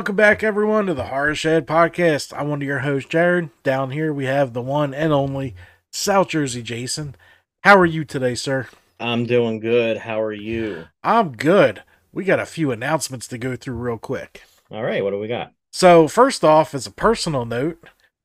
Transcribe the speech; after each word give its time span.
Welcome 0.00 0.16
back, 0.16 0.42
everyone, 0.42 0.86
to 0.86 0.94
the 0.94 1.08
Horror 1.08 1.34
Shed 1.34 1.66
Podcast. 1.66 2.32
I'm 2.34 2.48
one 2.48 2.62
of 2.62 2.66
your 2.66 2.78
hosts, 2.78 3.10
Jared. 3.10 3.50
Down 3.62 3.90
here, 3.90 4.14
we 4.14 4.24
have 4.24 4.54
the 4.54 4.62
one 4.62 4.94
and 4.94 5.12
only 5.12 5.54
South 5.92 6.28
Jersey 6.28 6.62
Jason. 6.62 7.16
How 7.64 7.76
are 7.76 7.84
you 7.84 8.06
today, 8.06 8.34
sir? 8.34 8.66
I'm 8.98 9.26
doing 9.26 9.60
good. 9.60 9.98
How 9.98 10.22
are 10.22 10.32
you? 10.32 10.86
I'm 11.04 11.32
good. 11.32 11.82
We 12.14 12.24
got 12.24 12.40
a 12.40 12.46
few 12.46 12.70
announcements 12.70 13.28
to 13.28 13.36
go 13.36 13.56
through 13.56 13.74
real 13.74 13.98
quick. 13.98 14.42
All 14.70 14.82
right, 14.82 15.04
what 15.04 15.10
do 15.10 15.18
we 15.18 15.28
got? 15.28 15.52
So, 15.70 16.08
first 16.08 16.44
off, 16.44 16.74
as 16.74 16.86
a 16.86 16.90
personal 16.90 17.44
note, 17.44 17.84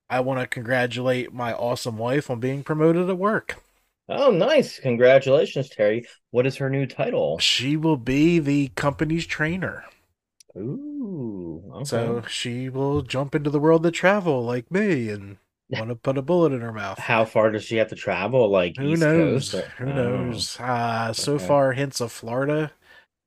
I 0.10 0.22
want 0.22 0.40
to 0.40 0.48
congratulate 0.48 1.34
my 1.34 1.52
awesome 1.52 1.98
wife 1.98 2.30
on 2.30 2.40
being 2.40 2.64
promoted 2.64 3.10
at 3.10 3.18
work. 3.18 3.62
Oh, 4.08 4.32
nice. 4.32 4.80
Congratulations, 4.80 5.68
Terry. 5.68 6.06
What 6.32 6.48
is 6.48 6.56
her 6.56 6.70
new 6.70 6.86
title? 6.86 7.38
She 7.40 7.76
will 7.76 7.98
be 7.98 8.40
the 8.40 8.70
company's 8.76 9.26
trainer. 9.26 9.84
Ooh. 10.58 11.64
Okay. 11.76 11.86
So, 11.86 12.22
she 12.28 12.70
will 12.70 13.02
jump 13.02 13.36
into 13.36 13.50
the 13.50 13.60
world 13.60 13.86
of 13.86 13.94
travel 13.94 14.44
like 14.44 14.72
me 14.72 15.10
and 15.10 15.38
want 15.70 15.90
to 15.90 15.96
put 15.96 16.18
a 16.18 16.22
bullet 16.22 16.54
in 16.54 16.62
her 16.62 16.72
mouth. 16.74 17.00
How 17.00 17.26
far 17.26 17.52
does 17.52 17.64
she 17.64 17.78
have 17.78 17.90
to 17.90 17.96
travel? 17.96 18.50
Like 18.50 18.78
Who 18.78 18.92
East 18.92 19.02
knows? 19.02 19.52
Coast 19.52 19.68
Who 19.78 19.86
Oh, 19.86 19.94
knows? 19.94 20.60
Uh, 20.60 21.14
so 21.14 21.34
okay. 21.34 21.46
far, 21.46 21.74
hints 21.74 22.02
of 22.02 22.12
Florida, 22.12 22.72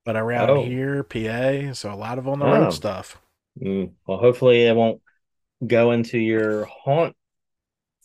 but 0.04 0.16
around 0.16 0.50
Oh. 0.50 0.64
here, 0.64 1.02
PA. 1.02 1.72
So 1.74 1.92
a 1.92 1.96
lot 1.96 2.18
of 2.18 2.28
on 2.28 2.38
the 2.40 2.46
Oh. 2.46 2.52
road 2.52 2.72
stuff. 2.72 3.20
mm, 3.60 3.92
Well, 4.06 4.18
hopefully 4.18 4.64
it 4.66 4.74
won't 4.76 5.02
go 5.66 5.92
into 5.92 6.18
your 6.18 6.66
haunt. 6.66 7.16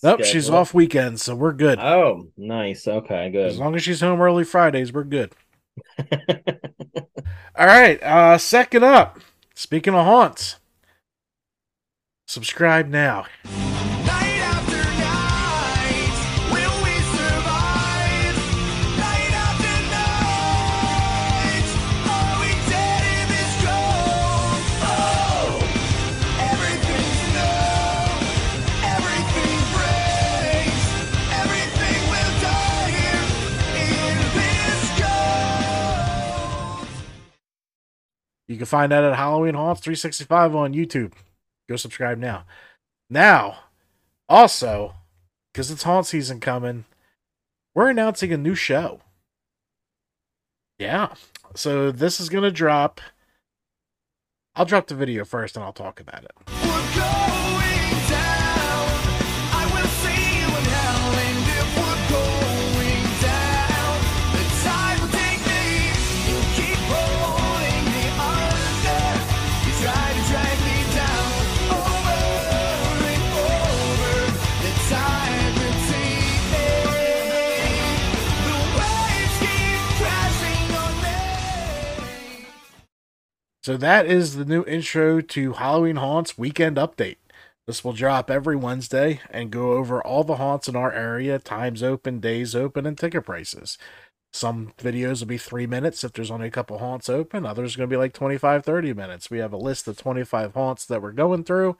Nope, 0.03 0.23
she's 0.25 0.49
off 0.49 0.73
weekends, 0.73 1.23
so 1.23 1.35
we're 1.35 1.53
good. 1.53 1.79
Oh, 1.79 2.27
nice. 2.37 2.87
Okay, 2.87 3.29
good. 3.31 3.45
As 3.47 3.57
long 3.57 3.75
as 3.75 3.83
she's 3.83 4.01
home 4.01 4.21
early 4.21 4.43
Fridays, 4.43 4.91
we're 4.91 5.03
good. 5.05 5.31
All 7.55 7.67
right. 7.67 8.01
Uh, 8.01 8.37
second 8.37 8.83
up, 8.83 9.19
speaking 9.53 9.93
of 9.93 10.05
haunts, 10.05 10.57
subscribe 12.27 12.87
now. 12.87 13.25
You 38.53 38.59
can 38.59 38.67
find 38.67 38.91
that 38.91 39.03
at 39.03 39.15
Halloween 39.15 39.55
Haunts 39.55 39.81
365 39.81 40.55
on 40.55 40.73
YouTube. 40.75 41.13
Go 41.67 41.75
subscribe 41.75 42.19
now. 42.19 42.45
Now, 43.09 43.57
also, 44.29 44.93
because 45.51 45.71
it's 45.71 45.81
haunt 45.81 46.05
season 46.05 46.39
coming, 46.39 46.85
we're 47.73 47.89
announcing 47.89 48.31
a 48.31 48.37
new 48.37 48.53
show. 48.53 49.01
Yeah. 50.77 51.15
So 51.55 51.91
this 51.91 52.19
is 52.19 52.29
going 52.29 52.43
to 52.43 52.51
drop. 52.51 53.01
I'll 54.55 54.65
drop 54.65 54.85
the 54.85 54.93
video 54.93 55.25
first 55.25 55.55
and 55.55 55.65
I'll 55.65 55.73
talk 55.73 55.99
about 55.99 56.23
it. 56.23 56.62
So 83.63 83.77
that 83.77 84.05
is 84.05 84.35
the 84.35 84.43
new 84.45 84.65
intro 84.65 85.21
to 85.21 85.53
Halloween 85.53 85.95
Haunts 85.95 86.37
Weekend 86.37 86.75
Update. 86.75 87.15
This 87.65 87.81
will 87.81 87.93
drop 87.93 88.29
every 88.29 88.57
Wednesday 88.57 89.21
and 89.29 89.51
go 89.51 89.71
over 89.73 90.03
all 90.03 90.25
the 90.25 90.35
haunts 90.35 90.67
in 90.67 90.75
our 90.75 90.91
area, 90.91 91.39
times 91.39 91.81
open, 91.81 92.19
days 92.19 92.55
open, 92.55 92.85
and 92.85 92.97
ticket 92.97 93.23
prices. 93.25 93.77
Some 94.33 94.73
videos 94.77 95.21
will 95.21 95.27
be 95.27 95.37
three 95.37 95.65
minutes 95.65 96.03
if 96.03 96.11
there's 96.11 96.31
only 96.31 96.47
a 96.47 96.51
couple 96.51 96.79
haunts 96.79 97.07
open. 97.07 97.45
Others 97.45 97.75
are 97.75 97.77
going 97.77 97.89
to 97.89 97.93
be 97.93 97.97
like 97.97 98.11
25, 98.13 98.65
30 98.65 98.93
minutes. 98.93 99.29
We 99.31 99.37
have 99.37 99.53
a 99.53 99.57
list 99.57 99.87
of 99.87 99.97
25 99.97 100.53
haunts 100.55 100.85
that 100.87 101.01
we're 101.01 101.13
going 101.13 101.45
through. 101.45 101.77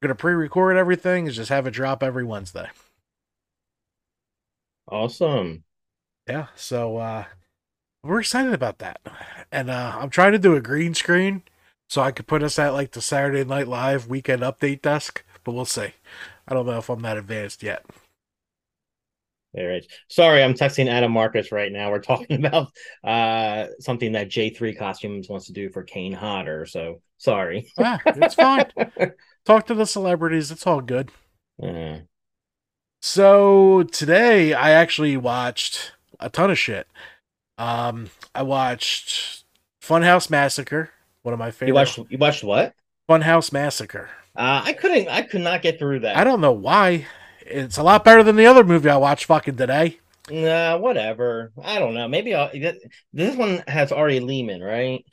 We're 0.00 0.08
going 0.08 0.16
to 0.16 0.20
pre 0.20 0.34
record 0.34 0.76
everything 0.76 1.26
and 1.26 1.34
just 1.34 1.50
have 1.50 1.66
it 1.66 1.72
drop 1.72 2.04
every 2.04 2.24
Wednesday. 2.24 2.68
awesome. 4.88 5.64
Yeah, 6.28 6.48
so 6.54 6.98
uh 6.98 7.24
we're 8.02 8.20
excited 8.20 8.52
about 8.52 8.78
that. 8.78 9.00
And 9.52 9.70
uh 9.70 9.96
I'm 10.00 10.10
trying 10.10 10.32
to 10.32 10.38
do 10.38 10.54
a 10.56 10.60
green 10.60 10.94
screen 10.94 11.42
so 11.88 12.02
I 12.02 12.12
could 12.12 12.26
put 12.26 12.42
us 12.42 12.58
at 12.58 12.70
like 12.72 12.92
the 12.92 13.00
Saturday 13.00 13.44
Night 13.44 13.68
Live 13.68 14.06
weekend 14.08 14.42
update 14.42 14.82
desk, 14.82 15.24
but 15.44 15.52
we'll 15.52 15.64
see. 15.64 15.92
I 16.48 16.54
don't 16.54 16.66
know 16.66 16.78
if 16.78 16.88
I'm 16.88 17.02
that 17.02 17.16
advanced 17.18 17.62
yet. 17.62 17.84
All 19.56 19.66
right. 19.66 19.84
Sorry, 20.08 20.42
I'm 20.44 20.54
texting 20.54 20.88
Adam 20.88 21.10
Marcus 21.10 21.50
right 21.50 21.72
now. 21.72 21.90
We're 21.90 22.00
talking 22.00 22.44
about 22.44 22.68
uh 23.02 23.66
something 23.80 24.12
that 24.12 24.28
J3 24.28 24.74
Costumes 24.74 25.28
wants 25.28 25.46
to 25.46 25.52
do 25.52 25.70
for 25.70 25.82
Kane 25.82 26.12
Hodder. 26.12 26.66
So 26.66 27.02
sorry. 27.18 27.72
Ah, 27.78 28.00
it's 28.14 28.34
fine. 28.34 28.70
Talk 29.44 29.66
to 29.66 29.74
the 29.74 29.86
celebrities, 29.86 30.50
it's 30.50 30.66
all 30.66 30.80
good. 30.80 31.10
Uh, 31.62 32.00
So 33.02 33.82
today 33.84 34.52
I 34.54 34.70
actually 34.70 35.16
watched 35.16 35.92
a 36.18 36.28
ton 36.30 36.50
of 36.50 36.58
shit. 36.58 36.86
Um 37.60 38.10
I 38.34 38.42
watched 38.42 39.44
Funhouse 39.82 40.30
Massacre, 40.30 40.90
one 41.22 41.32
of 41.34 41.38
my 41.38 41.50
favorite 41.50 41.68
you 41.68 41.74
watched 41.74 41.98
you 42.08 42.18
watched 42.18 42.44
what? 42.44 42.74
Funhouse 43.08 43.52
Massacre. 43.52 44.08
Uh 44.34 44.62
I 44.64 44.72
couldn't 44.72 45.08
I 45.08 45.22
could 45.22 45.42
not 45.42 45.62
get 45.62 45.78
through 45.78 46.00
that. 46.00 46.16
I 46.16 46.24
don't 46.24 46.40
know 46.40 46.52
why. 46.52 47.06
It's 47.40 47.78
a 47.78 47.82
lot 47.82 48.04
better 48.04 48.22
than 48.22 48.36
the 48.36 48.46
other 48.46 48.64
movie 48.64 48.88
I 48.88 48.96
watched 48.96 49.26
fucking 49.26 49.56
today. 49.56 49.98
Nah, 50.30 50.78
whatever. 50.78 51.52
I 51.62 51.78
don't 51.78 51.94
know. 51.94 52.08
Maybe 52.08 52.34
I'll 52.34 52.50
this 53.12 53.36
one 53.36 53.62
has 53.66 53.92
Ari 53.92 54.20
Lehman, 54.20 54.62
right? 54.62 55.04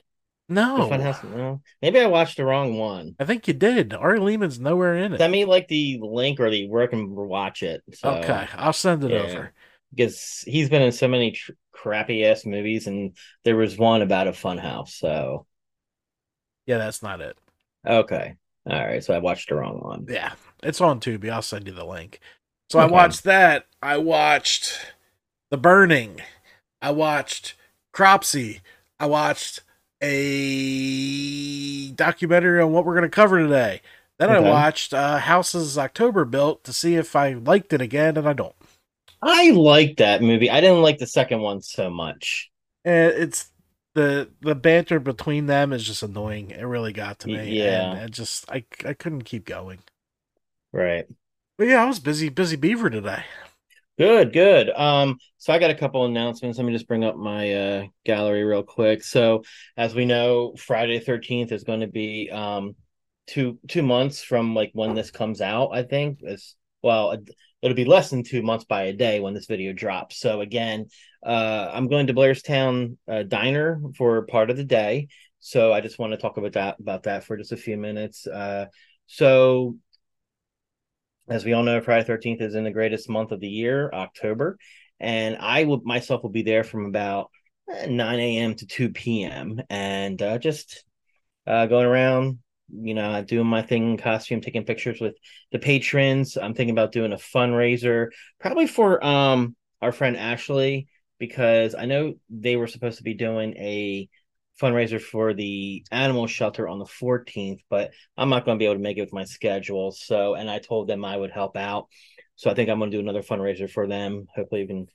No, 0.50 0.88
Funhouse- 0.90 1.24
no. 1.24 1.62
Maybe 1.82 2.00
I 2.00 2.06
watched 2.08 2.38
the 2.38 2.46
wrong 2.46 2.78
one. 2.78 3.16
I 3.20 3.26
think 3.26 3.48
you 3.48 3.54
did. 3.54 3.94
Ari 3.94 4.20
Lehman's 4.20 4.60
nowhere 4.60 4.96
in 4.96 5.14
it. 5.14 5.18
Send 5.18 5.32
me 5.34 5.46
like 5.46 5.68
the 5.68 6.00
link 6.02 6.40
or 6.40 6.50
the 6.50 6.70
where 6.70 6.84
I 6.84 6.88
can 6.88 7.14
watch 7.16 7.64
it. 7.64 7.84
So, 7.94 8.12
okay, 8.18 8.48
I'll 8.56 8.72
send 8.74 9.04
it 9.04 9.12
yeah. 9.12 9.20
over. 9.20 9.54
because 9.94 10.44
he's 10.48 10.70
been 10.70 10.82
in 10.82 10.92
so 10.92 11.08
many 11.08 11.32
tr- 11.32 11.52
crappy 11.78 12.26
ass 12.26 12.46
movies, 12.46 12.88
and 12.88 13.16
there 13.44 13.56
was 13.56 13.78
one 13.78 14.02
about 14.02 14.28
a 14.28 14.32
funhouse. 14.32 14.90
So 14.90 15.46
Yeah, 16.66 16.78
that's 16.78 17.02
not 17.02 17.22
it. 17.22 17.38
okay, 17.86 18.36
all 18.66 18.86
right. 18.88 19.04
So 19.04 19.14
I 19.14 19.20
watched 19.20 19.50
the 19.50 19.56
wrong 19.56 19.80
one. 19.80 20.06
Yeah, 20.08 20.34
it's 20.64 20.82
on 20.82 21.00
Tubi. 21.00 21.30
I'll 21.30 21.42
send 21.42 21.68
you 21.68 21.74
the 21.74 21.86
link. 21.86 22.20
So 22.70 22.80
I 22.80 22.86
watched 22.86 23.24
that. 23.24 23.66
I 23.82 23.98
watched 23.98 24.80
The 25.50 25.58
Burning. 25.58 26.22
I 26.82 26.92
watched 26.92 27.56
Cropsey. 27.94 28.62
I 29.00 29.06
watched 29.08 29.62
a 30.02 31.92
documentary 31.92 32.62
on 32.62 32.72
what 32.72 32.86
we're 32.86 32.94
going 32.96 33.04
to 33.04 33.10
cover 33.10 33.40
today. 33.40 33.82
Then 34.18 34.30
I 34.30 34.40
watched 34.40 34.94
uh, 34.94 35.20
Houses 35.20 35.78
October 35.78 36.26
Built 36.26 36.64
to 36.66 36.74
see 36.74 36.96
if 36.96 37.16
I 37.16 37.34
liked 37.34 37.74
it 37.74 37.82
again, 37.82 38.18
and 38.18 38.28
I 38.28 38.34
don't. 38.34 38.56
I 39.22 39.52
like 39.52 39.98
that 39.98 40.22
movie. 40.22 40.50
I 40.50 40.62
didn't 40.62 40.82
like 40.82 40.98
the 40.98 41.08
second 41.08 41.42
one 41.42 41.62
so 41.62 41.90
much. 41.90 42.50
And 42.86 43.14
it's 43.14 43.52
the 43.96 44.30
the 44.42 44.56
banter 44.56 45.00
between 45.00 45.48
them 45.48 45.74
is 45.74 45.84
just 45.84 46.04
annoying. 46.04 46.52
It 46.52 46.62
really 46.64 46.94
got 46.94 47.20
to 47.20 47.28
me. 47.28 47.58
yeah. 47.58 47.96
and 47.96 48.14
just 48.14 48.50
I 48.50 48.64
I 48.86 48.94
couldn't 48.94 49.24
keep 49.24 49.46
going. 49.46 49.80
Right. 50.72 51.08
But 51.58 51.68
yeah, 51.68 51.84
I 51.84 51.86
was 51.86 52.00
busy 52.00 52.30
busy 52.30 52.56
beaver 52.56 52.90
today. 52.90 53.24
Good, 53.98 54.32
good. 54.32 54.70
Um, 54.70 55.18
so 55.40 55.52
I 55.52 55.58
got 55.58 55.72
a 55.72 55.76
couple 55.76 56.06
announcements. 56.06 56.60
Let 56.60 56.66
me 56.66 56.74
just 56.74 56.88
bring 56.88 57.04
up 57.04 57.16
my 57.16 57.54
uh 57.54 57.86
gallery 58.06 58.44
real 58.44 58.62
quick. 58.62 59.04
So 59.04 59.44
as 59.76 59.96
we 59.96 60.06
know, 60.06 60.54
Friday 60.56 61.00
thirteenth 61.00 61.52
is 61.52 61.64
going 61.64 61.80
to 61.80 61.88
be 61.88 62.30
um 62.30 62.76
two 63.26 63.58
two 63.68 63.82
months 63.82 64.22
from 64.22 64.54
like 64.54 64.70
when 64.74 64.94
this 64.94 65.10
comes 65.10 65.42
out. 65.42 65.72
I 65.74 65.82
think 65.82 66.20
it's 66.22 66.56
well, 66.88 67.12
it- 67.12 67.30
it'll 67.62 67.76
be 67.76 67.86
less 67.96 68.10
than 68.10 68.24
two 68.24 68.42
months 68.42 68.66
by 68.66 68.84
a 68.84 68.94
day 68.94 69.20
when 69.20 69.34
this 69.34 69.48
video 69.48 69.74
drops. 69.74 70.20
So 70.20 70.42
again, 70.42 70.86
uh, 71.26 71.70
I'm 71.74 71.88
going 71.90 72.08
to 72.08 72.14
Blairstown 72.14 72.98
uh, 73.08 73.24
Diner 73.24 73.82
for 73.98 74.26
part 74.26 74.50
of 74.50 74.58
the 74.58 74.64
day. 74.64 75.10
So 75.40 75.74
I 75.74 75.82
just 75.82 76.00
want 76.00 76.14
to 76.14 76.18
talk 76.18 76.38
about 76.38 76.54
that 76.54 76.80
about 76.80 77.04
that 77.04 77.26
for 77.26 77.36
just 77.36 77.52
a 77.52 77.58
few 77.58 77.78
minutes. 77.78 78.26
Uh, 78.26 78.68
so 79.08 79.76
as 81.28 81.44
we 81.44 81.52
all 81.54 81.64
know, 81.64 81.82
Friday 81.82 82.06
Thirteenth 82.06 82.42
is 82.42 82.56
in 82.56 82.64
the 82.64 82.72
greatest 82.72 83.10
month 83.10 83.32
of 83.32 83.42
the 83.42 83.50
year, 83.50 83.90
October, 83.94 84.58
and 85.00 85.36
I 85.40 85.66
will 85.66 85.82
myself 85.84 86.24
will 86.24 86.30
be 86.30 86.44
there 86.44 86.64
from 86.64 86.86
about 86.86 87.30
eh, 87.70 87.88
nine 87.88 88.20
a.m. 88.20 88.56
to 88.56 88.66
two 88.66 88.90
p.m. 88.92 89.62
and 89.70 90.22
uh, 90.22 90.38
just 90.38 90.86
uh, 91.46 91.66
going 91.66 91.86
around 91.86 92.40
you 92.70 92.94
know, 92.94 93.24
doing 93.24 93.48
my 93.48 93.62
thing 93.62 93.92
in 93.92 93.98
costume, 93.98 94.42
taking 94.42 94.66
pictures 94.66 95.00
with 95.00 95.16
the 95.52 95.60
patrons. 95.60 96.38
I'm 96.38 96.54
thinking 96.54 96.76
about 96.76 96.92
doing 96.92 97.14
a 97.14 97.18
fundraiser, 97.18 98.08
probably 98.40 98.68
for 98.68 99.04
um 99.04 99.56
our 99.82 99.92
friend 99.92 100.18
Ashley, 100.18 100.88
because 101.20 101.76
I 101.76 101.86
know 101.86 102.16
they 102.30 102.56
were 102.56 102.68
supposed 102.68 102.98
to 102.98 103.04
be 103.04 103.14
doing 103.14 103.56
a 103.58 104.10
fundraiser 104.62 105.00
for 105.00 105.34
the 105.34 105.86
animal 105.92 106.28
shelter 106.28 106.68
on 106.68 106.80
the 106.80 106.86
14th, 106.86 107.60
but 107.70 107.92
I'm 108.18 108.30
not 108.30 108.46
going 108.46 108.58
to 108.58 108.60
be 108.60 108.66
able 108.66 108.76
to 108.76 108.82
make 108.82 108.98
it 108.98 109.02
with 109.02 109.14
my 109.14 109.24
schedule. 109.24 109.92
So, 109.92 110.34
and 110.36 110.50
I 110.50 110.60
told 110.60 110.88
them 110.88 111.06
I 111.06 111.16
would 111.16 111.32
help 111.32 111.56
out. 111.56 111.88
So 112.36 112.50
I 112.50 112.54
think 112.54 112.70
I'm 112.70 112.80
going 112.80 112.92
to 112.92 112.98
do 112.98 113.02
another 113.02 113.24
fundraiser 113.24 113.70
for 113.70 113.88
them. 113.88 114.28
Hopefully, 114.36 114.62
we 114.62 114.68
can 114.68 114.88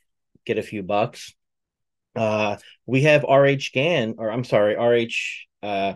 get 0.44 0.58
a 0.58 0.62
few 0.62 0.82
bucks. 0.82 1.34
Uh, 2.14 2.56
we 2.86 3.02
have 3.02 3.24
RH 3.24 3.70
Gan, 3.72 4.16
or 4.18 4.30
I'm 4.30 4.44
sorry, 4.44 4.74
RH 4.74 5.14
uh, 5.62 5.94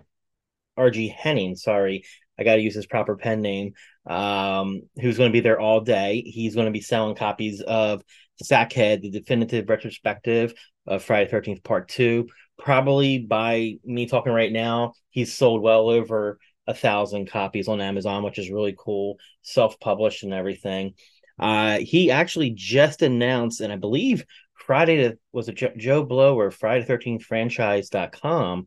RG 0.78 1.14
Henning. 1.14 1.56
Sorry, 1.56 2.05
I 2.38 2.44
got 2.44 2.56
to 2.56 2.62
use 2.62 2.75
his 2.75 2.87
proper 2.87 3.17
pen 3.17 3.40
name. 3.40 3.73
Um, 4.06 4.82
who's 5.00 5.17
going 5.17 5.31
to 5.31 5.37
be 5.37 5.40
there 5.40 5.61
all 5.61 5.81
day? 5.81 6.23
He's 6.25 6.55
going 6.55 6.67
to 6.67 6.73
be 6.73 6.81
selling 6.81 7.17
copies 7.17 7.61
of 7.61 8.02
Sackhead, 8.43 9.02
the 9.02 9.11
definitive 9.11 9.69
retrospective 9.69 10.55
of 10.87 11.02
Friday 11.02 11.31
Thirteenth 11.31 11.62
Part 11.62 11.88
Two. 11.88 12.28
Probably 12.58 13.19
by 13.19 13.75
me 13.84 14.06
talking 14.06 14.32
right 14.32 14.52
now, 14.52 14.94
he's 15.11 15.34
sold 15.34 15.62
well 15.62 15.88
over 15.88 16.38
a 16.67 16.75
thousand 16.75 17.31
copies 17.31 17.69
on 17.69 17.81
Amazon, 17.81 18.23
which 18.23 18.38
is 18.38 18.50
really 18.50 18.75
cool, 18.76 19.19
self-published 19.43 20.25
and 20.25 20.32
everything. 20.34 20.94
Uh, 21.38 21.78
he 21.78 22.11
actually 22.11 22.50
just 22.50 23.02
announced, 23.02 23.61
and 23.61 23.73
I 23.73 23.76
believe 23.76 24.25
Friday 24.67 24.96
to, 24.96 25.19
was 25.32 25.46
Jo- 25.49 25.75
Joe 25.76 26.05
Blow 26.05 26.38
or 26.38 26.50
Friday 26.50 26.84
Thirteenth 26.84 27.23
Franchise.com 27.25 28.67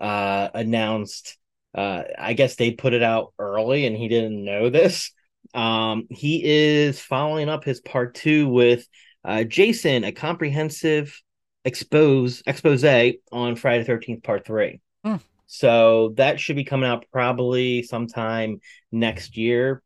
uh, 0.00 0.48
announced. 0.54 1.36
Uh, 1.78 2.02
I 2.18 2.32
guess 2.32 2.56
they 2.56 2.72
put 2.72 2.92
it 2.92 3.04
out 3.04 3.34
early, 3.38 3.86
and 3.86 3.96
he 3.96 4.08
didn't 4.08 4.44
know 4.44 4.68
this. 4.68 5.12
Um, 5.54 6.08
he 6.10 6.42
is 6.44 7.00
following 7.00 7.48
up 7.48 7.62
his 7.62 7.80
part 7.80 8.16
two 8.16 8.48
with 8.48 8.84
uh, 9.24 9.44
Jason, 9.44 10.02
a 10.02 10.10
comprehensive 10.10 11.22
expose 11.64 12.42
expose 12.48 12.84
on 13.30 13.54
Friday 13.54 13.84
Thirteenth 13.84 14.24
Part 14.24 14.44
Three. 14.44 14.80
Hmm. 15.04 15.18
So 15.46 16.14
that 16.16 16.40
should 16.40 16.56
be 16.56 16.64
coming 16.64 16.90
out 16.90 17.06
probably 17.12 17.84
sometime 17.84 18.60
next 18.90 19.36
year. 19.36 19.80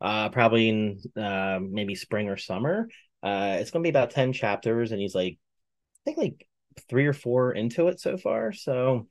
Uh, 0.00 0.30
probably 0.30 0.68
in 0.68 1.00
uh, 1.16 1.60
maybe 1.62 1.94
spring 1.94 2.28
or 2.28 2.36
summer. 2.36 2.88
Uh, 3.22 3.58
it's 3.60 3.70
gonna 3.70 3.84
be 3.84 3.88
about 3.88 4.10
ten 4.10 4.32
chapters, 4.32 4.90
and 4.90 5.00
he's 5.00 5.14
like, 5.14 5.38
I 5.38 6.00
think 6.04 6.18
like 6.18 6.48
three 6.88 7.06
or 7.06 7.12
four 7.12 7.52
into 7.52 7.88
it 7.88 8.00
so 8.00 8.16
far. 8.16 8.52
So 8.52 9.06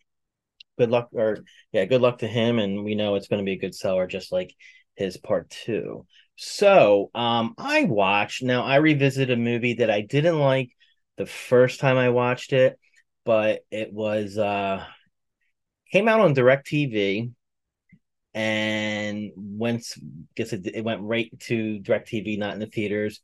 good 0.77 0.89
luck, 0.89 1.09
or 1.13 1.39
yeah, 1.71 1.85
good 1.85 2.01
luck 2.01 2.19
to 2.19 2.27
him. 2.27 2.59
And 2.59 2.83
we 2.83 2.95
know 2.95 3.15
it's 3.15 3.27
gonna 3.27 3.43
be 3.43 3.53
a 3.53 3.59
good 3.59 3.75
seller, 3.75 4.07
just 4.07 4.31
like 4.31 4.53
his 4.95 5.17
part 5.17 5.49
two. 5.49 6.05
So 6.35 7.11
um, 7.13 7.53
I 7.57 7.83
watched. 7.83 8.43
Now 8.43 8.63
I 8.63 8.77
revisited 8.77 9.37
a 9.37 9.41
movie 9.41 9.75
that 9.75 9.89
I 9.89 10.01
didn't 10.01 10.39
like 10.39 10.69
the 11.17 11.25
first 11.25 11.79
time 11.79 11.97
I 11.97 12.09
watched 12.09 12.53
it, 12.53 12.79
but 13.25 13.61
it 13.71 13.93
was 13.93 14.37
uh 14.37 14.85
came 15.91 16.07
out 16.07 16.21
on 16.21 16.33
Direct 16.33 16.65
TV 16.67 17.31
and 18.33 19.31
went 19.35 19.85
guess 20.35 20.53
it, 20.53 20.65
it 20.65 20.83
went 20.83 21.01
right 21.01 21.29
to 21.41 21.79
Direct 21.79 22.09
TV, 22.09 22.37
not 22.37 22.53
in 22.53 22.59
the 22.59 22.65
theaters. 22.65 23.21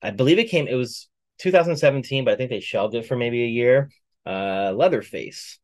I 0.00 0.10
believe 0.10 0.38
it 0.38 0.48
came 0.48 0.68
it 0.68 0.74
was 0.74 1.08
2017, 1.38 2.24
but 2.24 2.34
I 2.34 2.36
think 2.36 2.50
they 2.50 2.60
shelved 2.60 2.94
it 2.94 3.06
for 3.06 3.16
maybe 3.16 3.42
a 3.42 3.48
year. 3.48 3.90
Uh 4.26 4.72
Leatherface, 4.74 5.58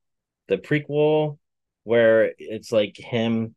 the 0.49 0.59
prequel 0.59 1.39
where 1.85 2.33
it's 2.39 2.73
like 2.73 2.97
him 2.97 3.55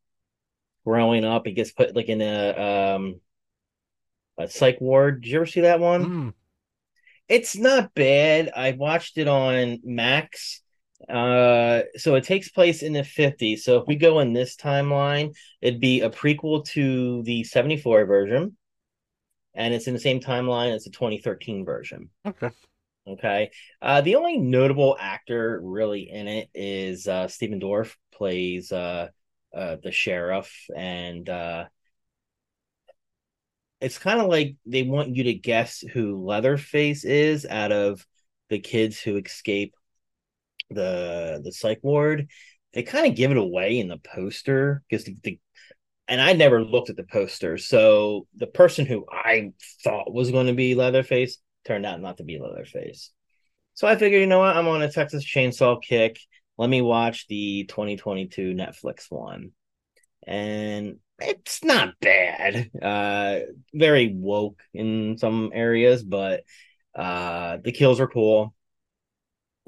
growing 0.86 1.24
up, 1.24 1.46
he 1.46 1.54
gets 1.54 1.72
put 1.72 1.96
like 1.96 2.10
in 2.10 2.22
a 2.22 2.96
um 2.96 3.22
a 4.38 4.48
psych 4.48 4.80
ward. 4.80 5.22
Did 5.22 5.32
you 5.32 5.38
ever 5.38 5.46
see 5.46 5.62
that 5.62 5.80
one? 5.80 6.06
Mm. 6.06 6.34
It's 7.28 7.58
not 7.58 7.94
bad. 7.94 8.52
I 8.56 8.72
watched 8.72 9.18
it 9.18 9.28
on 9.28 9.80
Max. 9.84 10.62
Uh, 11.10 11.82
so 11.96 12.16
it 12.16 12.24
takes 12.24 12.50
place 12.50 12.82
in 12.82 12.94
the 12.94 13.04
50s. 13.04 13.60
So 13.60 13.78
if 13.78 13.88
we 13.88 13.96
go 13.96 14.20
in 14.20 14.34
this 14.34 14.56
timeline, 14.56 15.36
it'd 15.62 15.80
be 15.80 16.02
a 16.02 16.10
prequel 16.10 16.66
to 16.70 17.24
the 17.24 17.44
74 17.44 18.06
version, 18.06 18.58
and 19.58 19.74
it's 19.74 19.88
in 19.88 19.94
the 19.94 20.00
same 20.00 20.20
timeline 20.20 20.74
as 20.74 20.84
the 20.84 20.92
2013 20.92 21.66
version. 21.66 22.10
Okay. 22.26 22.52
Okay. 23.08 23.50
Uh, 23.82 24.02
the 24.02 24.16
only 24.16 24.38
notable 24.38 24.96
actor 25.00 25.60
really 25.64 26.10
in 26.12 26.28
it 26.28 26.50
is 26.54 27.08
uh, 27.08 27.28
Stephen 27.28 27.60
Dorff 27.60 27.96
plays 28.14 28.72
uh, 28.72 29.08
uh, 29.56 29.78
the 29.82 29.92
sheriff, 29.92 30.54
and 30.76 31.28
uh, 31.28 31.66
it's 33.82 33.98
kind 33.98 34.22
of 34.22 34.28
like 34.28 34.56
they 34.66 34.84
want 34.84 35.16
you 35.16 35.24
to 35.26 35.34
guess 35.34 35.80
who 35.80 36.24
Leatherface 36.24 37.04
is 37.04 37.46
out 37.46 37.72
of 37.72 38.06
the 38.50 38.60
kids 38.60 39.00
who 39.00 39.18
escape 39.18 39.74
the 40.70 41.42
the 41.44 41.52
psych 41.52 41.80
ward. 41.82 42.30
They 42.74 42.84
kind 42.84 43.08
of 43.08 43.16
give 43.16 43.32
it 43.32 43.38
away 43.38 43.80
in 43.80 43.88
the 43.88 43.98
poster 43.98 44.84
because 44.88 45.06
the, 45.06 45.16
the 45.24 45.40
and 46.08 46.22
I 46.22 46.34
never 46.34 46.64
looked 46.64 46.90
at 46.90 46.96
the 46.96 47.04
poster. 47.04 47.58
So 47.58 48.28
the 48.36 48.48
person 48.48 48.86
who 48.86 49.06
I 49.12 49.52
thought 49.84 50.14
was 50.14 50.32
going 50.32 50.48
to 50.48 50.54
be 50.54 50.76
Leatherface 50.76 51.38
turned 51.66 51.86
out 51.86 52.02
not 52.02 52.18
to 52.18 52.24
be 52.24 52.40
Leatherface. 52.40 53.12
So 53.74 53.88
I 53.88 53.96
figured, 53.96 54.22
you 54.22 54.28
know 54.28 54.40
what? 54.40 54.56
I'm 54.56 54.68
on 54.68 54.82
a 54.82 54.92
Texas 54.92 55.26
Chainsaw 55.26 55.82
kick. 55.82 56.20
Let 56.58 56.70
me 56.70 56.82
watch 56.82 57.28
the 57.28 57.66
2022 57.66 58.54
Netflix 58.54 59.06
one. 59.10 59.52
And 60.26 60.98
it's 61.20 61.64
not 61.64 61.94
bad. 62.00 62.72
Uh 62.82 63.40
very 63.74 64.14
woke 64.14 64.62
in 64.74 65.18
some 65.18 65.52
areas, 65.54 66.04
but 66.04 66.44
uh 66.96 67.58
the 67.64 67.72
kills 67.72 68.00
are 68.00 68.08
cool. 68.08 68.54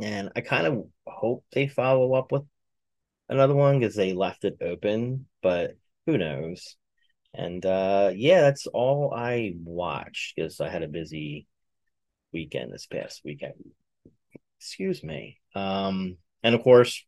And 0.01 0.31
I 0.36 0.41
kind 0.41 0.65
of 0.65 0.86
hope 1.05 1.43
they 1.51 1.67
follow 1.67 2.13
up 2.13 2.31
with 2.31 2.43
another 3.27 3.53
one 3.53 3.79
because 3.79 3.96
they 3.96 4.13
left 4.13 4.46
it 4.46 4.58
open, 4.62 5.27
but 5.43 5.75
who 6.06 6.18
knows? 6.18 6.75
And 7.34 7.65
uh 7.65 8.12
yeah, 8.15 8.41
that's 8.41 8.68
all 8.68 9.13
I 9.15 9.53
watched 9.63 10.36
because 10.36 10.60
I 10.60 10.70
had 10.70 10.84
a 10.84 10.88
busy 10.88 11.48
weekend 12.34 12.74
this 12.74 12.88
past 12.88 13.22
weekend. 13.24 13.53
Excuse 14.60 15.03
me. 15.03 15.39
Um 15.56 16.18
and 16.44 16.56
of 16.56 16.63
course 16.63 17.06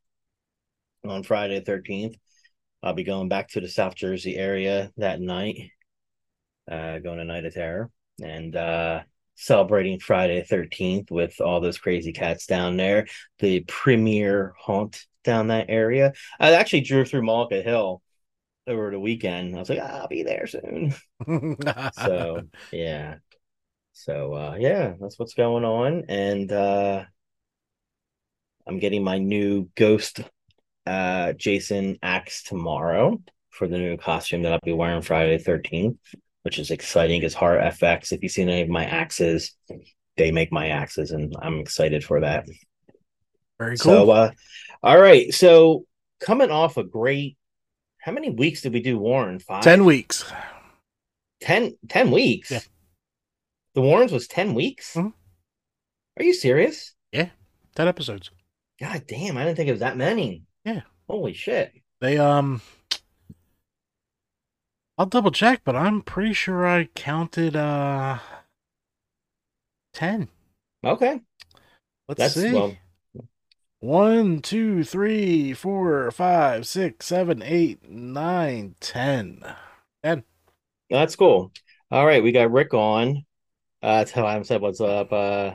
on 1.04 1.24
Friday 1.24 1.60
the 1.60 1.72
13th, 1.72 2.16
I'll 2.84 2.94
be 2.94 3.04
going 3.04 3.30
back 3.30 3.50
to 3.50 3.62
the 3.62 3.68
South 3.68 3.96
Jersey 3.96 4.36
area 4.36 4.92
that 4.98 5.20
night. 5.20 5.72
Uh 6.70 7.00
going 7.00 7.18
to 7.18 7.26
Night 7.26 7.46
of 7.46 7.54
Terror 7.54 7.90
and 8.22 8.56
uh 8.56 9.02
celebrating 9.36 10.00
Friday 10.00 10.46
the 10.48 10.56
13th 10.56 11.10
with 11.10 11.42
all 11.42 11.62
those 11.62 11.80
crazy 11.80 12.14
cats 12.14 12.46
down 12.46 12.78
there, 12.78 13.08
the 13.40 13.62
premier 13.62 14.54
haunt 14.60 15.04
down 15.24 15.48
that 15.48 15.66
area. 15.70 16.14
I 16.40 16.54
actually 16.54 16.82
drove 16.82 17.08
through 17.08 17.26
Malka 17.26 17.62
Hill 17.64 18.04
over 18.68 18.92
the 18.92 19.00
weekend. 19.00 19.56
I 19.56 19.60
was 19.60 19.70
like, 19.70 19.80
"Ah, 19.82 20.02
I'll 20.02 20.08
be 20.08 20.24
there 20.24 20.48
soon. 20.48 20.94
So 21.94 22.44
yeah. 22.72 23.16
So 23.94 24.34
uh 24.34 24.56
yeah, 24.60 24.94
that's 25.00 25.20
what's 25.20 25.34
going 25.34 25.66
on. 25.66 26.06
And 26.10 26.52
uh 26.52 27.06
I'm 28.68 28.80
getting 28.80 29.04
my 29.04 29.18
new 29.18 29.70
ghost 29.76 30.22
uh 30.86 31.34
Jason 31.34 31.98
axe 32.02 32.44
tomorrow 32.44 33.22
for 33.50 33.68
the 33.68 33.78
new 33.78 33.98
costume 33.98 34.44
that 34.44 34.54
I'll 34.54 34.60
be 34.64 34.72
wearing 34.72 35.02
Friday 35.02 35.38
the 35.38 35.44
13th, 35.44 35.98
which 36.44 36.58
is 36.58 36.72
exciting 36.72 37.20
because 37.20 37.34
Horror 37.34 37.60
FX, 37.60 38.12
if 38.12 38.24
you've 38.24 38.32
seen 38.32 38.50
any 38.50 38.62
of 38.62 38.70
my 38.70 38.86
axes, 38.86 39.56
they 40.18 40.32
make 40.32 40.52
my 40.52 40.70
axes 40.70 41.12
and 41.12 41.36
I'm 41.42 41.60
excited 41.60 42.04
for 42.04 42.22
that. 42.22 42.48
Very 43.60 43.78
cool. 43.78 43.94
So 43.94 44.12
uh 44.12 44.32
all 44.82 45.00
right. 45.00 45.34
So 45.34 45.86
coming 46.20 46.50
off 46.50 46.78
a 46.78 46.84
great 46.84 47.38
how 48.02 48.12
many 48.12 48.30
weeks 48.30 48.62
did 48.62 48.74
we 48.74 48.82
do 48.82 48.98
Warren? 48.98 49.40
Five? 49.40 49.64
10 49.64 49.86
weeks. 49.86 50.32
10, 51.42 51.78
10 51.88 52.12
weeks. 52.12 52.52
Yeah. 52.52 52.60
The 53.76 53.82
Warrens 53.82 54.12
was 54.12 54.28
10 54.28 54.54
weeks? 54.54 54.96
Mhm. 54.96 55.14
Are 56.18 56.24
you 56.24 56.34
serious? 56.34 56.94
Yeah. 57.12 57.30
10 57.76 57.88
episodes. 57.88 58.32
God 58.80 59.06
damn, 59.08 59.38
I 59.38 59.46
didn't 59.46 59.58
think 59.58 59.70
it 59.70 59.74
was 59.74 59.80
that 59.82 59.98
many. 59.98 60.44
Yeah. 60.66 60.82
Holy 61.08 61.34
shit. 61.34 61.74
They, 62.00 62.18
um, 62.18 62.62
I'll 64.98 65.06
double 65.06 65.32
check, 65.32 65.62
but 65.64 65.76
I'm 65.76 66.02
pretty 66.02 66.34
sure 66.34 66.66
I 66.68 66.86
counted, 66.96 67.56
uh, 67.56 68.20
10. 69.94 70.28
Okay. 70.84 71.22
Let's 72.08 72.20
That's 72.20 72.34
see. 72.34 72.52
well 72.54 72.76
One, 73.82 74.42
two, 74.42 74.86
three, 74.86 75.54
four, 75.54 76.10
five, 76.12 76.66
six, 76.66 77.06
seven, 77.08 77.42
eight, 77.42 77.84
nine, 77.90 78.76
ten. 78.80 79.44
that's 80.90 81.16
cool. 81.16 81.52
All 81.90 82.06
right, 82.06 82.24
we 82.24 82.32
got 82.32 82.52
Rick 82.52 82.74
on. 82.74 83.26
Uh 83.82 84.06
tell 84.06 84.28
him 84.30 84.44
said 84.44 84.62
what's 84.62 84.82
up. 84.82 85.12
Uh 85.12 85.54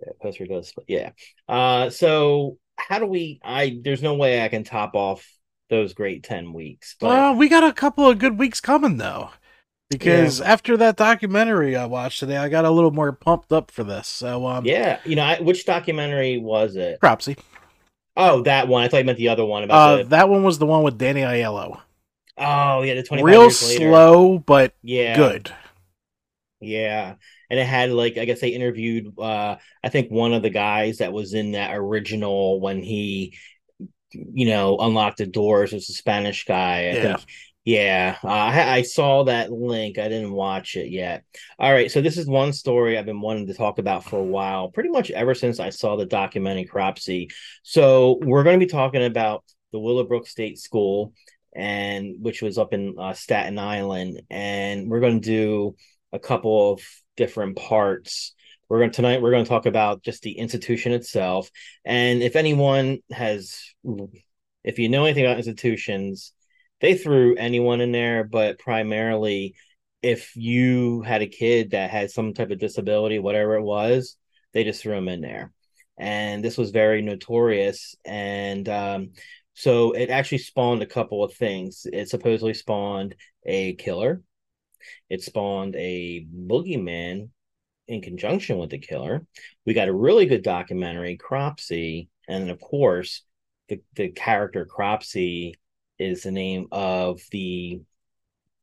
yeah, 0.00 0.12
poster 0.20 0.46
does 0.46 0.72
yeah. 0.86 1.10
Uh 1.48 1.90
so 1.90 2.58
how 2.76 2.98
do 2.98 3.06
we? 3.06 3.40
I 3.42 3.80
there's 3.82 4.02
no 4.02 4.14
way 4.14 4.42
I 4.42 4.48
can 4.48 4.64
top 4.64 4.94
off 4.94 5.26
those 5.70 5.92
great 5.94 6.22
ten 6.22 6.52
weeks. 6.52 6.96
But 7.00 7.08
Well, 7.08 7.34
we 7.34 7.48
got 7.48 7.64
a 7.64 7.72
couple 7.72 8.08
of 8.08 8.18
good 8.18 8.38
weeks 8.38 8.60
coming 8.60 8.96
though. 8.96 9.30
Because 9.90 10.40
after 10.40 10.76
that 10.76 10.96
documentary 10.96 11.74
I 11.74 11.86
watched 11.86 12.20
today, 12.20 12.36
I 12.36 12.48
got 12.48 12.64
a 12.66 12.70
little 12.70 12.90
more 12.90 13.12
pumped 13.12 13.52
up 13.52 13.70
for 13.70 13.84
this. 13.84 14.06
So 14.06 14.46
um 14.46 14.64
yeah, 14.66 15.00
you 15.04 15.16
know, 15.16 15.22
I, 15.22 15.40
which 15.40 15.64
documentary 15.64 16.38
was 16.38 16.76
it? 16.76 17.00
Cropsey. 17.00 17.36
Oh, 18.16 18.42
that 18.42 18.68
one. 18.68 18.82
I 18.82 18.88
thought 18.88 18.98
you 18.98 19.04
meant 19.04 19.18
the 19.18 19.28
other 19.28 19.44
one 19.44 19.70
Uh 19.70 19.96
the. 19.98 20.04
that 20.04 20.28
one 20.28 20.42
was 20.42 20.58
the 20.58 20.66
one 20.66 20.82
with 20.82 20.98
Danny 20.98 21.22
Aiello. 21.22 21.80
Oh, 22.36 22.82
yeah, 22.82 22.94
the 22.94 23.02
twenty. 23.02 23.22
Real 23.22 23.42
years 23.44 23.62
later. 23.62 23.90
slow 23.90 24.38
but 24.38 24.74
Yeah, 24.82 25.16
good. 25.16 25.52
Yeah. 26.60 27.14
And 27.50 27.58
it 27.58 27.66
had 27.66 27.90
like 27.90 28.18
I 28.18 28.24
guess 28.24 28.40
they 28.40 28.48
interviewed 28.48 29.18
uh 29.18 29.56
I 29.82 29.88
think 29.88 30.10
one 30.10 30.34
of 30.34 30.42
the 30.42 30.50
guys 30.50 30.98
that 30.98 31.12
was 31.12 31.32
in 31.34 31.52
that 31.52 31.74
original 31.74 32.60
when 32.60 32.82
he 32.82 33.38
you 34.12 34.46
know 34.46 34.78
unlocked 34.78 35.18
the 35.18 35.26
doors 35.26 35.72
was 35.72 35.88
a 35.88 35.92
Spanish 35.92 36.44
guy. 36.44 36.88
I 36.88 36.92
Yeah. 36.92 37.16
think 37.16 37.26
yeah, 37.68 38.16
uh, 38.24 38.28
I, 38.28 38.76
I 38.76 38.82
saw 38.82 39.24
that 39.24 39.52
link. 39.52 39.98
I 39.98 40.08
didn't 40.08 40.32
watch 40.32 40.74
it 40.74 40.90
yet. 40.90 41.24
All 41.58 41.70
right, 41.70 41.90
so 41.90 42.00
this 42.00 42.16
is 42.16 42.26
one 42.26 42.54
story 42.54 42.96
I've 42.96 43.04
been 43.04 43.20
wanting 43.20 43.46
to 43.48 43.52
talk 43.52 43.78
about 43.78 44.04
for 44.04 44.18
a 44.18 44.24
while, 44.24 44.70
pretty 44.70 44.88
much 44.88 45.10
ever 45.10 45.34
since 45.34 45.60
I 45.60 45.68
saw 45.68 45.94
the 45.94 46.06
documentary 46.06 46.64
Cropsey. 46.64 47.30
So 47.62 48.20
we're 48.22 48.42
going 48.42 48.58
to 48.58 48.64
be 48.64 48.72
talking 48.72 49.04
about 49.04 49.44
the 49.70 49.78
Willowbrook 49.78 50.26
State 50.26 50.58
School, 50.58 51.12
and 51.54 52.14
which 52.22 52.40
was 52.40 52.56
up 52.56 52.72
in 52.72 52.94
uh, 52.98 53.12
Staten 53.12 53.58
Island, 53.58 54.22
and 54.30 54.88
we're 54.88 55.00
going 55.00 55.20
to 55.20 55.28
do 55.28 55.76
a 56.10 56.18
couple 56.18 56.72
of 56.72 56.80
different 57.18 57.56
parts. 57.56 58.34
We're 58.70 58.78
going 58.78 58.92
tonight. 58.92 59.20
We're 59.20 59.32
going 59.32 59.44
to 59.44 59.50
talk 59.50 59.66
about 59.66 60.02
just 60.02 60.22
the 60.22 60.38
institution 60.38 60.92
itself, 60.92 61.50
and 61.84 62.22
if 62.22 62.34
anyone 62.34 63.00
has, 63.10 63.62
if 64.64 64.78
you 64.78 64.88
know 64.88 65.04
anything 65.04 65.26
about 65.26 65.36
institutions, 65.36 66.32
they 66.80 66.96
threw 66.96 67.36
anyone 67.36 67.80
in 67.80 67.92
there, 67.92 68.24
but 68.24 68.58
primarily, 68.58 69.54
if 70.02 70.36
you 70.36 71.02
had 71.02 71.22
a 71.22 71.26
kid 71.26 71.72
that 71.72 71.90
had 71.90 72.10
some 72.10 72.34
type 72.34 72.50
of 72.50 72.58
disability, 72.58 73.18
whatever 73.18 73.56
it 73.56 73.62
was, 73.62 74.16
they 74.52 74.64
just 74.64 74.82
threw 74.82 74.94
them 74.94 75.08
in 75.08 75.20
there, 75.20 75.52
and 75.98 76.44
this 76.44 76.56
was 76.56 76.70
very 76.70 77.02
notorious, 77.02 77.94
and 78.04 78.68
um, 78.68 79.10
so 79.54 79.92
it 79.92 80.10
actually 80.10 80.38
spawned 80.38 80.82
a 80.82 80.86
couple 80.86 81.24
of 81.24 81.34
things. 81.34 81.86
It 81.92 82.08
supposedly 82.08 82.54
spawned 82.54 83.16
a 83.44 83.74
killer 83.74 84.22
it 85.08 85.22
spawned 85.22 85.76
a 85.76 86.26
boogeyman 86.34 87.30
in 87.86 88.02
conjunction 88.02 88.58
with 88.58 88.70
the 88.70 88.78
killer. 88.78 89.26
We 89.64 89.74
got 89.74 89.88
a 89.88 89.92
really 89.92 90.26
good 90.26 90.42
documentary, 90.42 91.16
Cropsey, 91.16 92.08
and 92.28 92.50
of 92.50 92.60
course, 92.60 93.22
the 93.68 93.80
the 93.94 94.08
character 94.10 94.66
Cropsey 94.66 95.54
is 95.98 96.22
the 96.22 96.30
name 96.30 96.68
of 96.72 97.20
the 97.30 97.80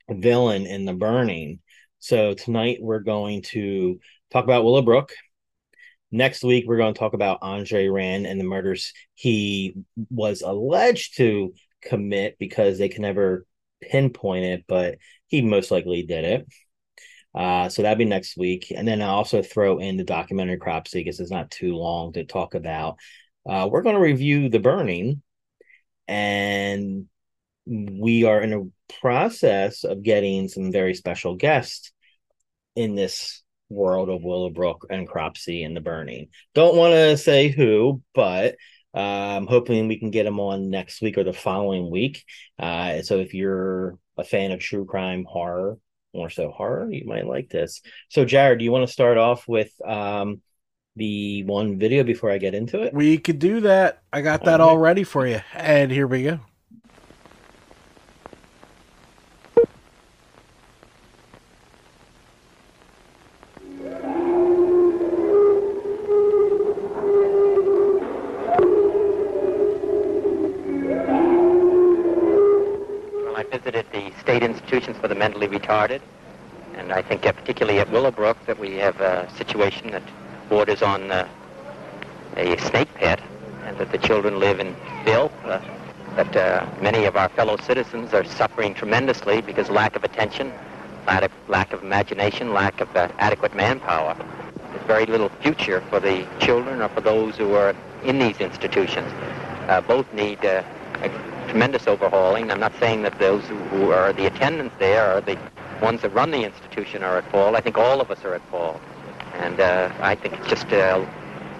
villain 0.09 0.65
in 0.65 0.85
the 0.85 0.93
burning. 0.93 1.59
So 1.99 2.33
tonight 2.33 2.77
we're 2.81 2.99
going 2.99 3.41
to 3.43 3.99
talk 4.31 4.43
about 4.43 4.63
Willowbrook. 4.63 5.11
Next 6.11 6.43
week 6.43 6.65
we're 6.67 6.77
going 6.77 6.93
to 6.93 6.99
talk 6.99 7.13
about 7.13 7.39
Andre 7.41 7.87
Rand 7.87 8.25
and 8.25 8.39
the 8.39 8.45
murders 8.45 8.93
he 9.13 9.75
was 10.09 10.41
alleged 10.41 11.17
to 11.17 11.53
commit 11.81 12.37
because 12.39 12.77
they 12.77 12.89
can 12.89 13.01
never 13.01 13.45
pinpoint 13.81 14.45
it, 14.45 14.65
but 14.67 14.97
he 15.27 15.41
most 15.41 15.71
likely 15.71 16.03
did 16.03 16.23
it. 16.23 16.47
Uh, 17.33 17.67
so 17.67 17.81
that'd 17.81 17.97
be 17.97 18.05
next 18.05 18.37
week. 18.37 18.71
And 18.73 18.87
then 18.87 19.01
I'll 19.01 19.15
also 19.15 19.41
throw 19.41 19.79
in 19.79 19.97
the 19.97 20.05
documentary 20.05 20.57
Cropsey 20.57 20.99
because 20.99 21.19
it's 21.19 21.31
not 21.31 21.51
too 21.51 21.75
long 21.75 22.13
to 22.13 22.23
talk 22.23 22.55
about. 22.55 22.97
Uh, 23.47 23.67
we're 23.69 23.81
going 23.81 23.95
to 23.95 24.01
review 24.01 24.49
The 24.49 24.59
Burning, 24.59 25.21
and 26.07 27.07
we 27.65 28.23
are 28.25 28.41
in 28.41 28.53
a 28.53 28.93
process 29.01 29.83
of 29.83 30.03
getting 30.03 30.47
some 30.47 30.71
very 30.71 30.93
special 30.93 31.35
guests 31.35 31.91
in 32.75 32.95
this 32.95 33.43
world 33.69 34.09
of 34.09 34.23
Willowbrook 34.23 34.87
and 34.89 35.07
Cropsey 35.07 35.63
and 35.63 35.75
The 35.75 35.81
Burning. 35.81 36.27
Don't 36.53 36.75
want 36.75 36.93
to 36.93 37.17
say 37.17 37.49
who, 37.49 38.01
but 38.13 38.55
I'm 38.93 39.47
hoping 39.47 39.87
we 39.87 39.99
can 39.99 40.11
get 40.11 40.23
them 40.23 40.39
on 40.39 40.69
next 40.69 41.01
week 41.01 41.17
or 41.17 41.23
the 41.23 41.33
following 41.33 41.89
week. 41.89 42.23
Uh, 42.59 43.01
so 43.01 43.17
if 43.17 43.33
you're 43.33 43.97
a 44.17 44.23
fan 44.23 44.51
of 44.51 44.59
true 44.59 44.85
crime 44.85 45.25
horror, 45.27 45.77
more 46.13 46.29
so 46.29 46.49
horror, 46.49 46.89
you 46.91 47.05
might 47.05 47.27
like 47.27 47.49
this. 47.49 47.81
So, 48.09 48.23
Jared, 48.23 48.59
do 48.59 48.65
you 48.65 48.71
want 48.71 48.87
to 48.87 48.93
start 48.93 49.17
off 49.17 49.47
with 49.47 49.71
um, 49.85 50.41
the 50.95 51.43
one 51.43 51.77
video 51.77 52.03
before 52.03 52.31
I 52.31 52.37
get 52.37 52.55
into 52.55 52.83
it? 52.83 52.93
We 52.93 53.17
could 53.17 53.39
do 53.39 53.61
that. 53.61 54.01
I 54.13 54.21
got 54.21 54.45
that 54.45 54.61
all 54.61 54.77
ready 54.77 55.03
for 55.03 55.27
you. 55.27 55.41
And 55.53 55.91
here 55.91 56.07
we 56.07 56.23
go. 56.23 56.39
Mentally 75.25 75.47
retarded, 75.47 76.01
and 76.75 76.93
I 76.93 77.01
think 77.01 77.25
uh, 77.25 77.31
particularly 77.31 77.79
at 77.79 77.89
Willowbrook 77.89 78.37
that 78.45 78.59
we 78.59 78.75
have 78.75 79.01
a 79.01 79.27
situation 79.37 79.89
that 79.89 80.03
borders 80.49 80.83
on 80.83 81.09
uh, 81.09 81.27
a 82.37 82.55
snake 82.59 82.93
pit, 82.93 83.19
and 83.63 83.75
that 83.79 83.91
the 83.91 83.97
children 83.97 84.39
live 84.39 84.59
in 84.59 84.75
filth. 85.03 85.33
Uh, 85.43 85.59
that 86.15 86.33
uh, 86.37 86.65
many 86.79 87.05
of 87.05 87.17
our 87.17 87.27
fellow 87.29 87.57
citizens 87.57 88.13
are 88.13 88.23
suffering 88.23 88.73
tremendously 88.75 89.41
because 89.41 89.67
lack 89.69 89.95
of 89.95 90.03
attention, 90.03 90.53
lack 91.07 91.23
of, 91.23 91.31
lack 91.49 91.73
of 91.73 91.81
imagination, 91.83 92.53
lack 92.53 92.79
of 92.79 92.95
uh, 92.95 93.09
adequate 93.17 93.53
manpower. 93.55 94.15
There's 94.71 94.85
very 94.85 95.07
little 95.07 95.29
future 95.41 95.81
for 95.89 95.99
the 95.99 96.25
children 96.39 96.81
or 96.83 96.89
for 96.89 97.01
those 97.01 97.35
who 97.35 97.55
are 97.55 97.75
in 98.03 98.19
these 98.19 98.39
institutions. 98.39 99.11
Uh, 99.67 99.81
both 99.81 100.07
need 100.13 100.45
uh, 100.45 100.63
tremendous 101.55 101.87
overhauling. 101.87 102.51
I'm 102.51 102.59
not 102.59 102.73
saying 102.81 103.03
that 103.03 103.17
those 103.17 103.45
who, 103.45 103.55
who 103.55 103.89
are 103.91 104.11
the 104.11 104.25
attendants 104.25 104.75
there 104.77 105.05
are 105.05 105.21
the 105.21 105.37
ones 105.81 106.01
that 106.01 106.13
run 106.13 106.31
the 106.31 106.43
institution 106.43 107.01
are 107.01 107.17
at 107.17 107.31
fault. 107.31 107.55
I 107.55 107.61
think 107.61 107.77
all 107.77 108.01
of 108.01 108.11
us 108.11 108.25
are 108.25 108.35
at 108.35 108.41
fault. 108.51 108.81
And 109.35 109.61
uh, 109.61 109.89
I 110.01 110.15
think 110.15 110.33
it's 110.33 110.47
just 110.49 110.67
uh, 110.73 111.05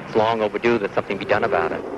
it's 0.06 0.14
long 0.14 0.42
overdue 0.42 0.80
that 0.80 0.94
something 0.94 1.18
be 1.18 1.24
done 1.24 1.46
about 1.46 1.72
it. 1.72 1.95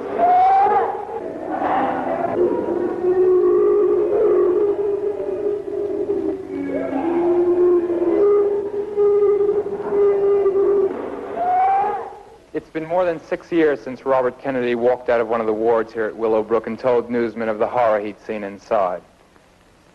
Than 13.08 13.24
six 13.24 13.54
years 13.54 13.80
since 13.80 14.06
Robert 14.06 14.38
Kennedy 14.38 14.76
walked 14.76 15.08
out 15.08 15.22
of 15.22 15.30
one 15.30 15.40
of 15.40 15.48
the 15.48 15.54
wards 15.54 15.94
here 15.94 16.06
at 16.06 16.18
Willowbrook 16.18 16.68
and 16.68 16.78
told 16.78 17.10
newsmen 17.10 17.48
of 17.48 17.58
the 17.58 17.68
horror 17.68 18.02
he'd 18.02 18.20
seen 18.20 18.44
inside. 18.44 19.02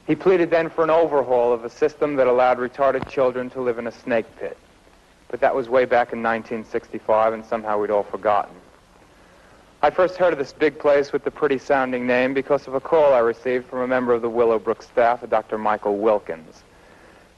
He 0.07 0.15
pleaded 0.15 0.51
then 0.51 0.71
for 0.71 0.83
an 0.83 0.89
overhaul 0.89 1.53
of 1.53 1.63
a 1.63 1.69
system 1.69 2.17
that 2.17 2.27
allowed 2.27 2.57
retarded 2.57 3.07
children 3.07 3.51
to 3.51 3.61
live 3.61 3.79
in 3.79 3.87
a 3.87 3.93
snake 3.93 4.25
pit. 4.41 4.57
But 5.29 5.41
that 5.41 5.55
was 5.55 5.69
way 5.69 5.85
back 5.85 6.15
in 6.15 6.23
1965, 6.23 7.35
and 7.35 7.45
somehow 7.45 7.79
we'd 7.79 7.91
all 7.91 8.03
forgotten. 8.03 8.55
I 9.83 9.91
first 9.91 10.17
heard 10.17 10.33
of 10.33 10.39
this 10.39 10.55
big 10.55 10.79
place 10.79 11.13
with 11.13 11.23
the 11.23 11.31
pretty 11.31 11.59
sounding 11.59 12.07
name 12.07 12.33
because 12.33 12.67
of 12.67 12.73
a 12.73 12.81
call 12.81 13.13
I 13.13 13.19
received 13.19 13.67
from 13.67 13.81
a 13.81 13.87
member 13.87 14.15
of 14.15 14.23
the 14.23 14.31
Willowbrook 14.31 14.83
staff, 14.83 15.23
a 15.23 15.27
Dr. 15.27 15.59
Michael 15.59 15.99
Wilkins. 15.99 16.63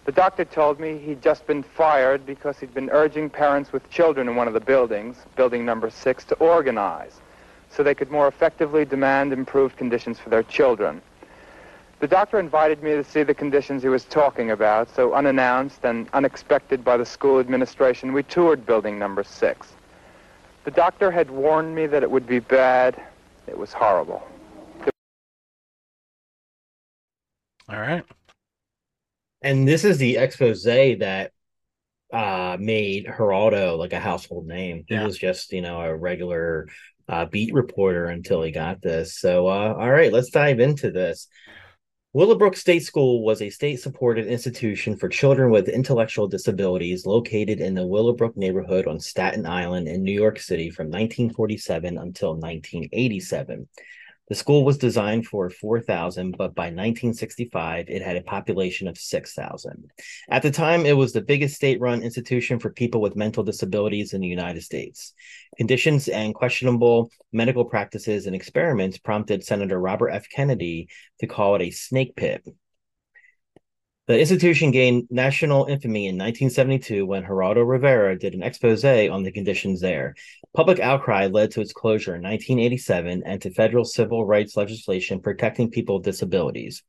The 0.04 0.12
doctor 0.12 0.44
told 0.44 0.78
me 0.78 0.99
he'd 0.99 1.23
just 1.23 1.46
been 1.46 1.62
fired 1.62 2.26
because 2.26 2.58
he'd 2.58 2.75
been 2.75 2.90
urging 2.90 3.30
parents 3.30 3.73
with 3.73 3.88
children 3.88 4.28
in 4.28 4.37
one 4.37 4.46
of 4.46 4.52
the 4.52 4.61
buildings, 4.61 5.16
building 5.34 5.64
number 5.64 5.88
six, 5.88 6.25
to 6.25 6.34
organize 6.37 7.20
so 7.70 7.82
they 7.82 7.94
could 7.94 8.11
more 8.11 8.28
effectively 8.28 8.84
demand 8.84 9.32
improved 9.32 9.76
conditions 9.76 10.18
for 10.18 10.28
their 10.28 10.42
children. 10.42 11.00
The 12.00 12.06
doctor 12.06 12.38
invited 12.38 12.82
me 12.82 12.90
to 12.90 13.02
see 13.02 13.23
the 13.23 13.34
conditions 13.34 13.82
he 13.82 13.88
was 13.88 14.04
talking 14.04 14.50
about, 14.50 14.94
so 14.94 15.14
unannounced 15.14 15.84
and 15.84 16.06
unexpected 16.12 16.84
by 16.84 16.99
the 16.99 17.06
school 17.06 17.40
administration, 17.40 18.12
we 18.12 18.23
toured 18.25 18.66
building 18.66 18.99
number 18.99 19.25
six. 19.25 19.68
The 20.64 20.70
doctor 20.70 21.11
had 21.11 21.30
warned 21.30 21.75
me 21.75 21.87
that 21.87 22.02
it 22.02 22.11
would 22.11 22.26
be 22.26 22.40
bad. 22.40 23.00
It 23.46 23.56
was 23.56 23.73
horrible. 23.73 24.23
All 27.70 27.80
right. 27.80 28.04
And 29.44 29.68
this 29.68 29.84
is 29.84 29.98
the 29.98 30.16
expose 30.16 30.64
that 30.64 31.30
uh 32.12 32.56
made 32.58 33.06
Geraldo 33.06 33.76
like 33.78 33.92
a 33.92 34.00
household 34.00 34.46
name. 34.46 34.84
He 34.88 34.94
Yeah. 34.94 35.04
was 35.04 35.18
just, 35.18 35.52
you 35.52 35.60
know, 35.60 35.80
a 35.80 35.94
regular 35.94 36.66
uh 37.08 37.26
beat 37.26 37.52
reporter 37.52 38.06
until 38.06 38.42
he 38.42 38.50
got 38.50 38.80
this. 38.80 39.18
So 39.18 39.46
uh 39.46 39.74
all 39.78 39.90
right, 39.90 40.12
let's 40.12 40.30
dive 40.30 40.60
into 40.60 40.90
this. 40.90 41.28
Willowbrook 42.14 42.56
State 42.56 42.84
School 42.84 43.22
was 43.24 43.42
a 43.42 43.50
state 43.50 43.80
supported 43.80 44.28
institution 44.28 44.96
for 44.96 45.08
children 45.08 45.50
with 45.50 45.68
intellectual 45.68 46.28
disabilities 46.28 47.04
located 47.04 47.60
in 47.60 47.74
the 47.74 47.86
Willowbrook 47.86 48.36
neighborhood 48.36 48.86
on 48.86 49.00
Staten 49.00 49.44
Island 49.44 49.88
in 49.88 50.04
New 50.04 50.12
York 50.12 50.38
City 50.38 50.70
from 50.70 50.86
1947 50.86 51.98
until 51.98 52.36
1987. 52.36 53.68
The 54.28 54.35
school 54.35 54.64
was 54.64 54.78
designed 54.78 55.26
for 55.26 55.50
4,000, 55.50 56.37
but 56.38 56.54
by 56.54 56.64
1965, 56.64 57.87
it 57.88 58.00
had 58.00 58.16
a 58.16 58.23
population 58.23 58.88
of 58.88 58.97
6,000. 58.97 59.90
At 60.31 60.43
the 60.43 60.50
time, 60.50 60.87
it 60.87 60.97
was 60.97 61.12
the 61.12 61.21
biggest 61.21 61.54
state 61.54 61.78
run 61.78 62.02
institution 62.02 62.59
for 62.59 62.71
people 62.71 63.02
with 63.02 63.16
mental 63.16 63.45
disabilities 63.45 64.14
in 64.14 64.23
the 64.23 64.26
United 64.26 64.62
States. 64.62 65.12
Conditions 65.59 66.09
and 66.09 66.35
questionable 66.35 67.11
medical 67.33 67.66
practices 67.66 68.26
and 68.26 68.35
experiments 68.35 68.97
prompted 68.97 69.45
Senator 69.45 69.78
Robert 69.78 70.09
F. 70.09 70.26
Kennedy 70.31 70.88
to 71.21 71.26
call 71.26 71.57
it 71.57 71.62
a 71.62 71.71
snake 71.71 72.16
pit. 72.16 72.47
The 74.06 74.20
institution 74.20 74.70
gained 74.70 75.06
national 75.11 75.64
infamy 75.64 76.08
in 76.08 76.16
1972 76.16 77.06
when 77.06 77.25
Geraldo 77.25 77.66
Rivera 77.66 78.18
did 78.18 78.34
an 78.34 78.42
expose 78.42 78.84
on 78.84 79.23
the 79.23 79.32
conditions 79.32 79.80
there. 79.80 80.14
Public 80.52 80.78
outcry 80.78 81.26
led 81.26 81.52
to 81.52 81.62
its 81.62 81.73
closure 81.73 82.14
in 82.14 82.23
1987 82.23 83.23
and 83.25 83.40
to 83.40 83.50
federal 83.50 83.87
civil 83.87 84.26
rights 84.26 84.58
legislation 84.58 85.23
protecting 85.23 85.70
people 85.70 85.96
with 85.96 86.04
disabilities. 86.04 86.82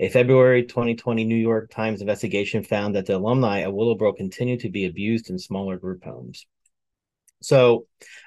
A 0.00 0.08
February 0.08 0.64
2020 0.64 1.24
New 1.24 1.36
York 1.36 1.70
Times 1.70 2.00
investigation 2.00 2.64
found 2.64 2.96
that 2.96 3.06
the 3.06 3.16
alumni 3.16 3.58
of 3.58 3.72
Willowbrook 3.72 4.16
continued 4.16 4.60
to 4.60 4.68
be 4.68 4.86
abused 4.86 5.30
in 5.30 5.38
smaller 5.38 5.76
group 5.76 6.02
homes. 6.02 6.44
So, 7.40 7.86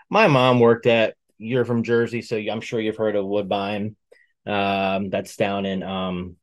my 0.09 0.27
mom 0.27 0.61
worked 0.61 0.87
at, 0.87 1.15
you're 1.37 1.65
from 1.65 1.83
Jersey, 1.83 2.21
so 2.21 2.37
I'm 2.37 2.61
sure 2.61 2.79
you've 2.79 2.95
heard 2.95 3.17
of 3.17 3.25
Woodbine. 3.25 3.97
Um, 4.45 5.09
that's 5.09 5.35
down 5.35 5.65
in 5.65 5.83
um, 5.83 6.37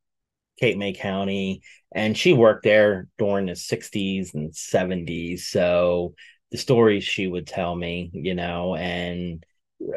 Cape 0.59 0.77
May 0.77 0.93
County, 0.93 1.61
and 1.91 2.17
she 2.17 2.33
worked 2.33 2.63
there 2.63 3.07
during 3.17 3.47
the 3.47 3.53
60s 3.53 4.33
and 4.33 4.53
70s. 4.53 5.39
So 5.41 6.13
the 6.51 6.57
stories 6.57 7.03
she 7.03 7.27
would 7.27 7.47
tell 7.47 7.75
me, 7.75 8.11
you 8.13 8.35
know, 8.35 8.75
and 8.75 9.43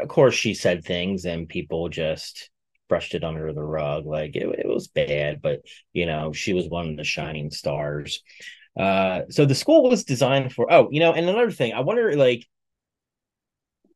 of 0.00 0.08
course 0.08 0.34
she 0.34 0.54
said 0.54 0.84
things 0.84 1.25
and 1.25 1.49
people 1.49 1.88
just 1.88 2.50
brushed 2.88 3.14
it 3.14 3.25
under 3.25 3.52
the 3.52 3.62
rug. 3.62 4.06
Like 4.06 4.37
it, 4.37 4.46
it 4.58 4.68
was 4.68 4.88
bad, 4.88 5.42
but 5.42 5.61
you 5.92 6.06
know, 6.06 6.32
she 6.32 6.52
was 6.52 6.68
one 6.68 6.88
of 6.90 6.96
the 6.96 7.04
shining 7.04 7.50
stars. 7.50 8.22
Uh, 8.78 9.22
so 9.28 9.44
the 9.44 9.54
school 9.54 9.88
was 9.88 10.04
designed 10.04 10.52
for, 10.52 10.72
oh, 10.72 10.88
you 10.90 11.00
know, 11.00 11.12
and 11.12 11.28
another 11.28 11.50
thing, 11.50 11.75
I 11.75 11.80
wonder, 11.80 12.16
like, 12.16 12.46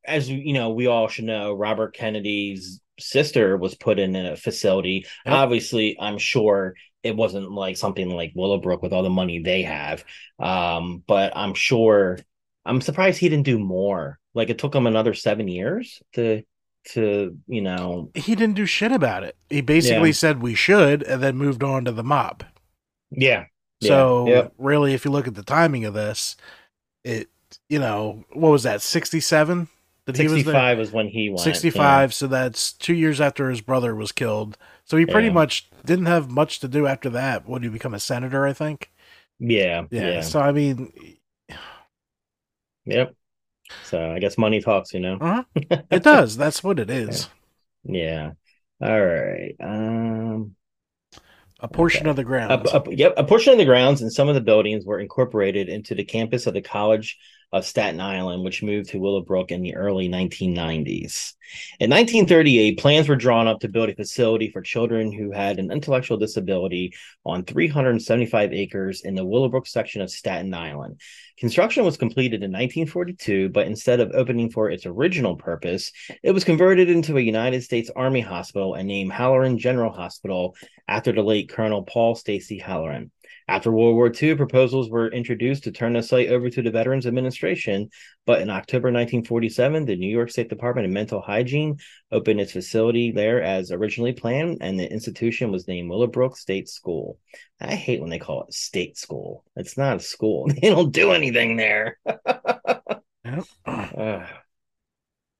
as 0.04 0.28
you 0.28 0.52
know, 0.52 0.70
we 0.70 0.86
all 0.86 1.08
should 1.08 1.24
know, 1.24 1.52
Robert 1.52 1.94
Kennedy's 1.94 2.80
sister 2.98 3.56
was 3.56 3.74
put 3.74 3.98
in 3.98 4.14
a 4.16 4.36
facility. 4.36 5.06
Yep. 5.24 5.34
Obviously, 5.34 5.96
I'm 6.00 6.18
sure 6.18 6.74
it 7.02 7.16
wasn't 7.16 7.50
like 7.52 7.76
something 7.76 8.10
like 8.10 8.32
Willowbrook 8.34 8.82
with 8.82 8.92
all 8.92 9.02
the 9.02 9.10
money 9.10 9.38
they 9.40 9.62
have. 9.62 10.04
Um, 10.38 11.02
but 11.06 11.36
I'm 11.36 11.54
sure 11.54 12.18
I'm 12.64 12.80
surprised 12.80 13.18
he 13.18 13.28
didn't 13.28 13.44
do 13.46 13.58
more. 13.58 14.18
Like 14.34 14.50
it 14.50 14.58
took 14.58 14.74
him 14.74 14.86
another 14.86 15.14
seven 15.14 15.48
years 15.48 16.02
to 16.14 16.42
to, 16.90 17.36
you 17.48 17.62
know, 17.62 18.12
He 18.14 18.34
didn't 18.36 18.54
do 18.54 18.66
shit 18.66 18.92
about 18.92 19.24
it. 19.24 19.36
He 19.50 19.60
basically 19.60 20.10
Yeah. 20.10 20.14
said 20.14 20.42
we 20.42 20.54
should 20.54 21.02
and 21.02 21.22
then 21.22 21.36
moved 21.36 21.62
on 21.64 21.84
to 21.84 21.92
the 21.92 22.04
mob. 22.04 22.44
yeah. 23.10 23.46
So 23.82 24.26
yeah. 24.28 24.48
really, 24.58 24.94
if 24.94 25.04
you 25.04 25.10
look 25.10 25.28
at 25.28 25.34
the 25.34 25.42
timing 25.42 25.84
of 25.84 25.92
this, 25.94 26.36
it 27.04 27.28
you 27.68 27.78
know 27.78 28.24
what 28.32 28.50
was 28.50 28.64
that 28.64 28.82
sixty 28.82 29.20
seven 29.20 29.68
that 30.06 30.16
he 30.16 30.24
was 30.24 30.44
there? 30.44 30.44
65 30.44 30.78
was 30.78 30.92
when 30.92 31.08
he 31.08 31.28
went. 31.30 31.40
Sixty 31.40 31.70
five. 31.70 32.14
So 32.14 32.26
that's 32.26 32.72
two 32.72 32.94
years 32.94 33.20
after 33.20 33.50
his 33.50 33.60
brother 33.60 33.94
was 33.94 34.12
killed. 34.12 34.56
So 34.84 34.96
he 34.96 35.06
pretty 35.06 35.28
Yeah. 35.28 35.34
much 35.34 35.68
didn't 35.84 36.06
have 36.06 36.30
much 36.30 36.60
to 36.60 36.68
do 36.68 36.86
after 36.86 37.10
that. 37.10 37.48
When 37.48 37.62
he 37.62 37.68
become 37.68 37.94
a 37.94 38.00
senator, 38.00 38.46
I 38.46 38.52
think. 38.52 38.90
Yeah. 39.38 39.84
Yeah. 39.90 40.08
Yeah. 40.08 40.10
yeah. 40.14 40.20
So 40.22 40.40
I 40.40 40.52
mean, 40.52 40.92
Yep. 42.84 43.14
So 43.84 44.12
I 44.12 44.18
guess 44.20 44.38
money 44.38 44.60
talks, 44.60 44.94
you 44.94 45.00
know. 45.00 45.18
uh 45.20 45.42
it 45.90 46.02
does. 46.02 46.36
That's 46.36 46.62
what 46.62 46.78
it 46.78 46.90
is. 46.90 47.28
Yeah. 47.84 48.32
All 48.80 49.04
right. 49.04 49.54
Um 49.60 50.54
A 51.60 51.68
portion 51.68 52.02
Okay. 52.02 52.10
of 52.10 52.16
the 52.16 52.22
a, 52.22 52.24
grounds. 52.24 52.70
a- 52.72 52.84
yep, 52.90 53.14
a 53.16 53.24
portion 53.24 53.52
of 53.52 53.58
the 53.58 53.64
grounds 53.64 54.02
and 54.02 54.12
some 54.12 54.28
of 54.28 54.34
the 54.34 54.40
buildings 54.40 54.84
were 54.84 55.00
incorporated 55.00 55.68
into 55.68 55.94
the 55.94 56.04
campus 56.04 56.46
of 56.46 56.54
the 56.54 56.62
College 56.62 57.18
of 57.52 57.64
Staten 57.64 58.00
Island, 58.00 58.44
which 58.44 58.62
moved 58.62 58.90
to 58.90 58.98
Willowbrook 58.98 59.50
in 59.50 59.62
the 59.62 59.76
early 59.76 60.08
1990s. 60.08 61.34
In 61.78 61.90
1938, 61.90 62.78
plans 62.78 63.08
were 63.08 63.16
drawn 63.16 63.46
up 63.46 63.60
to 63.60 63.68
build 63.68 63.88
a 63.88 63.94
facility 63.94 64.50
for 64.50 64.60
children 64.60 65.12
who 65.12 65.30
had 65.30 65.58
an 65.58 65.70
intellectual 65.70 66.16
disability 66.16 66.92
on 67.24 67.44
375 67.44 68.52
acres 68.52 69.02
in 69.02 69.14
the 69.14 69.24
Willowbrook 69.24 69.66
section 69.66 70.02
of 70.02 70.10
Staten 70.10 70.52
Island. 70.52 71.00
Construction 71.38 71.84
was 71.84 71.96
completed 71.96 72.42
in 72.42 72.50
1942, 72.50 73.50
but 73.50 73.66
instead 73.66 74.00
of 74.00 74.12
opening 74.12 74.50
for 74.50 74.70
its 74.70 74.86
original 74.86 75.36
purpose, 75.36 75.92
it 76.22 76.32
was 76.32 76.44
converted 76.44 76.88
into 76.88 77.16
a 77.16 77.20
United 77.20 77.62
States 77.62 77.90
Army 77.94 78.22
hospital 78.22 78.74
and 78.74 78.88
named 78.88 79.12
Halloran 79.12 79.58
General 79.58 79.92
Hospital 79.92 80.56
after 80.88 81.12
the 81.12 81.22
late 81.22 81.50
Colonel 81.50 81.82
Paul 81.82 82.14
Stacy 82.14 82.58
Halloran. 82.58 83.10
After 83.48 83.70
World 83.70 83.94
War 83.94 84.10
II, 84.10 84.34
proposals 84.34 84.90
were 84.90 85.08
introduced 85.08 85.64
to 85.64 85.72
turn 85.72 85.92
the 85.92 86.02
site 86.02 86.28
over 86.30 86.50
to 86.50 86.62
the 86.62 86.70
Veterans 86.72 87.06
Administration, 87.06 87.90
but 88.24 88.40
in 88.40 88.50
October 88.50 88.90
1947, 88.90 89.84
the 89.84 89.94
New 89.94 90.08
York 90.08 90.30
State 90.30 90.48
Department 90.48 90.84
of 90.86 90.92
Mental 90.92 91.20
Hygiene 91.20 91.78
opened 92.10 92.40
its 92.40 92.52
facility 92.52 93.12
there 93.12 93.40
as 93.40 93.70
originally 93.70 94.12
planned, 94.12 94.58
and 94.60 94.78
the 94.78 94.90
institution 94.90 95.52
was 95.52 95.68
named 95.68 95.88
Willowbrook 95.88 96.36
State 96.36 96.68
School. 96.68 97.20
I 97.60 97.76
hate 97.76 98.00
when 98.00 98.10
they 98.10 98.18
call 98.18 98.42
it 98.42 98.52
state 98.52 98.98
school. 98.98 99.44
It's 99.54 99.76
not 99.78 99.96
a 99.96 100.00
school. 100.00 100.48
They 100.60 100.68
don't 100.68 100.92
do 100.92 101.12
anything 101.12 101.56
there. 101.56 101.98
Yep. 103.24 103.44
Ugh. 103.66 104.26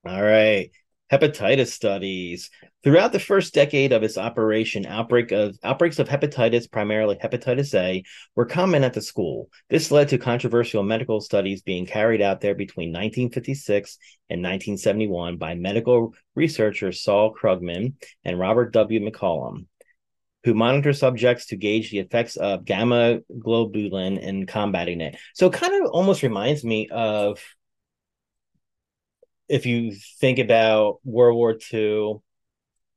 all 0.05 0.21
right. 0.23 0.71
Hepatitis 1.11 1.67
studies. 1.67 2.49
Throughout 2.83 3.13
the 3.13 3.19
first 3.19 3.53
decade 3.53 3.93
of 3.93 4.03
its 4.03 4.17
operation, 4.17 4.85
outbreak 4.85 5.31
of 5.31 5.57
outbreaks 5.63 5.99
of 5.99 6.09
hepatitis, 6.09 6.69
primarily 6.69 7.15
hepatitis 7.15 7.73
A, 7.75 8.03
were 8.35 8.45
common 8.45 8.83
at 8.83 8.93
the 8.93 9.01
school. 9.01 9.49
This 9.69 9.89
led 9.89 10.09
to 10.09 10.17
controversial 10.17 10.83
medical 10.83 11.21
studies 11.21 11.61
being 11.61 11.85
carried 11.85 12.21
out 12.21 12.41
there 12.41 12.55
between 12.55 12.89
1956 12.89 13.97
and 14.29 14.39
1971 14.39 15.37
by 15.37 15.55
medical 15.55 16.13
researchers 16.35 17.01
Saul 17.01 17.33
Krugman 17.33 17.93
and 18.25 18.37
Robert 18.37 18.73
W. 18.73 18.99
McCollum, 18.99 19.65
who 20.43 20.53
monitor 20.53 20.91
subjects 20.91 21.47
to 21.47 21.55
gauge 21.55 21.89
the 21.89 21.99
effects 21.99 22.35
of 22.35 22.65
gamma 22.65 23.19
globulin 23.39 24.19
in 24.19 24.45
combating 24.45 24.99
it. 24.99 25.17
So 25.33 25.47
it 25.47 25.53
kind 25.53 25.85
of 25.85 25.91
almost 25.91 26.21
reminds 26.21 26.65
me 26.65 26.89
of 26.89 27.41
if 29.49 29.65
you 29.65 29.95
think 30.19 30.39
about 30.39 30.99
World 31.03 31.35
War 31.37 31.57
II 31.73 32.15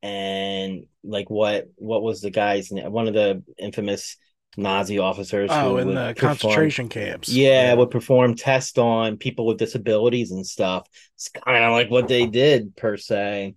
and 0.03 0.87
like 1.05 1.29
what 1.31 1.69
what 1.77 2.03
was 2.03 2.21
the 2.21 2.31
guy's 2.31 2.73
name? 2.73 2.91
One 2.91 3.09
of 3.09 3.15
the 3.15 3.43
infamous 3.59 4.17
Nazi 4.57 4.99
officers. 4.99 5.51
oh, 5.53 5.71
who 5.71 5.79
in 5.79 5.89
the 5.95 6.15
perform- 6.15 6.17
concentration 6.17 6.89
camps. 6.89 7.29
Yeah, 7.29 7.75
would 7.75 7.91
perform 7.91 8.35
tests 8.35 8.79
on 8.79 9.17
people 9.17 9.47
with 9.47 9.59
disabilities 9.59 10.33
and 10.33 10.47
stuff. 10.47 10.87
It's 11.17 11.29
kind 11.29 11.65
of 11.65 11.73
like 11.73 11.91
what 11.91 12.09
they 12.09 12.27
did 12.27 12.77
per 12.77 12.97
se. 12.97 13.55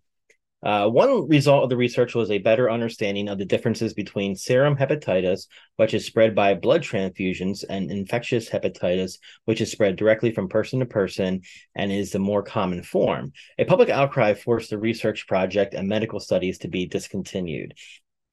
Uh, 0.64 0.88
one 0.88 1.28
result 1.28 1.64
of 1.64 1.70
the 1.70 1.76
research 1.76 2.16
was 2.16 2.32
a 2.32 2.38
better 2.38 2.72
understanding 2.72 3.28
of 3.28 3.38
the 3.38 3.46
differences 3.46 3.94
between 3.94 4.36
serum 4.36 4.78
hepatitis, 4.78 5.48
which 5.76 5.94
is 5.94 6.06
spread 6.06 6.34
by 6.34 6.54
blood 6.54 6.82
transfusions, 6.82 7.66
and 7.70 7.92
infectious 7.92 8.50
hepatitis, 8.50 9.18
which 9.44 9.60
is 9.60 9.70
spread 9.70 9.98
directly 9.98 10.32
from 10.32 10.48
person 10.48 10.80
to 10.80 10.86
person 10.86 11.42
and 11.76 11.92
is 11.92 12.12
the 12.12 12.20
more 12.20 12.42
common 12.42 12.82
form. 12.82 13.34
A 13.58 13.66
public 13.66 13.90
outcry 13.90 14.34
forced 14.34 14.70
the 14.70 14.78
research 14.78 15.28
project 15.28 15.74
and 15.74 15.88
medical 15.88 16.22
studies 16.22 16.60
to 16.60 16.70
be 16.70 16.86
discontinued. 16.86 17.74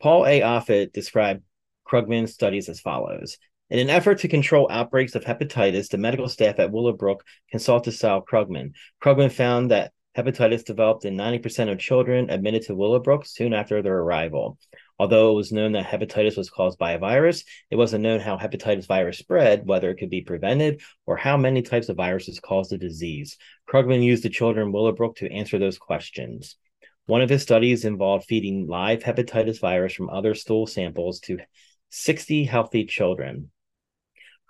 Paul 0.00 0.24
A. 0.24 0.40
Offit 0.40 0.92
described 0.92 1.42
Krugman's 1.86 2.32
studies 2.32 2.68
as 2.68 2.80
follows. 2.80 3.38
In 3.70 3.78
an 3.78 3.90
effort 3.90 4.18
to 4.20 4.28
control 4.28 4.68
outbreaks 4.70 5.14
of 5.14 5.24
hepatitis, 5.24 5.88
the 5.88 5.98
medical 5.98 6.28
staff 6.28 6.58
at 6.58 6.72
Willowbrook 6.72 7.24
consulted 7.50 7.92
Sal 7.92 8.22
Krugman. 8.22 8.72
Krugman 9.02 9.30
found 9.30 9.70
that 9.70 9.92
hepatitis 10.16 10.64
developed 10.64 11.04
in 11.04 11.16
90% 11.16 11.70
of 11.70 11.78
children 11.78 12.30
admitted 12.30 12.62
to 12.62 12.74
Willowbrook 12.74 13.26
soon 13.26 13.54
after 13.54 13.82
their 13.82 13.98
arrival. 13.98 14.58
Although 14.98 15.30
it 15.30 15.36
was 15.36 15.52
known 15.52 15.72
that 15.72 15.86
hepatitis 15.86 16.36
was 16.36 16.50
caused 16.50 16.78
by 16.78 16.92
a 16.92 16.98
virus, 16.98 17.44
it 17.70 17.76
wasn't 17.76 18.02
known 18.02 18.20
how 18.20 18.36
hepatitis 18.36 18.86
virus 18.86 19.18
spread, 19.18 19.66
whether 19.66 19.90
it 19.90 19.96
could 19.96 20.10
be 20.10 20.20
prevented, 20.20 20.82
or 21.06 21.16
how 21.16 21.36
many 21.36 21.62
types 21.62 21.88
of 21.88 21.96
viruses 21.96 22.40
cause 22.40 22.68
the 22.68 22.76
disease. 22.76 23.38
Krugman 23.68 24.02
used 24.02 24.24
the 24.24 24.28
children 24.28 24.66
in 24.66 24.72
Willowbrook 24.72 25.16
to 25.16 25.32
answer 25.32 25.58
those 25.58 25.78
questions. 25.78 26.56
One 27.06 27.22
of 27.22 27.30
his 27.30 27.42
studies 27.42 27.84
involved 27.84 28.26
feeding 28.26 28.66
live 28.66 29.02
hepatitis 29.02 29.58
virus 29.58 29.94
from 29.94 30.10
other 30.10 30.34
stool 30.34 30.66
samples 30.66 31.20
to 31.20 31.38
60 31.90 32.44
healthy 32.44 32.84
children. 32.84 33.50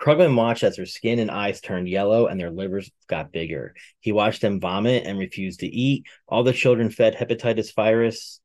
Krugman 0.00 0.34
watched 0.34 0.62
as 0.62 0.76
their 0.76 0.86
skin 0.86 1.18
and 1.18 1.30
eyes 1.30 1.60
turned 1.60 1.88
yellow 1.88 2.26
and 2.26 2.40
their 2.40 2.50
livers 2.50 2.90
got 3.06 3.32
bigger. 3.32 3.74
He 4.00 4.12
watched 4.12 4.40
them 4.40 4.58
vomit 4.58 5.06
and 5.06 5.18
refused 5.18 5.60
to 5.60 5.66
eat. 5.66 6.06
All 6.26 6.42
the 6.42 6.54
children 6.54 6.90
fed 6.90 7.14
hepatitis 7.14 7.74
virus. 7.74 8.40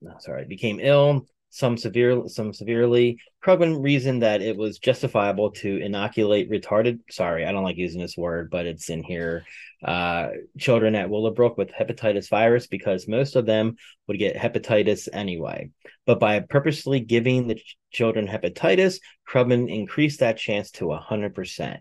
No, 0.00 0.14
sorry, 0.20 0.46
became 0.46 0.80
ill. 0.80 1.26
Some 1.50 1.76
severe, 1.76 2.28
some 2.28 2.52
severely. 2.52 3.18
Krugman 3.42 3.82
reasoned 3.82 4.22
that 4.22 4.42
it 4.42 4.56
was 4.56 4.78
justifiable 4.78 5.50
to 5.52 5.76
inoculate 5.78 6.50
retarded. 6.50 7.00
Sorry, 7.10 7.46
I 7.46 7.52
don't 7.52 7.64
like 7.64 7.76
using 7.76 8.00
this 8.00 8.16
word, 8.16 8.50
but 8.50 8.66
it's 8.66 8.90
in 8.90 9.02
here. 9.02 9.44
Uh, 9.82 10.30
children 10.58 10.94
at 10.94 11.08
Willowbrook 11.08 11.56
with 11.56 11.70
hepatitis 11.70 12.28
virus 12.28 12.66
because 12.66 13.06
most 13.06 13.36
of 13.36 13.46
them 13.46 13.76
would 14.06 14.18
get 14.18 14.36
hepatitis 14.36 15.08
anyway. 15.12 15.70
But 16.04 16.18
by 16.18 16.40
purposely 16.40 17.00
giving 17.00 17.46
the 17.46 17.54
ch- 17.54 17.76
children 17.92 18.26
hepatitis, 18.26 19.00
Krugman 19.28 19.72
increased 19.72 20.20
that 20.20 20.36
chance 20.36 20.70
to 20.72 20.90
hundred 20.92 21.34
percent. 21.34 21.80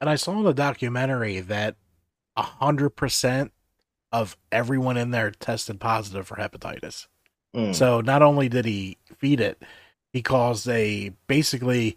And 0.00 0.10
I 0.10 0.16
saw 0.16 0.32
in 0.32 0.44
the 0.44 0.54
documentary 0.54 1.40
that 1.40 1.76
hundred 2.36 2.90
percent 2.90 3.52
of 4.12 4.36
everyone 4.50 4.96
in 4.96 5.10
there 5.10 5.30
tested 5.30 5.78
positive 5.78 6.26
for 6.26 6.36
hepatitis. 6.36 7.06
Mm. 7.56 7.74
So 7.74 8.00
not 8.00 8.22
only 8.22 8.48
did 8.48 8.66
he 8.66 8.98
feed 9.18 9.40
it, 9.40 9.62
he 10.12 10.22
caused 10.22 10.68
a 10.68 11.12
basically 11.26 11.96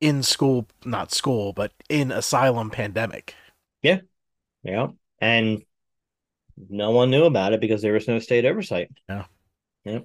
in 0.00 0.22
school, 0.22 0.66
not 0.84 1.12
school, 1.12 1.52
but 1.52 1.72
in 1.88 2.10
asylum 2.10 2.70
pandemic. 2.70 3.34
Yeah. 3.82 4.00
Yeah. 4.62 4.88
And 5.20 5.62
no 6.68 6.90
one 6.90 7.10
knew 7.10 7.24
about 7.24 7.52
it 7.52 7.60
because 7.60 7.82
there 7.82 7.92
was 7.92 8.08
no 8.08 8.18
state 8.18 8.44
oversight. 8.44 8.90
Yeah. 9.08 9.24
Yeah. 9.84 10.00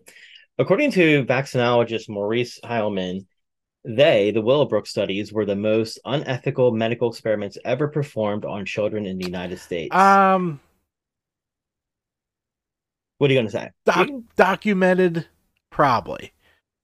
According 0.57 0.91
to 0.91 1.25
vaccinologist 1.25 2.09
Maurice 2.09 2.59
Hilleman, 2.63 3.25
they, 3.85 4.31
the 4.31 4.41
Willowbrook 4.41 4.87
studies, 4.87 5.31
were 5.31 5.45
the 5.45 5.55
most 5.55 5.99
unethical 6.03 6.71
medical 6.71 7.09
experiments 7.09 7.57
ever 7.63 7.87
performed 7.87 8.43
on 8.43 8.65
children 8.65 9.05
in 9.05 9.17
the 9.17 9.25
United 9.25 9.59
States. 9.59 9.95
Um, 9.95 10.59
what 13.19 13.29
are 13.29 13.33
you 13.33 13.37
going 13.39 13.45
to 13.45 13.51
say? 13.51 13.69
doc- 13.85 14.09
documented, 14.35 15.27
probably. 15.69 16.33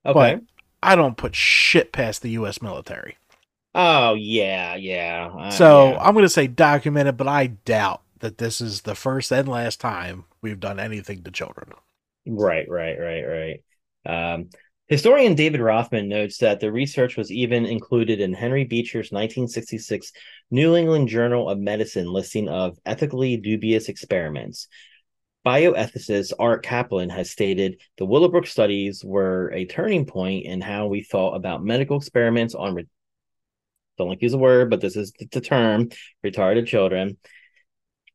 okay. 0.05 0.35
but- 0.35 0.41
I 0.83 0.95
don't 0.95 1.17
put 1.17 1.35
shit 1.35 1.91
past 1.91 2.21
the 2.21 2.29
U.S. 2.31 2.61
military. 2.61 3.17
oh, 3.73 4.13
yeah. 4.13 4.75
Yeah. 4.75 5.31
uh, 5.35 5.49
so 5.49 5.89
yeah. 5.93 5.99
I'm 5.99 6.13
going 6.13 6.25
to 6.25 6.29
say 6.29 6.45
documented, 6.45 7.17
but 7.17 7.27
I 7.27 7.47
doubt 7.47 8.03
that 8.19 8.37
this 8.37 8.61
is 8.61 8.81
the 8.81 8.93
first 8.93 9.31
and 9.31 9.47
last 9.47 9.79
time 9.81 10.25
we've 10.43 10.59
done 10.59 10.79
anything 10.79 11.23
to 11.23 11.31
children. 11.31 11.69
Right, 12.27 12.69
right, 12.69 12.97
right, 12.99 13.23
right. 13.23 14.33
Um, 14.33 14.49
historian 14.87 15.33
David 15.33 15.59
Rothman 15.59 16.07
notes 16.07 16.37
that 16.39 16.59
the 16.59 16.71
research 16.71 17.17
was 17.17 17.31
even 17.31 17.65
included 17.65 18.19
in 18.21 18.33
Henry 18.33 18.63
Beecher's 18.63 19.11
1966 19.11 20.11
New 20.51 20.75
England 20.75 21.07
Journal 21.07 21.49
of 21.49 21.57
Medicine 21.57 22.05
listing 22.11 22.47
of 22.47 22.77
ethically 22.85 23.37
dubious 23.37 23.89
experiments. 23.89 24.67
Bioethicist 25.45 26.33
Art 26.39 26.65
Caplan 26.65 27.11
has 27.11 27.29
stated 27.29 27.79
the 27.97 28.05
Willowbrook 28.05 28.47
studies 28.47 29.03
were 29.05 29.51
a 29.53 29.65
turning 29.65 30.05
point 30.05 30.45
in 30.45 30.59
how 30.59 30.87
we 30.87 31.03
thought 31.03 31.35
about 31.35 31.63
medical 31.63 31.97
experiments 31.97 32.55
on, 32.55 32.73
re- 32.73 32.87
don't 33.97 34.09
like 34.09 34.23
use 34.23 34.31
the 34.31 34.39
word, 34.39 34.71
but 34.71 34.81
this 34.81 34.95
is 34.95 35.11
the, 35.19 35.27
the 35.31 35.41
term, 35.41 35.89
retarded 36.25 36.65
children. 36.65 37.17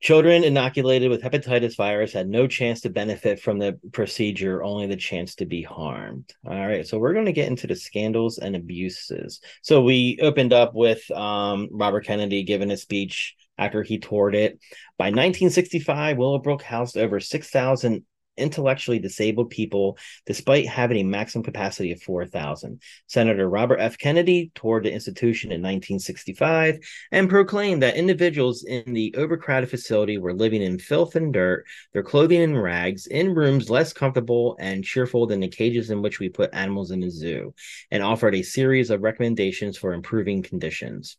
Children 0.01 0.45
inoculated 0.45 1.11
with 1.11 1.23
hepatitis 1.23 1.77
virus 1.77 2.15
had 2.15 2.27
no 2.27 2.47
chance 2.47 2.81
to 2.81 2.91
benefit 2.91 3.39
from 3.39 3.59
the 3.59 3.79
procedure, 3.93 4.63
only 4.63 4.87
the 4.87 4.97
chance 4.97 5.35
to 5.37 5.45
be 5.45 5.63
harmed. 5.63 6.35
All 6.45 6.67
right, 6.67 6.87
so 6.87 6.99
we're 6.99 7.13
going 7.13 7.27
to 7.27 7.33
get 7.33 7.49
into 7.49 7.67
the 7.67 7.77
scandals 7.77 8.39
and 8.39 8.57
abuses. 8.57 9.41
So 9.63 9.83
we 9.83 10.19
opened 10.23 10.55
up 10.55 10.75
with 10.75 11.09
um, 11.11 11.69
Robert 11.71 12.07
Kennedy 12.07 12.43
giving 12.43 12.71
a 12.71 12.79
speech 12.79 13.37
after 13.61 13.85
he 13.85 13.99
toured 13.99 14.35
it. 14.35 14.59
By 14.99 15.07
1965, 15.07 16.17
Willowbrook 16.17 16.63
housed 16.63 16.97
over 16.97 17.21
6,000 17.21 18.05
intellectually 18.37 18.99
disabled 18.99 19.51
people, 19.51 19.99
despite 20.27 20.67
having 20.67 20.99
a 20.99 21.05
maximum 21.05 21.45
capacity 21.45 21.93
of 21.93 22.03
4,000. 22.03 22.81
Senator 23.07 23.49
Robert 23.49 23.79
F. 23.79 23.99
Kennedy 23.99 24.51
toured 24.55 24.85
the 24.85 24.93
institution 24.93 25.51
in 25.51 25.61
1965 25.61 26.79
and 27.13 27.29
proclaimed 27.29 27.83
that 27.83 27.97
individuals 27.97 28.65
in 28.65 28.93
the 28.93 29.15
overcrowded 29.17 29.71
facility 29.71 30.19
were 30.19 30.33
living 30.33 30.63
in 30.63 30.79
filth 30.79 31.17
and 31.17 31.33
dirt, 31.33 31.67
their 31.93 32.03
clothing 32.03 32.41
in 32.41 32.57
rags, 32.57 33.07
in 33.07 33.35
rooms 33.35 33.71
less 33.71 33.93
comfortable 33.93 34.57
and 34.59 34.85
cheerful 34.85 35.27
than 35.27 35.41
the 35.41 35.49
cages 35.49 35.91
in 35.91 36.03
which 36.03 36.19
we 36.19 36.29
put 36.29 36.55
animals 36.55 36.91
in 36.91 37.03
a 37.03 37.11
zoo, 37.11 37.55
and 37.91 38.03
offered 38.03 38.35
a 38.35 38.43
series 38.43 38.91
of 38.91 39.03
recommendations 39.03 39.77
for 39.77 39.93
improving 39.93 40.43
conditions. 40.43 41.19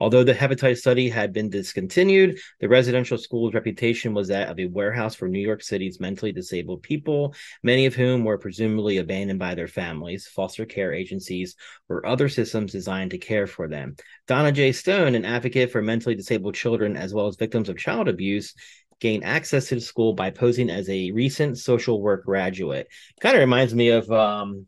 Although 0.00 0.24
the 0.24 0.34
hepatitis 0.34 0.78
study 0.78 1.08
had 1.08 1.32
been 1.32 1.50
discontinued, 1.50 2.38
the 2.60 2.68
residential 2.68 3.18
school's 3.18 3.54
reputation 3.54 4.14
was 4.14 4.28
that 4.28 4.48
of 4.48 4.58
a 4.58 4.66
warehouse 4.66 5.14
for 5.14 5.28
New 5.28 5.40
York 5.40 5.62
City's 5.62 6.00
mentally 6.00 6.32
disabled 6.32 6.82
people, 6.82 7.34
many 7.62 7.86
of 7.86 7.94
whom 7.94 8.24
were 8.24 8.38
presumably 8.38 8.98
abandoned 8.98 9.38
by 9.38 9.54
their 9.54 9.68
families, 9.68 10.26
foster 10.26 10.64
care 10.64 10.92
agencies, 10.92 11.56
or 11.88 12.06
other 12.06 12.28
systems 12.28 12.72
designed 12.72 13.12
to 13.12 13.18
care 13.18 13.46
for 13.46 13.68
them. 13.68 13.96
Donna 14.26 14.52
J. 14.52 14.72
Stone, 14.72 15.14
an 15.14 15.24
advocate 15.24 15.70
for 15.70 15.82
mentally 15.82 16.14
disabled 16.14 16.54
children 16.54 16.96
as 16.96 17.14
well 17.14 17.26
as 17.26 17.36
victims 17.36 17.68
of 17.68 17.78
child 17.78 18.08
abuse, 18.08 18.54
gained 19.00 19.24
access 19.24 19.68
to 19.68 19.74
the 19.74 19.80
school 19.80 20.12
by 20.12 20.30
posing 20.30 20.70
as 20.70 20.88
a 20.88 21.10
recent 21.10 21.58
social 21.58 22.00
work 22.00 22.24
graduate. 22.24 22.86
Kind 23.20 23.36
of 23.36 23.40
reminds 23.40 23.74
me 23.74 23.88
of 23.88 24.10
um 24.10 24.66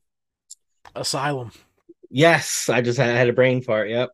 Asylum. 0.95 1.51
yes, 2.11 2.69
I 2.69 2.81
just 2.81 2.99
had, 2.99 3.11
I 3.11 3.19
had 3.19 3.29
a 3.29 3.33
brain 3.33 3.63
fart. 3.63 3.89
Yep. 3.91 4.11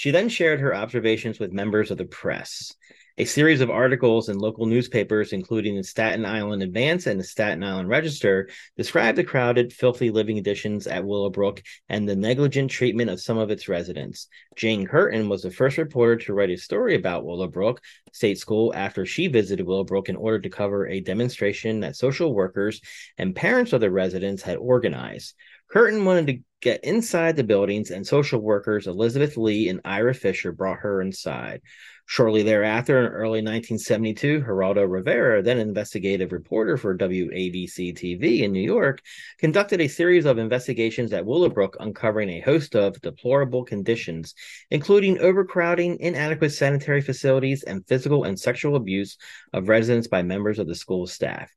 She 0.00 0.12
then 0.12 0.30
shared 0.30 0.60
her 0.60 0.74
observations 0.74 1.38
with 1.38 1.52
members 1.52 1.90
of 1.90 1.98
the 1.98 2.06
press. 2.06 2.74
A 3.18 3.26
series 3.26 3.60
of 3.60 3.68
articles 3.68 4.30
in 4.30 4.38
local 4.38 4.64
newspapers, 4.64 5.34
including 5.34 5.76
the 5.76 5.84
Staten 5.84 6.24
Island 6.24 6.62
Advance 6.62 7.06
and 7.06 7.20
the 7.20 7.24
Staten 7.24 7.62
Island 7.62 7.90
Register, 7.90 8.48
described 8.78 9.18
the 9.18 9.24
crowded, 9.24 9.74
filthy 9.74 10.08
living 10.08 10.36
conditions 10.36 10.86
at 10.86 11.04
Willowbrook 11.04 11.62
and 11.90 12.08
the 12.08 12.16
negligent 12.16 12.70
treatment 12.70 13.10
of 13.10 13.20
some 13.20 13.36
of 13.36 13.50
its 13.50 13.68
residents. 13.68 14.28
Jane 14.56 14.86
Kurtin 14.86 15.28
was 15.28 15.42
the 15.42 15.50
first 15.50 15.76
reporter 15.76 16.16
to 16.16 16.32
write 16.32 16.48
a 16.48 16.56
story 16.56 16.94
about 16.94 17.26
Willowbrook 17.26 17.82
State 18.10 18.38
School 18.38 18.72
after 18.74 19.04
she 19.04 19.26
visited 19.26 19.66
Willowbrook 19.66 20.08
in 20.08 20.16
order 20.16 20.40
to 20.40 20.48
cover 20.48 20.86
a 20.86 21.00
demonstration 21.00 21.80
that 21.80 21.94
social 21.94 22.32
workers 22.32 22.80
and 23.18 23.36
parents 23.36 23.74
of 23.74 23.82
the 23.82 23.90
residents 23.90 24.42
had 24.42 24.56
organized. 24.56 25.34
Kurtin 25.72 26.04
wanted 26.04 26.26
to 26.26 26.38
get 26.60 26.82
inside 26.84 27.36
the 27.36 27.44
buildings, 27.44 27.90
and 27.90 28.06
social 28.06 28.40
workers 28.40 28.86
Elizabeth 28.86 29.36
Lee 29.36 29.68
and 29.68 29.80
Ira 29.84 30.14
Fisher 30.14 30.52
brought 30.52 30.80
her 30.80 31.00
inside. 31.00 31.62
Shortly 32.06 32.42
thereafter, 32.42 32.98
in 32.98 33.12
early 33.12 33.38
1972, 33.38 34.40
Geraldo 34.40 34.84
Rivera, 34.90 35.42
then 35.42 35.58
investigative 35.58 36.32
reporter 36.32 36.76
for 36.76 36.98
WABC 36.98 37.96
TV 37.96 38.40
in 38.40 38.50
New 38.50 38.60
York, 38.60 39.00
conducted 39.38 39.80
a 39.80 39.86
series 39.86 40.24
of 40.24 40.38
investigations 40.38 41.12
at 41.12 41.24
Willowbrook, 41.24 41.76
uncovering 41.78 42.30
a 42.30 42.40
host 42.40 42.74
of 42.74 43.00
deplorable 43.00 43.64
conditions, 43.64 44.34
including 44.72 45.20
overcrowding, 45.20 46.00
inadequate 46.00 46.52
sanitary 46.52 47.00
facilities, 47.00 47.62
and 47.62 47.86
physical 47.86 48.24
and 48.24 48.38
sexual 48.38 48.74
abuse 48.74 49.16
of 49.52 49.68
residents 49.68 50.08
by 50.08 50.22
members 50.22 50.58
of 50.58 50.66
the 50.66 50.74
school 50.74 51.06
staff. 51.06 51.48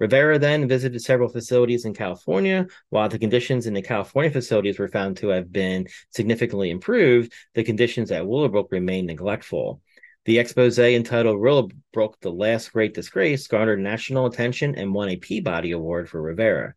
Rivera 0.00 0.38
then 0.38 0.66
visited 0.66 1.00
several 1.02 1.28
facilities 1.28 1.84
in 1.84 1.92
California. 1.92 2.66
While 2.88 3.10
the 3.10 3.18
conditions 3.18 3.66
in 3.66 3.74
the 3.74 3.82
California 3.82 4.30
facilities 4.30 4.78
were 4.78 4.88
found 4.88 5.18
to 5.18 5.28
have 5.28 5.52
been 5.52 5.86
significantly 6.08 6.70
improved, 6.70 7.32
the 7.54 7.62
conditions 7.62 8.10
at 8.10 8.26
Willowbrook 8.26 8.72
remained 8.72 9.08
neglectful. 9.08 9.82
The 10.24 10.38
expose 10.38 10.78
entitled 10.78 11.38
Willowbrook, 11.38 12.18
The 12.20 12.32
Last 12.32 12.72
Great 12.72 12.94
Disgrace 12.94 13.46
garnered 13.46 13.80
national 13.80 14.26
attention 14.26 14.74
and 14.74 14.94
won 14.94 15.10
a 15.10 15.16
Peabody 15.16 15.72
Award 15.72 16.08
for 16.08 16.20
Rivera. 16.20 16.74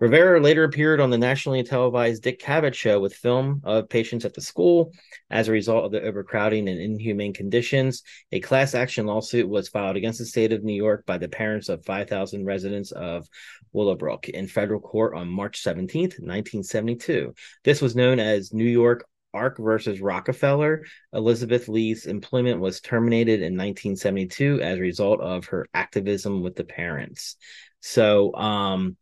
Rivera 0.00 0.40
later 0.40 0.64
appeared 0.64 1.00
on 1.00 1.10
the 1.10 1.18
nationally 1.18 1.62
televised 1.62 2.24
Dick 2.24 2.40
Cavett 2.40 2.74
show 2.74 2.98
with 2.98 3.14
film 3.14 3.60
of 3.62 3.88
patients 3.88 4.24
at 4.24 4.34
the 4.34 4.40
school. 4.40 4.92
As 5.30 5.46
a 5.46 5.52
result 5.52 5.84
of 5.84 5.92
the 5.92 6.02
overcrowding 6.02 6.68
and 6.68 6.80
inhumane 6.80 7.32
conditions, 7.32 8.02
a 8.32 8.40
class 8.40 8.74
action 8.74 9.06
lawsuit 9.06 9.48
was 9.48 9.68
filed 9.68 9.96
against 9.96 10.18
the 10.18 10.26
state 10.26 10.52
of 10.52 10.64
New 10.64 10.74
York 10.74 11.06
by 11.06 11.18
the 11.18 11.28
parents 11.28 11.68
of 11.68 11.84
5,000 11.84 12.44
residents 12.44 12.90
of 12.90 13.28
Willowbrook 13.72 14.28
in 14.28 14.48
federal 14.48 14.80
court 14.80 15.14
on 15.14 15.28
March 15.28 15.62
17th, 15.62 16.18
1972. 16.18 17.32
This 17.62 17.80
was 17.80 17.94
known 17.94 18.18
as 18.18 18.52
New 18.52 18.64
York 18.64 19.06
ARC 19.34 19.58
versus 19.58 20.00
Rockefeller. 20.00 20.84
Elizabeth 21.12 21.68
Lee's 21.68 22.06
employment 22.06 22.60
was 22.60 22.80
terminated 22.80 23.40
in 23.40 23.56
1972 23.56 24.60
as 24.60 24.78
a 24.78 24.82
result 24.82 25.20
of 25.20 25.46
her 25.46 25.66
activism 25.72 26.42
with 26.42 26.56
the 26.56 26.64
parents. 26.64 27.36
So, 27.80 28.34
um, 28.34 28.96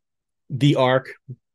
the 0.51 0.77
arc 0.77 1.09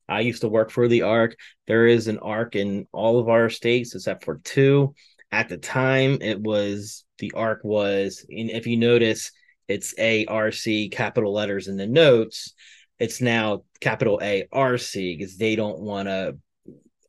I 0.08 0.22
used 0.22 0.42
to 0.42 0.48
work 0.48 0.72
for 0.72 0.88
the 0.88 1.02
arc 1.02 1.36
There 1.68 1.88
is 1.88 2.08
an 2.08 2.20
arc 2.20 2.56
in 2.56 2.88
all 2.92 3.20
of 3.20 3.30
our 3.30 3.50
states 3.50 3.96
except 3.96 4.24
for 4.24 4.40
two. 4.44 4.94
At 5.32 5.50
the 5.50 5.58
time, 5.58 6.20
it 6.22 6.40
was 6.40 7.04
the 7.18 7.32
arc 7.36 7.64
was, 7.64 8.26
and 8.30 8.50
if 8.50 8.68
you 8.68 8.78
notice, 8.78 9.32
it's 9.68 9.96
A 9.98 10.26
R 10.28 10.52
C 10.52 10.90
capital 10.90 11.34
letters 11.34 11.68
in 11.68 11.76
the 11.76 11.88
notes. 11.88 12.54
It's 13.00 13.20
now 13.20 13.64
capital 13.82 14.20
A 14.22 14.48
R 14.52 14.78
C 14.78 15.18
because 15.18 15.38
they 15.38 15.56
don't 15.56 15.80
want 15.80 16.08
to. 16.08 16.38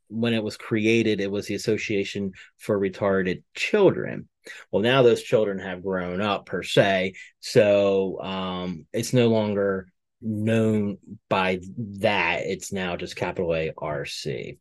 When 0.09 0.33
it 0.33 0.43
was 0.43 0.55
created, 0.55 1.19
it 1.19 1.29
was 1.29 1.47
the 1.47 1.55
Association 1.55 2.31
for 2.57 2.79
Retarded 2.79 3.43
Children. 3.55 4.29
Well, 4.71 4.81
now 4.81 5.03
those 5.03 5.21
children 5.21 5.59
have 5.59 5.83
grown 5.83 6.21
up 6.21 6.45
per 6.45 6.63
se, 6.63 7.13
so 7.41 8.19
um, 8.21 8.85
it's 8.93 9.11
no 9.11 9.27
longer 9.27 9.87
known 10.21 10.97
by 11.29 11.59
that. 11.77 12.41
It's 12.45 12.71
now 12.71 12.95
just 12.95 13.15
capital 13.15 13.53
A 13.55 13.73
R 13.77 14.05
C. 14.05 14.57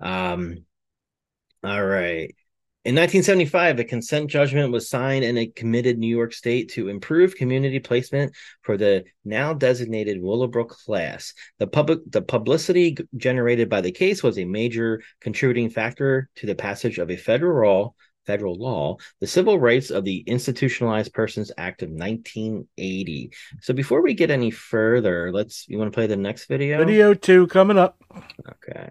Um, 0.00 0.64
all 1.64 1.84
right. 1.84 2.34
In 2.84 2.94
1975, 2.94 3.80
a 3.80 3.84
consent 3.84 4.30
judgment 4.30 4.72
was 4.72 4.88
signed 4.88 5.24
and 5.24 5.36
it 5.36 5.56
committed 5.56 5.98
New 5.98 6.06
York 6.06 6.32
State 6.32 6.70
to 6.70 6.88
improve 6.88 7.34
community 7.34 7.80
placement 7.80 8.34
for 8.62 8.78
the 8.78 9.04
now 9.24 9.52
designated 9.52 10.22
Willowbrook 10.22 10.70
class. 10.70 11.34
The 11.58 11.66
public 11.66 11.98
the 12.06 12.22
publicity 12.22 12.96
generated 13.16 13.68
by 13.68 13.82
the 13.82 13.92
case 13.92 14.22
was 14.22 14.38
a 14.38 14.44
major 14.44 15.02
contributing 15.20 15.68
factor 15.68 16.30
to 16.36 16.46
the 16.46 16.54
passage 16.54 16.98
of 16.98 17.10
a 17.10 17.16
federal 17.16 17.94
federal 18.28 18.56
law, 18.56 18.98
the 19.20 19.26
Civil 19.26 19.58
Rights 19.58 19.90
of 19.90 20.04
the 20.04 20.18
Institutionalized 20.18 21.14
Persons 21.14 21.50
Act 21.56 21.82
of 21.82 21.88
1980. 21.88 23.32
So 23.62 23.72
before 23.72 24.02
we 24.02 24.12
get 24.12 24.30
any 24.30 24.50
further, 24.50 25.32
let's 25.32 25.66
you 25.66 25.78
want 25.78 25.90
to 25.90 25.96
play 25.96 26.06
the 26.06 26.16
next 26.16 26.44
video? 26.44 26.76
Video 26.78 27.14
two 27.14 27.46
coming 27.46 27.78
up. 27.78 27.96
Okay. 28.46 28.90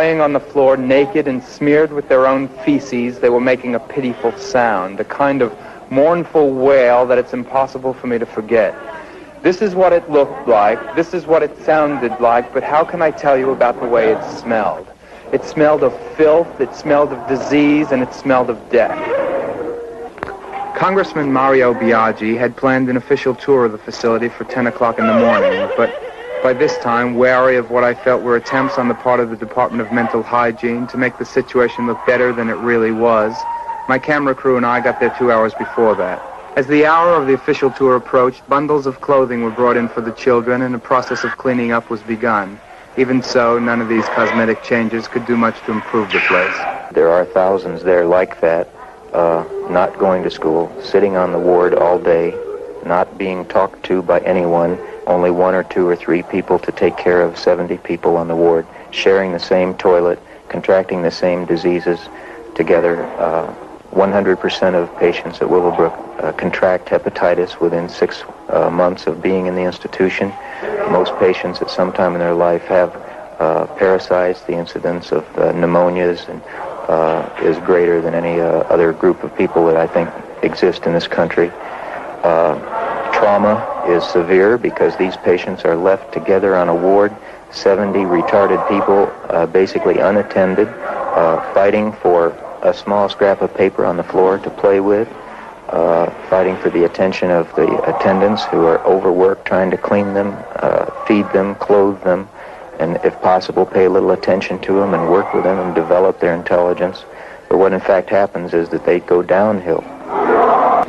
Lying 0.00 0.22
on 0.22 0.32
the 0.32 0.40
floor, 0.40 0.78
naked 0.78 1.28
and 1.28 1.42
smeared 1.42 1.92
with 1.92 2.08
their 2.08 2.26
own 2.26 2.48
feces, 2.64 3.18
they 3.18 3.28
were 3.28 3.38
making 3.38 3.74
a 3.74 3.78
pitiful 3.78 4.32
sound, 4.38 4.98
a 4.98 5.04
kind 5.04 5.42
of 5.42 5.54
mournful 5.90 6.54
wail 6.54 7.04
that 7.04 7.18
it's 7.18 7.34
impossible 7.34 7.92
for 7.92 8.06
me 8.06 8.18
to 8.18 8.24
forget. 8.24 8.74
This 9.42 9.60
is 9.60 9.74
what 9.74 9.92
it 9.92 10.10
looked 10.10 10.48
like, 10.48 10.80
this 10.96 11.12
is 11.12 11.26
what 11.26 11.42
it 11.42 11.54
sounded 11.66 12.18
like, 12.18 12.50
but 12.54 12.62
how 12.62 12.82
can 12.82 13.02
I 13.02 13.10
tell 13.10 13.36
you 13.36 13.50
about 13.50 13.78
the 13.78 13.86
way 13.86 14.10
it 14.10 14.24
smelled? 14.38 14.88
It 15.34 15.44
smelled 15.44 15.82
of 15.82 15.92
filth, 16.16 16.62
it 16.62 16.74
smelled 16.74 17.12
of 17.12 17.28
disease, 17.28 17.92
and 17.92 18.02
it 18.02 18.14
smelled 18.14 18.48
of 18.48 18.58
death. 18.70 18.96
Congressman 20.74 21.30
Mario 21.30 21.74
Biaggi 21.74 22.38
had 22.38 22.56
planned 22.56 22.88
an 22.88 22.96
official 22.96 23.34
tour 23.34 23.66
of 23.66 23.72
the 23.72 23.78
facility 23.90 24.30
for 24.30 24.44
10 24.44 24.66
o'clock 24.66 24.98
in 24.98 25.06
the 25.06 25.12
morning, 25.12 25.68
but 25.76 25.92
by 26.42 26.54
this 26.54 26.76
time, 26.78 27.16
wary 27.16 27.56
of 27.56 27.70
what 27.70 27.84
I 27.84 27.94
felt 27.94 28.22
were 28.22 28.36
attempts 28.36 28.78
on 28.78 28.88
the 28.88 28.94
part 28.94 29.20
of 29.20 29.30
the 29.30 29.36
Department 29.36 29.82
of 29.82 29.92
Mental 29.92 30.22
Hygiene 30.22 30.86
to 30.86 30.96
make 30.96 31.18
the 31.18 31.24
situation 31.24 31.86
look 31.86 32.04
better 32.06 32.32
than 32.32 32.48
it 32.48 32.56
really 32.56 32.92
was, 32.92 33.44
my 33.88 33.98
camera 33.98 34.34
crew 34.34 34.56
and 34.56 34.64
I 34.64 34.80
got 34.80 35.00
there 35.00 35.10
two 35.10 35.30
hours 35.30 35.52
before 35.54 35.94
that. 35.96 36.22
As 36.56 36.66
the 36.66 36.86
hour 36.86 37.14
of 37.14 37.26
the 37.26 37.34
official 37.34 37.70
tour 37.70 37.96
approached, 37.96 38.48
bundles 38.48 38.86
of 38.86 39.00
clothing 39.00 39.42
were 39.42 39.50
brought 39.50 39.76
in 39.76 39.88
for 39.88 40.00
the 40.00 40.12
children 40.12 40.62
and 40.62 40.74
a 40.74 40.78
process 40.78 41.24
of 41.24 41.36
cleaning 41.36 41.72
up 41.72 41.90
was 41.90 42.00
begun. 42.02 42.58
Even 42.96 43.22
so, 43.22 43.58
none 43.58 43.80
of 43.80 43.88
these 43.88 44.04
cosmetic 44.06 44.62
changes 44.62 45.06
could 45.08 45.26
do 45.26 45.36
much 45.36 45.60
to 45.66 45.72
improve 45.72 46.10
the 46.12 46.20
place. 46.20 46.56
There 46.92 47.10
are 47.10 47.24
thousands 47.24 47.82
there 47.82 48.06
like 48.06 48.40
that, 48.40 48.68
uh, 49.12 49.44
not 49.68 49.96
going 49.98 50.22
to 50.22 50.30
school, 50.30 50.72
sitting 50.82 51.16
on 51.16 51.32
the 51.32 51.38
ward 51.38 51.74
all 51.74 51.98
day, 51.98 52.34
not 52.84 53.18
being 53.18 53.44
talked 53.44 53.84
to 53.84 54.02
by 54.02 54.20
anyone, 54.20 54.78
only 55.10 55.30
one 55.30 55.54
or 55.54 55.64
two 55.64 55.86
or 55.86 55.96
three 55.96 56.22
people 56.22 56.58
to 56.60 56.72
take 56.72 56.96
care 56.96 57.20
of 57.20 57.36
70 57.36 57.76
people 57.78 58.16
on 58.16 58.28
the 58.28 58.36
ward, 58.36 58.66
sharing 58.92 59.32
the 59.32 59.40
same 59.40 59.74
toilet, 59.74 60.18
contracting 60.48 61.02
the 61.02 61.10
same 61.10 61.44
diseases 61.44 61.98
together. 62.54 63.04
Uh, 63.18 63.54
100% 63.90 64.74
of 64.74 64.96
patients 64.98 65.40
at 65.42 65.50
Willowbrook 65.50 65.92
uh, 66.22 66.32
contract 66.32 66.86
hepatitis 66.88 67.60
within 67.60 67.88
six 67.88 68.22
uh, 68.48 68.70
months 68.70 69.08
of 69.08 69.20
being 69.20 69.46
in 69.46 69.56
the 69.56 69.62
institution. 69.62 70.32
Most 70.90 71.12
patients 71.18 71.60
at 71.60 71.70
some 71.70 71.92
time 71.92 72.12
in 72.12 72.20
their 72.20 72.34
life 72.34 72.62
have 72.66 72.94
uh, 73.40 73.66
parasites. 73.76 74.42
The 74.42 74.52
incidence 74.52 75.10
of 75.10 75.24
uh, 75.36 75.52
pneumonias 75.52 76.28
and, 76.28 76.40
uh, 76.88 77.28
is 77.42 77.58
greater 77.66 78.00
than 78.00 78.14
any 78.14 78.38
other 78.40 78.92
group 78.92 79.24
of 79.24 79.36
people 79.36 79.66
that 79.66 79.76
I 79.76 79.88
think 79.88 80.08
exist 80.44 80.86
in 80.86 80.92
this 80.92 81.08
country. 81.08 81.50
Trauma 83.20 83.84
is 83.86 84.02
severe 84.02 84.56
because 84.56 84.96
these 84.96 85.14
patients 85.18 85.66
are 85.66 85.76
left 85.76 86.10
together 86.14 86.56
on 86.56 86.70
a 86.70 86.74
ward, 86.74 87.14
70 87.50 87.98
retarded 88.00 88.66
people, 88.66 89.12
uh, 89.28 89.44
basically 89.44 89.98
unattended, 89.98 90.68
uh, 90.68 91.52
fighting 91.52 91.92
for 91.92 92.28
a 92.62 92.72
small 92.72 93.10
scrap 93.10 93.42
of 93.42 93.54
paper 93.54 93.84
on 93.84 93.98
the 93.98 94.02
floor 94.04 94.38
to 94.38 94.48
play 94.48 94.80
with, 94.80 95.06
uh, 95.68 96.08
fighting 96.30 96.56
for 96.56 96.70
the 96.70 96.84
attention 96.84 97.30
of 97.30 97.54
the 97.56 97.68
attendants 97.94 98.42
who 98.44 98.64
are 98.64 98.78
overworked 98.86 99.44
trying 99.44 99.70
to 99.70 99.76
clean 99.76 100.14
them, 100.14 100.34
uh, 100.56 100.86
feed 101.04 101.30
them, 101.34 101.54
clothe 101.56 102.02
them, 102.02 102.26
and 102.78 102.98
if 103.04 103.20
possible 103.20 103.66
pay 103.66 103.84
a 103.84 103.90
little 103.90 104.12
attention 104.12 104.58
to 104.60 104.80
them 104.80 104.94
and 104.94 105.10
work 105.10 105.34
with 105.34 105.44
them 105.44 105.58
and 105.58 105.74
develop 105.74 106.18
their 106.20 106.34
intelligence. 106.34 107.04
But 107.50 107.58
what 107.58 107.74
in 107.74 107.80
fact 107.80 108.08
happens 108.08 108.54
is 108.54 108.70
that 108.70 108.86
they 108.86 109.00
go 109.00 109.22
downhill. 109.22 109.84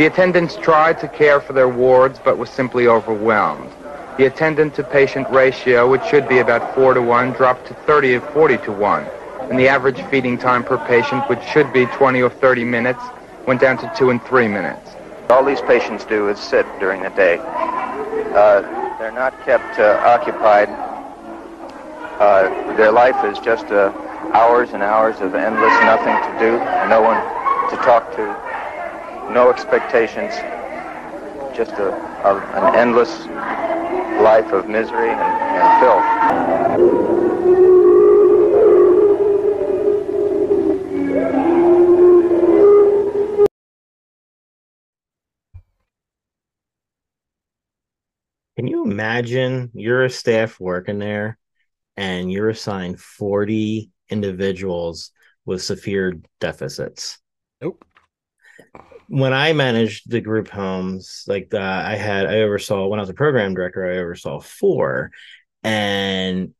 The 0.01 0.07
attendants 0.07 0.55
tried 0.55 0.99
to 1.01 1.07
care 1.07 1.39
for 1.39 1.53
their 1.53 1.69
wards, 1.69 2.17
but 2.17 2.39
was 2.39 2.49
simply 2.49 2.87
overwhelmed. 2.87 3.69
The 4.17 4.25
attendant 4.25 4.73
to 4.73 4.83
patient 4.83 5.29
ratio, 5.29 5.87
which 5.87 6.03
should 6.05 6.27
be 6.27 6.39
about 6.39 6.73
4 6.73 6.95
to 6.95 7.03
1, 7.03 7.33
dropped 7.33 7.67
to 7.67 7.75
30 7.85 8.15
or 8.15 8.21
40 8.33 8.57
to 8.65 8.71
1. 8.71 9.05
And 9.51 9.59
the 9.59 9.67
average 9.67 10.01
feeding 10.09 10.39
time 10.39 10.63
per 10.63 10.79
patient, 10.87 11.29
which 11.29 11.43
should 11.43 11.71
be 11.71 11.85
20 11.85 12.19
or 12.23 12.31
30 12.31 12.63
minutes, 12.63 12.99
went 13.45 13.61
down 13.61 13.77
to 13.77 13.93
2 13.95 14.09
and 14.09 14.23
3 14.23 14.47
minutes. 14.47 14.89
All 15.29 15.45
these 15.45 15.61
patients 15.61 16.03
do 16.05 16.29
is 16.29 16.39
sit 16.39 16.65
during 16.79 17.03
the 17.03 17.11
day. 17.11 17.37
Uh, 17.37 18.63
they're 18.97 19.11
not 19.11 19.39
kept 19.45 19.77
uh, 19.77 20.01
occupied. 20.03 20.67
Uh, 22.19 22.49
their 22.75 22.91
life 22.91 23.23
is 23.23 23.37
just 23.45 23.67
uh, 23.67 23.93
hours 24.33 24.71
and 24.71 24.81
hours 24.81 25.21
of 25.21 25.35
endless 25.35 25.79
nothing 25.85 26.17
to 26.25 26.39
do, 26.39 26.57
no 26.89 27.03
one 27.03 27.21
to 27.69 27.75
talk 27.85 28.09
to, 28.15 28.50
no 29.33 29.49
expectations, 29.49 30.33
just 31.55 31.71
a, 31.71 31.93
a, 32.25 32.37
an 32.55 32.75
endless 32.75 33.25
life 34.21 34.51
of 34.51 34.67
misery 34.67 35.09
and, 35.09 35.21
and 35.21 35.81
filth. 35.81 37.11
Can 48.57 48.67
you 48.67 48.83
imagine 48.83 49.71
you're 49.73 50.03
a 50.03 50.09
staff 50.09 50.59
working 50.59 50.99
there 50.99 51.39
and 51.95 52.31
you're 52.31 52.49
assigned 52.49 52.99
40 52.99 53.89
individuals 54.09 55.11
with 55.45 55.63
severe 55.63 56.19
deficits? 56.39 57.17
Nope. 57.61 57.85
When 59.07 59.33
I 59.33 59.53
managed 59.53 60.09
the 60.09 60.21
group 60.21 60.47
homes, 60.47 61.25
like 61.27 61.49
the, 61.49 61.61
I 61.61 61.95
had, 61.95 62.27
I 62.27 62.41
oversaw 62.41 62.87
when 62.87 62.99
I 62.99 63.03
was 63.03 63.09
a 63.09 63.13
program 63.13 63.53
director, 63.53 63.85
I 63.85 63.97
oversaw 63.97 64.39
four, 64.39 65.11
and 65.63 66.53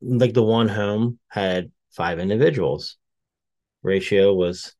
like 0.00 0.34
the 0.34 0.42
one 0.42 0.68
home 0.68 1.18
had 1.28 1.70
five 1.92 2.18
individuals. 2.18 2.96
Ratio 3.82 4.34
was 4.34 4.74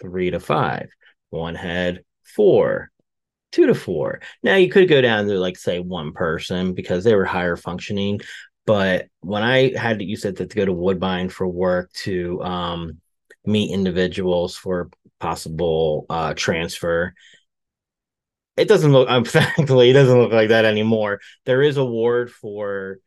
three 0.00 0.30
to 0.30 0.40
five. 0.40 0.88
One 1.28 1.54
had 1.54 2.02
four 2.24 2.90
two 3.52 3.66
to 3.66 3.74
four. 3.74 4.20
Now 4.42 4.56
you 4.56 4.70
could 4.70 4.88
go 4.88 5.00
down 5.00 5.26
to 5.26 5.38
like 5.38 5.58
say 5.58 5.80
one 5.80 6.12
person 6.12 6.74
because 6.74 7.04
they 7.04 7.14
were 7.14 7.24
higher 7.24 7.56
functioning. 7.56 8.20
But 8.66 9.08
when 9.20 9.42
I 9.42 9.76
had 9.76 10.00
you 10.00 10.16
said 10.16 10.36
that 10.36 10.50
to 10.50 10.56
go 10.56 10.64
to 10.64 10.72
Woodbine 10.72 11.28
for 11.28 11.48
work 11.48 11.92
to 12.04 12.42
um, 12.42 12.98
meet 13.44 13.72
individuals 13.72 14.56
for 14.56 14.90
possible 15.18 16.06
uh, 16.10 16.34
transfer, 16.34 17.14
it 18.56 18.68
doesn't 18.68 18.92
look. 18.92 19.08
Um, 19.08 19.24
thankfully, 19.26 19.90
it 19.90 19.94
doesn't 19.94 20.18
look 20.18 20.32
like 20.32 20.48
that 20.50 20.64
anymore. 20.64 21.20
There 21.46 21.62
is 21.62 21.76
a 21.76 21.84
ward 21.84 22.30
for 22.30 22.98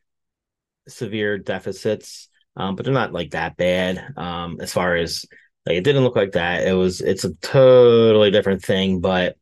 severe 0.88 1.38
deficits, 1.38 2.28
um, 2.56 2.76
but 2.76 2.84
they're 2.84 2.94
not 2.94 3.12
like 3.12 3.30
that 3.30 3.56
bad. 3.56 4.14
Um, 4.16 4.58
as 4.60 4.72
far 4.72 4.96
as 4.96 5.24
like, 5.66 5.76
it 5.76 5.84
didn't 5.84 6.04
look 6.04 6.16
like 6.16 6.32
that. 6.32 6.66
It 6.66 6.72
was. 6.74 7.00
It's 7.00 7.24
a 7.24 7.34
totally 7.34 8.30
different 8.30 8.62
thing, 8.62 9.00
but 9.00 9.36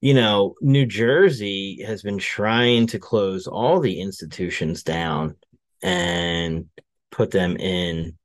you 0.00 0.14
know, 0.14 0.54
New 0.60 0.84
Jersey 0.84 1.84
has 1.86 2.02
been 2.02 2.18
trying 2.18 2.88
to 2.88 2.98
close 2.98 3.46
all 3.46 3.78
the 3.78 4.00
institutions 4.00 4.82
down 4.82 5.36
and 5.80 6.66
put 7.12 7.30
them 7.30 7.56
in 7.56 8.18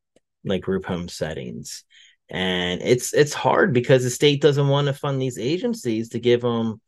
like 0.49 0.61
group 0.61 0.85
home 0.85 1.09
settings. 1.09 1.83
And 2.29 2.81
it's 2.81 3.13
it's 3.13 3.33
hard 3.33 3.73
because 3.73 4.03
the 4.03 4.09
state 4.09 4.41
doesn't 4.41 4.67
want 4.67 4.87
to 4.87 4.93
fund 4.93 5.21
these 5.21 5.37
agencies 5.37 6.09
to 6.09 6.19
give 6.19 6.41
them 6.41 6.81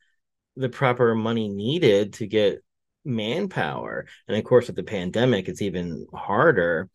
the 0.57 0.69
proper 0.69 1.15
money 1.15 1.47
needed 1.47 2.13
to 2.13 2.27
get 2.27 2.63
manpower. 3.05 4.05
And 4.27 4.37
of 4.37 4.43
course 4.43 4.67
with 4.67 4.75
the 4.75 4.83
pandemic 4.83 5.47
it's 5.47 5.61
even 5.61 6.07
harder. 6.13 6.89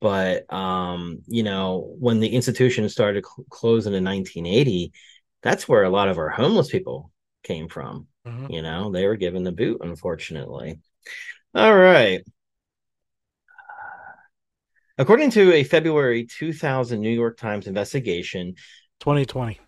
But 0.00 0.50
um, 0.52 1.18
you 1.26 1.42
know, 1.42 1.94
when 1.98 2.20
the 2.20 2.28
institution 2.28 2.88
started 2.88 3.24
cl- 3.26 3.44
closing 3.50 3.92
in 3.92 4.04
1980, 4.04 4.92
that's 5.42 5.68
where 5.68 5.84
a 5.84 5.90
lot 5.90 6.08
of 6.08 6.18
our 6.18 6.30
homeless 6.30 6.70
people 6.70 7.12
came 7.42 7.68
from. 7.68 8.06
Mhm. 8.26 8.52
You 8.52 8.62
know, 8.62 8.90
they 8.90 9.06
were 9.06 9.16
given 9.16 9.44
the 9.44 9.52
boot, 9.52 9.78
unfortunately. 9.82 10.80
All 11.54 11.76
right. 11.76 12.22
According 15.00 15.30
to 15.30 15.54
a 15.54 15.64
February 15.64 16.26
2000 16.26 17.00
New 17.00 17.08
York 17.08 17.38
Times 17.38 17.66
investigation, 17.66 18.54
2020 19.00 19.58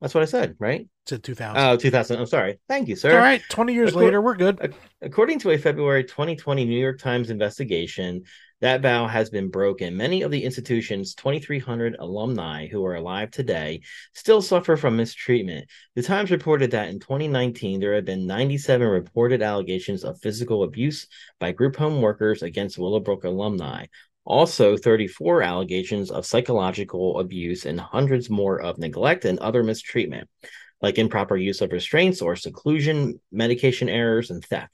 that's 0.00 0.14
what 0.14 0.22
I 0.22 0.26
said, 0.26 0.56
right? 0.58 0.88
to 1.06 1.18
2000. 1.18 1.62
Oh, 1.62 1.76
2000. 1.76 2.18
I'm 2.18 2.26
sorry. 2.26 2.58
Thank 2.68 2.88
you, 2.88 2.96
sir. 2.96 3.12
All 3.12 3.18
right, 3.18 3.42
20 3.50 3.74
years 3.74 3.92
Acco- 3.92 3.96
later, 3.96 4.20
we're 4.20 4.36
good. 4.36 4.74
According 5.02 5.38
to 5.40 5.50
a 5.50 5.58
February 5.58 6.04
2020 6.04 6.64
New 6.64 6.78
York 6.78 6.98
Times 6.98 7.30
investigation, 7.30 8.22
that 8.64 8.80
vow 8.80 9.06
has 9.06 9.28
been 9.28 9.50
broken. 9.50 9.94
Many 9.94 10.22
of 10.22 10.30
the 10.30 10.42
institution's 10.42 11.14
2,300 11.16 11.96
alumni 11.98 12.66
who 12.66 12.82
are 12.86 12.94
alive 12.94 13.30
today 13.30 13.82
still 14.14 14.40
suffer 14.40 14.74
from 14.78 14.96
mistreatment. 14.96 15.68
The 15.96 16.02
Times 16.02 16.30
reported 16.30 16.70
that 16.70 16.88
in 16.88 16.98
2019, 16.98 17.78
there 17.78 17.92
had 17.92 18.06
been 18.06 18.26
97 18.26 18.88
reported 18.88 19.42
allegations 19.42 20.02
of 20.02 20.18
physical 20.22 20.62
abuse 20.62 21.06
by 21.38 21.52
group 21.52 21.76
home 21.76 22.00
workers 22.00 22.42
against 22.42 22.78
Willowbrook 22.78 23.24
alumni. 23.24 23.84
Also, 24.24 24.78
34 24.78 25.42
allegations 25.42 26.10
of 26.10 26.24
psychological 26.24 27.20
abuse 27.20 27.66
and 27.66 27.78
hundreds 27.78 28.30
more 28.30 28.58
of 28.62 28.78
neglect 28.78 29.26
and 29.26 29.38
other 29.40 29.62
mistreatment, 29.62 30.26
like 30.80 30.96
improper 30.96 31.36
use 31.36 31.60
of 31.60 31.70
restraints 31.70 32.22
or 32.22 32.34
seclusion, 32.34 33.20
medication 33.30 33.90
errors, 33.90 34.30
and 34.30 34.42
theft. 34.42 34.70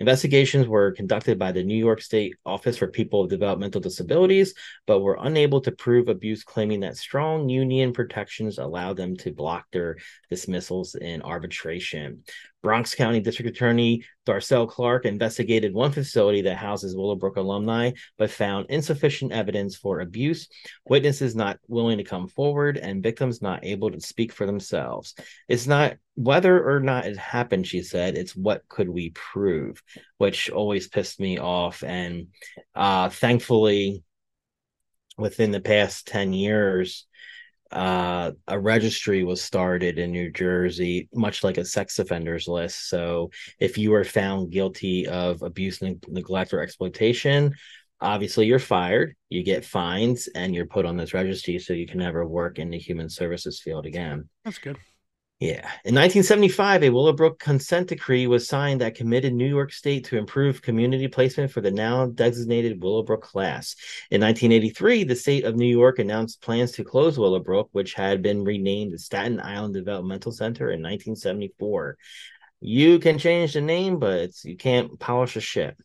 Investigations 0.00 0.68
were 0.68 0.92
conducted 0.92 1.38
by 1.38 1.50
the 1.50 1.64
New 1.64 1.76
York 1.76 2.00
State 2.00 2.36
Office 2.46 2.76
for 2.76 2.86
People 2.86 3.22
with 3.22 3.30
Developmental 3.30 3.80
Disabilities, 3.80 4.54
but 4.86 5.00
were 5.00 5.18
unable 5.20 5.60
to 5.62 5.72
prove 5.72 6.08
abuse, 6.08 6.44
claiming 6.44 6.80
that 6.80 6.96
strong 6.96 7.48
union 7.48 7.92
protections 7.92 8.58
allowed 8.58 8.96
them 8.96 9.16
to 9.16 9.32
block 9.32 9.66
their 9.72 9.96
dismissals 10.30 10.94
in 10.94 11.22
arbitration. 11.22 12.22
Bronx 12.62 12.94
County 12.94 13.20
District 13.20 13.50
Attorney 13.50 14.04
Darcel 14.26 14.68
Clark 14.68 15.04
investigated 15.04 15.72
one 15.72 15.92
facility 15.92 16.42
that 16.42 16.56
houses 16.56 16.96
Willowbrook 16.96 17.36
alumni, 17.36 17.92
but 18.18 18.30
found 18.30 18.66
insufficient 18.68 19.32
evidence 19.32 19.76
for 19.76 20.00
abuse, 20.00 20.48
witnesses 20.84 21.36
not 21.36 21.58
willing 21.68 21.98
to 21.98 22.04
come 22.04 22.26
forward, 22.26 22.76
and 22.76 23.02
victims 23.02 23.40
not 23.40 23.64
able 23.64 23.90
to 23.90 24.00
speak 24.00 24.32
for 24.32 24.44
themselves. 24.44 25.14
It's 25.48 25.66
not 25.66 25.96
whether 26.14 26.68
or 26.68 26.80
not 26.80 27.06
it 27.06 27.16
happened, 27.16 27.66
she 27.66 27.82
said, 27.82 28.18
it's 28.18 28.34
what 28.34 28.68
could 28.68 28.88
we 28.88 29.10
prove, 29.10 29.80
which 30.18 30.50
always 30.50 30.88
pissed 30.88 31.20
me 31.20 31.38
off. 31.38 31.82
And 31.82 32.28
uh, 32.74 33.08
thankfully, 33.08 34.02
within 35.16 35.50
the 35.50 35.60
past 35.60 36.06
10 36.06 36.32
years, 36.32 37.06
uh, 37.70 38.32
a 38.46 38.58
registry 38.58 39.24
was 39.24 39.42
started 39.42 39.98
in 39.98 40.12
New 40.12 40.30
Jersey, 40.30 41.08
much 41.12 41.44
like 41.44 41.58
a 41.58 41.64
sex 41.64 41.98
offenders 41.98 42.48
list. 42.48 42.88
So 42.88 43.30
if 43.58 43.76
you 43.76 43.92
are 43.94 44.04
found 44.04 44.50
guilty 44.50 45.06
of 45.06 45.42
abuse, 45.42 45.82
neg- 45.82 46.04
neglect, 46.08 46.54
or 46.54 46.60
exploitation, 46.60 47.54
obviously 48.00 48.46
you're 48.46 48.58
fired, 48.58 49.16
you 49.28 49.42
get 49.42 49.64
fines, 49.64 50.28
and 50.34 50.54
you're 50.54 50.66
put 50.66 50.86
on 50.86 50.96
this 50.96 51.12
registry 51.12 51.58
so 51.58 51.74
you 51.74 51.86
can 51.86 51.98
never 51.98 52.26
work 52.26 52.58
in 52.58 52.70
the 52.70 52.78
human 52.78 53.10
services 53.10 53.60
field 53.60 53.84
again. 53.84 54.28
That's 54.44 54.58
good. 54.58 54.78
Yeah. 55.40 55.70
In 55.84 55.94
1975, 55.94 56.82
a 56.82 56.90
Willowbrook 56.90 57.38
consent 57.38 57.90
decree 57.90 58.26
was 58.26 58.48
signed 58.48 58.80
that 58.80 58.96
committed 58.96 59.32
New 59.32 59.46
York 59.46 59.72
State 59.72 60.06
to 60.06 60.16
improve 60.16 60.62
community 60.62 61.06
placement 61.06 61.52
for 61.52 61.60
the 61.60 61.70
now 61.70 62.06
designated 62.06 62.82
Willowbrook 62.82 63.22
class. 63.22 63.76
In 64.10 64.20
1983, 64.20 65.04
the 65.04 65.14
state 65.14 65.44
of 65.44 65.54
New 65.54 65.68
York 65.68 66.00
announced 66.00 66.42
plans 66.42 66.72
to 66.72 66.82
close 66.82 67.20
Willowbrook, 67.20 67.68
which 67.70 67.94
had 67.94 68.20
been 68.20 68.42
renamed 68.42 68.92
the 68.92 68.98
Staten 68.98 69.38
Island 69.38 69.74
Developmental 69.74 70.32
Center 70.32 70.70
in 70.70 70.82
1974. 70.82 71.96
You 72.60 72.98
can 72.98 73.16
change 73.18 73.52
the 73.52 73.60
name, 73.60 74.00
but 74.00 74.30
you 74.42 74.56
can't 74.56 74.98
polish 74.98 75.36
a 75.36 75.40
ship. 75.40 75.80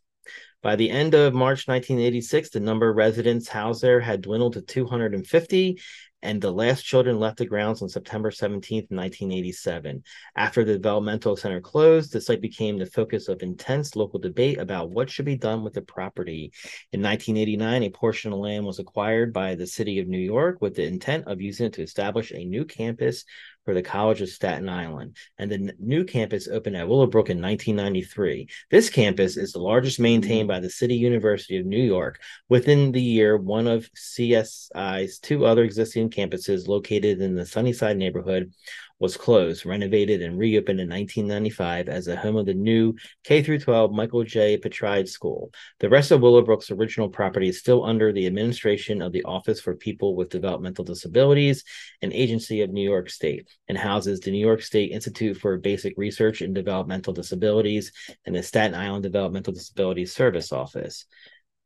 By 0.63 0.77
the 0.77 0.89
end 0.89 1.13
of 1.13 1.35
March 1.35 1.67
1986, 1.67 2.49
the 2.49 2.59
number 2.59 2.89
of 2.89 2.95
residents 2.95 3.49
housed 3.49 3.83
there 3.83 3.99
had 3.99 4.21
dwindled 4.21 4.53
to 4.53 4.61
250, 4.61 5.79
and 6.23 6.41
the 6.41 6.51
last 6.51 6.83
children 6.83 7.19
left 7.19 7.37
the 7.37 7.45
grounds 7.45 7.81
on 7.81 7.89
September 7.89 8.31
17th, 8.31 8.89
1987. 8.89 10.03
After 10.37 10.63
the 10.63 10.73
developmental 10.73 11.35
center 11.35 11.59
closed, 11.59 12.13
the 12.13 12.21
site 12.21 12.39
became 12.39 12.77
the 12.77 12.85
focus 12.85 13.27
of 13.27 13.43
intense 13.43 13.95
local 13.97 14.19
debate 14.19 14.57
about 14.57 14.89
what 14.89 15.09
should 15.09 15.25
be 15.25 15.35
done 15.35 15.63
with 15.63 15.73
the 15.73 15.81
property. 15.81 16.53
In 16.93 17.01
1989, 17.01 17.83
a 17.83 17.89
portion 17.89 18.31
of 18.31 18.39
land 18.39 18.65
was 18.65 18.79
acquired 18.79 19.33
by 19.33 19.55
the 19.55 19.67
city 19.67 19.99
of 19.99 20.07
New 20.07 20.17
York 20.17 20.61
with 20.61 20.75
the 20.75 20.87
intent 20.87 21.27
of 21.27 21.41
using 21.41 21.65
it 21.65 21.73
to 21.73 21.83
establish 21.83 22.31
a 22.31 22.45
new 22.45 22.63
campus 22.63 23.25
for 23.65 23.73
the 23.73 23.81
College 23.81 24.21
of 24.21 24.29
Staten 24.29 24.67
Island. 24.67 25.15
And 25.37 25.51
the 25.51 25.73
new 25.79 26.03
campus 26.03 26.47
opened 26.47 26.75
at 26.75 26.87
Willowbrook 26.87 27.29
in 27.29 27.41
1993. 27.41 28.49
This 28.69 28.89
campus 28.89 29.37
is 29.37 29.53
the 29.53 29.59
largest 29.59 29.99
maintained 29.99 30.47
by 30.47 30.59
the 30.59 30.69
City 30.69 30.95
University 30.95 31.57
of 31.57 31.65
New 31.65 31.81
York. 31.81 32.19
Within 32.49 32.91
the 32.91 33.01
year, 33.01 33.37
one 33.37 33.67
of 33.67 33.89
CSI's 33.93 35.19
two 35.19 35.45
other 35.45 35.63
existing 35.63 36.09
campuses 36.13 36.67
located 36.67 37.21
in 37.21 37.35
the 37.35 37.45
Sunnyside 37.45 37.97
neighborhood 37.97 38.53
was 38.99 39.17
closed, 39.17 39.65
renovated, 39.65 40.21
and 40.21 40.37
reopened 40.37 40.79
in 40.79 40.87
1995 40.87 41.89
as 41.89 42.05
the 42.05 42.15
home 42.15 42.37
of 42.37 42.45
the 42.45 42.53
new 42.53 42.95
K 43.25 43.43
through 43.43 43.59
12 43.59 43.91
Michael 43.91 44.23
J. 44.23 44.57
Petrides 44.57 45.11
School. 45.11 45.51
The 45.79 45.89
rest 45.89 46.11
of 46.11 46.21
Willowbrook's 46.21 46.71
original 46.71 47.09
property 47.09 47.49
is 47.49 47.59
still 47.59 47.83
under 47.83 48.13
the 48.13 48.25
administration 48.25 49.01
of 49.01 49.11
the 49.11 49.23
Office 49.25 49.59
for 49.59 49.75
People 49.75 50.15
with 50.15 50.29
Developmental 50.29 50.85
Disabilities, 50.85 51.65
an 52.01 52.13
agency 52.13 52.61
of 52.61 52.71
New 52.71 52.89
York 52.89 53.09
State, 53.09 53.49
and 53.67 53.77
houses 53.77 54.21
the 54.21 54.31
New 54.31 54.45
York 54.45 54.61
State 54.61 54.91
Institute 54.91 55.35
for 55.35 55.57
Basic 55.57 55.95
Research 55.97 56.41
in 56.41 56.53
Developmental 56.53 57.11
Disabilities 57.11 57.91
and 58.25 58.33
the 58.33 58.41
Staten 58.41 58.73
Island 58.73 59.03
Developmental 59.03 59.53
Disabilities 59.53 60.13
Service 60.13 60.53
Office. 60.53 61.05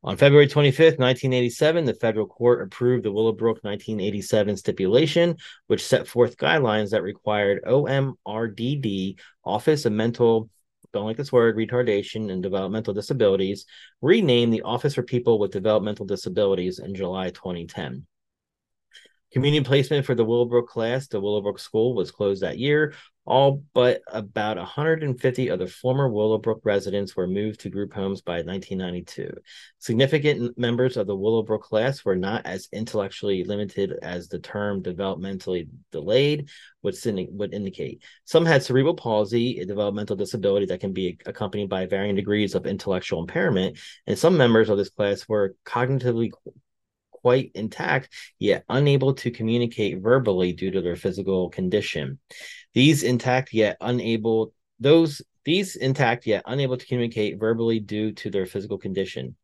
On 0.08 0.16
February 0.16 0.48
25th, 0.48 1.00
1987, 1.00 1.84
the 1.84 1.94
federal 1.94 2.28
court 2.28 2.62
approved 2.62 3.04
the 3.04 3.12
Willowbrook 3.12 3.62
1987 3.66 4.56
stipulation, 4.56 5.36
which 5.66 5.86
set 5.86 6.08
forth 6.08 6.38
guidelines 6.38 6.92
that 6.92 7.04
required 7.04 7.62
OMRDD, 7.66 9.20
Office 9.44 9.86
of 9.86 9.92
Mental, 9.92 10.50
don't 10.94 11.08
like 11.08 11.18
this 11.18 11.34
word, 11.34 11.58
retardation 11.58 12.32
and 12.32 12.42
developmental 12.42 12.94
disabilities, 12.94 13.66
rename 14.02 14.50
the 14.50 14.62
Office 14.62 14.96
for 14.96 15.04
People 15.04 15.40
with 15.40 15.52
Developmental 15.52 16.06
Disabilities 16.06 16.80
in 16.80 16.96
July 16.96 17.30
2010. 17.32 18.08
Community 19.34 19.66
placement 19.66 20.06
for 20.06 20.16
the 20.16 20.24
Willowbrook 20.24 20.70
class, 20.70 21.08
the 21.08 21.20
Willowbrook 21.20 21.60
School, 21.60 21.94
was 21.94 22.12
closed 22.12 22.44
that 22.44 22.58
year. 22.58 22.94
All 23.28 23.62
but 23.74 24.02
about 24.08 24.56
150 24.56 25.50
of 25.50 25.60
the 25.60 25.68
former 25.68 26.08
Willowbrook 26.08 26.62
residents 26.64 27.14
were 27.14 27.28
moved 27.28 27.60
to 27.60 27.70
group 27.70 27.94
homes 27.94 28.22
by 28.22 28.36
1992. 28.36 29.30
Significant 29.80 30.58
members 30.58 30.96
of 30.96 31.08
the 31.08 31.16
Willowbrook 31.16 31.64
class 31.64 32.06
were 32.06 32.16
not 32.16 32.46
as 32.46 32.70
intellectually 32.72 33.44
limited 33.44 33.92
as 34.02 34.30
the 34.30 34.40
term 34.40 34.82
developmentally 34.82 35.68
delayed 35.92 36.48
would, 36.84 36.96
would 37.32 37.54
indicate. 37.54 38.02
Some 38.24 38.46
had 38.46 38.64
cerebral 38.64 38.96
palsy, 38.96 39.60
a 39.60 39.66
developmental 39.66 40.16
disability 40.16 40.68
that 40.68 40.80
can 40.80 40.94
be 40.94 41.20
accompanied 41.26 41.68
by 41.68 41.86
varying 41.86 42.16
degrees 42.16 42.56
of 42.56 42.66
intellectual 42.66 43.20
impairment, 43.20 43.78
and 44.08 44.18
some 44.18 44.38
members 44.38 44.70
of 44.70 44.78
this 44.78 44.90
class 44.90 45.28
were 45.28 45.54
cognitively 45.66 46.32
quite 47.28 47.52
intact, 47.56 48.08
yet 48.40 48.64
unable 48.70 49.14
to 49.14 49.30
communicate 49.30 50.00
verbally 50.00 50.54
due 50.54 50.72
to 50.72 50.80
their 50.80 50.96
physical 50.96 51.50
condition. 51.50 52.20
These 52.74 53.04
intact 53.04 53.52
yet 53.52 53.76
unable 53.82 54.54
those 54.80 55.22
these 55.44 55.76
intact 55.76 56.26
yet 56.26 56.44
unable 56.46 56.78
to 56.78 56.86
communicate 56.86 57.38
verbally 57.38 57.82
due 57.82 58.14
to 58.14 58.30
their 58.30 58.46
physical 58.46 58.78
condition. 58.78 59.36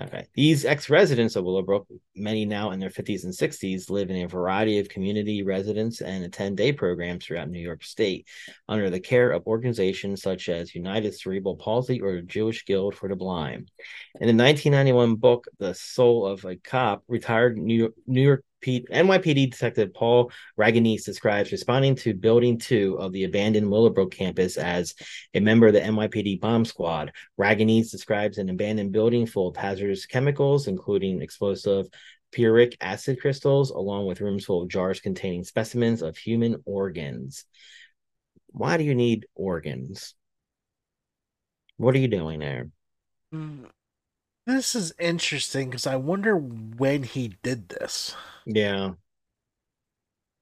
Okay. 0.00 0.28
These 0.34 0.64
ex-residents 0.64 1.34
of 1.34 1.44
Willowbrook, 1.44 1.86
many 2.14 2.44
now 2.44 2.70
in 2.70 2.78
their 2.78 2.90
50s 2.90 3.24
and 3.24 3.32
60s, 3.32 3.90
live 3.90 4.08
in 4.08 4.22
a 4.22 4.28
variety 4.28 4.78
of 4.78 4.88
community 4.88 5.42
residence 5.42 6.00
and 6.00 6.24
attend 6.24 6.56
day 6.56 6.72
programs 6.72 7.24
throughout 7.24 7.50
New 7.50 7.58
York 7.58 7.82
State 7.82 8.28
under 8.68 8.88
the 8.88 9.00
care 9.00 9.32
of 9.32 9.46
organizations 9.48 10.22
such 10.22 10.48
as 10.48 10.76
United 10.76 11.18
Cerebral 11.18 11.56
Palsy 11.56 12.00
or 12.00 12.20
Jewish 12.20 12.64
Guild 12.66 12.94
for 12.94 13.08
the 13.08 13.16
Blind. 13.16 13.72
In 14.20 14.28
the 14.28 14.44
1991 14.44 15.16
book, 15.16 15.48
The 15.58 15.74
Soul 15.74 16.24
of 16.24 16.44
a 16.44 16.54
Cop, 16.54 17.02
retired 17.08 17.58
New 17.58 17.74
York, 17.74 17.94
New 18.06 18.22
York 18.22 18.44
P- 18.60 18.86
NYPD 18.90 19.50
Detective 19.50 19.92
Paul 19.94 20.30
Ragonese 20.58 21.04
describes 21.04 21.52
responding 21.52 21.94
to 21.96 22.14
Building 22.14 22.58
2 22.58 22.98
of 22.98 23.12
the 23.12 23.24
abandoned 23.24 23.70
Willowbrook 23.70 24.10
campus 24.10 24.56
as 24.56 24.94
a 25.34 25.40
member 25.40 25.68
of 25.68 25.72
the 25.72 25.80
NYPD 25.80 26.40
bomb 26.40 26.64
squad. 26.64 27.12
Ragonese 27.38 27.90
describes 27.90 28.38
an 28.38 28.48
abandoned 28.48 28.92
building 28.92 29.26
full 29.26 29.48
of 29.48 29.56
hazardous 29.56 30.06
chemicals, 30.06 30.66
including 30.66 31.22
explosive 31.22 31.86
picric 32.32 32.76
acid 32.80 33.20
crystals, 33.20 33.70
along 33.70 34.06
with 34.06 34.20
rooms 34.20 34.44
full 34.44 34.62
of 34.62 34.68
jars 34.68 35.00
containing 35.00 35.44
specimens 35.44 36.02
of 36.02 36.16
human 36.16 36.62
organs. 36.64 37.44
Why 38.52 38.76
do 38.76 38.84
you 38.84 38.94
need 38.94 39.26
organs? 39.34 40.14
What 41.76 41.94
are 41.94 41.98
you 41.98 42.08
doing 42.08 42.40
there? 42.40 42.68
Mm, 43.32 43.66
This 44.50 44.74
is 44.74 44.92
interesting 44.98 45.70
because 45.70 45.86
I 45.86 45.96
wonder 45.96 46.36
when 46.36 47.04
he 47.04 47.36
did 47.42 47.68
this. 47.68 48.16
Yeah. 48.46 48.90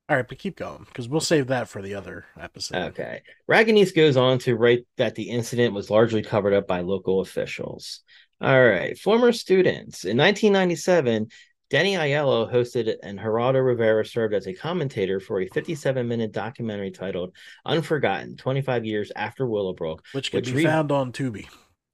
All 0.08 0.16
right, 0.16 0.26
but 0.26 0.38
keep 0.38 0.56
going 0.56 0.84
because 0.86 1.08
we'll 1.08 1.20
save 1.20 1.48
that 1.48 1.68
for 1.68 1.82
the 1.82 1.94
other 1.94 2.24
episode. 2.40 2.78
Okay. 2.78 3.22
Ragonese 3.50 3.94
goes 3.94 4.16
on 4.16 4.38
to 4.40 4.56
write 4.56 4.86
that 4.96 5.14
the 5.14 5.28
incident 5.28 5.74
was 5.74 5.90
largely 5.90 6.22
covered 6.22 6.54
up 6.54 6.66
by 6.66 6.80
local 6.80 7.20
officials. 7.20 8.00
All 8.40 8.64
right. 8.64 8.98
Former 8.98 9.30
students. 9.32 10.04
In 10.04 10.16
1997, 10.16 11.26
Danny 11.68 11.94
Aiello 11.94 12.50
hosted 12.50 12.94
and 13.02 13.18
Geraldo 13.18 13.62
Rivera 13.62 14.06
served 14.06 14.32
as 14.32 14.46
a 14.46 14.54
commentator 14.54 15.20
for 15.20 15.42
a 15.42 15.48
57 15.48 16.08
minute 16.08 16.32
documentary 16.32 16.92
titled 16.92 17.34
Unforgotten 17.66 18.38
25 18.38 18.86
Years 18.86 19.12
After 19.14 19.46
Willowbrook. 19.46 20.02
Which 20.12 20.30
can 20.30 20.38
which 20.38 20.46
be 20.46 20.54
re- 20.54 20.64
found 20.64 20.90
on 20.90 21.12
Tubi. 21.12 21.46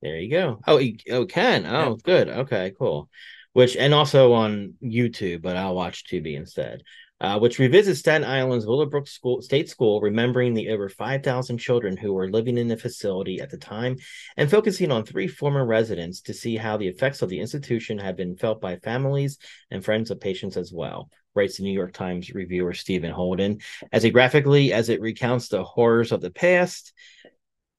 There 0.05 0.18
you 0.18 0.30
go. 0.30 0.61
Oh, 0.66 0.76
you, 0.76 0.98
oh, 1.11 1.24
can. 1.24 1.64
Oh, 1.64 1.92
Yeah. 1.92 1.96
good. 2.05 2.28
Okay, 2.28 2.74
cool. 2.78 3.09
Which 3.55 3.74
and 3.74 3.94
also 3.94 4.34
on 4.34 4.74
YouTube, 4.82 5.40
but 5.40 5.57
I'll 5.57 5.74
watch 5.74 6.05
Tubi 6.05 6.36
instead. 6.36 6.82
Uh, 7.20 7.38
which 7.38 7.59
revisits 7.59 8.00
Staten 8.00 8.22
Island's 8.28 8.66
Willowbrook 8.66 9.07
School 9.09 9.40
State 9.40 9.70
School, 9.70 10.02
remembering 10.02 10.52
the 10.52 10.68
over 10.68 10.90
5,000 10.90 11.57
children 11.57 11.96
who 11.96 12.12
were 12.12 12.28
living 12.30 12.59
in 12.59 12.68
the 12.68 12.76
facility 12.76 13.40
at 13.40 13.48
the 13.48 13.57
time, 13.57 13.96
and 14.36 14.50
focusing 14.50 14.90
on 14.92 15.05
three 15.07 15.26
former 15.28 15.64
residents 15.64 16.20
to 16.22 16.34
see 16.34 16.57
how 16.57 16.76
the 16.76 16.88
effects 16.88 17.22
of 17.22 17.30
the 17.30 17.40
institution 17.40 17.96
have 17.98 18.16
been 18.16 18.36
felt 18.36 18.61
by 18.61 18.76
families 18.76 19.38
and 19.70 19.82
friends 19.82 20.11
of 20.11 20.20
patients 20.20 20.59
as 20.59 20.70
well. 20.70 21.09
Writes 21.34 21.57
the 21.57 21.62
New 21.62 21.72
York 21.72 21.94
Times 21.94 22.34
reviewer 22.34 22.74
Stephen 22.74 23.12
Holden. 23.12 23.61
As 23.90 24.05
graphically 24.11 24.74
as 24.74 24.90
it 24.90 25.00
recounts 25.00 25.48
the 25.48 25.64
horrors 25.64 26.12
of 26.12 26.20
the 26.20 26.30
past, 26.30 26.92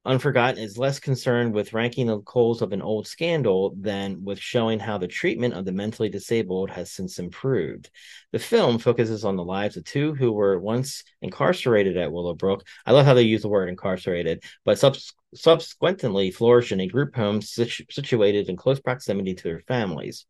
Unforgotten 0.06 0.62
is 0.62 0.78
less 0.78 1.00
concerned 1.00 1.52
with 1.52 1.74
ranking 1.74 2.06
the 2.06 2.20
coals 2.20 2.62
of 2.62 2.74
an 2.74 2.82
old 2.82 3.08
scandal 3.08 3.74
than 3.76 4.24
with 4.24 4.38
showing 4.38 4.78
how 4.78 5.00
the 5.00 5.08
treatment 5.08 5.56
of 5.56 5.66
the 5.66 5.72
mentally 5.72 6.10
disabled 6.10 6.70
has 6.70 6.92
since 6.92 7.18
improved. 7.18 7.90
The 8.32 8.38
film 8.38 8.78
focuses 8.78 9.26
on 9.26 9.36
the 9.36 9.44
lives 9.44 9.78
of 9.78 9.84
two 9.84 10.14
who 10.14 10.32
were 10.32 10.60
once 10.60 11.04
incarcerated 11.24 11.98
at 11.98 12.12
Willowbrook. 12.12 12.64
I 12.86 12.92
love 12.92 13.08
how 13.08 13.16
they 13.16 13.24
use 13.24 13.42
the 13.42 13.50
word 13.50 13.68
incarcerated, 13.68 14.44
but 14.64 14.78
subs- 14.78 15.14
subsequently 15.34 16.30
flourished 16.30 16.72
in 16.72 16.82
a 16.82 16.88
group 16.88 17.16
home 17.16 17.42
situ- 17.42 17.86
situated 17.90 18.48
in 18.48 18.58
close 18.58 18.80
proximity 18.80 19.34
to 19.34 19.44
their 19.44 19.62
families. 19.62 20.28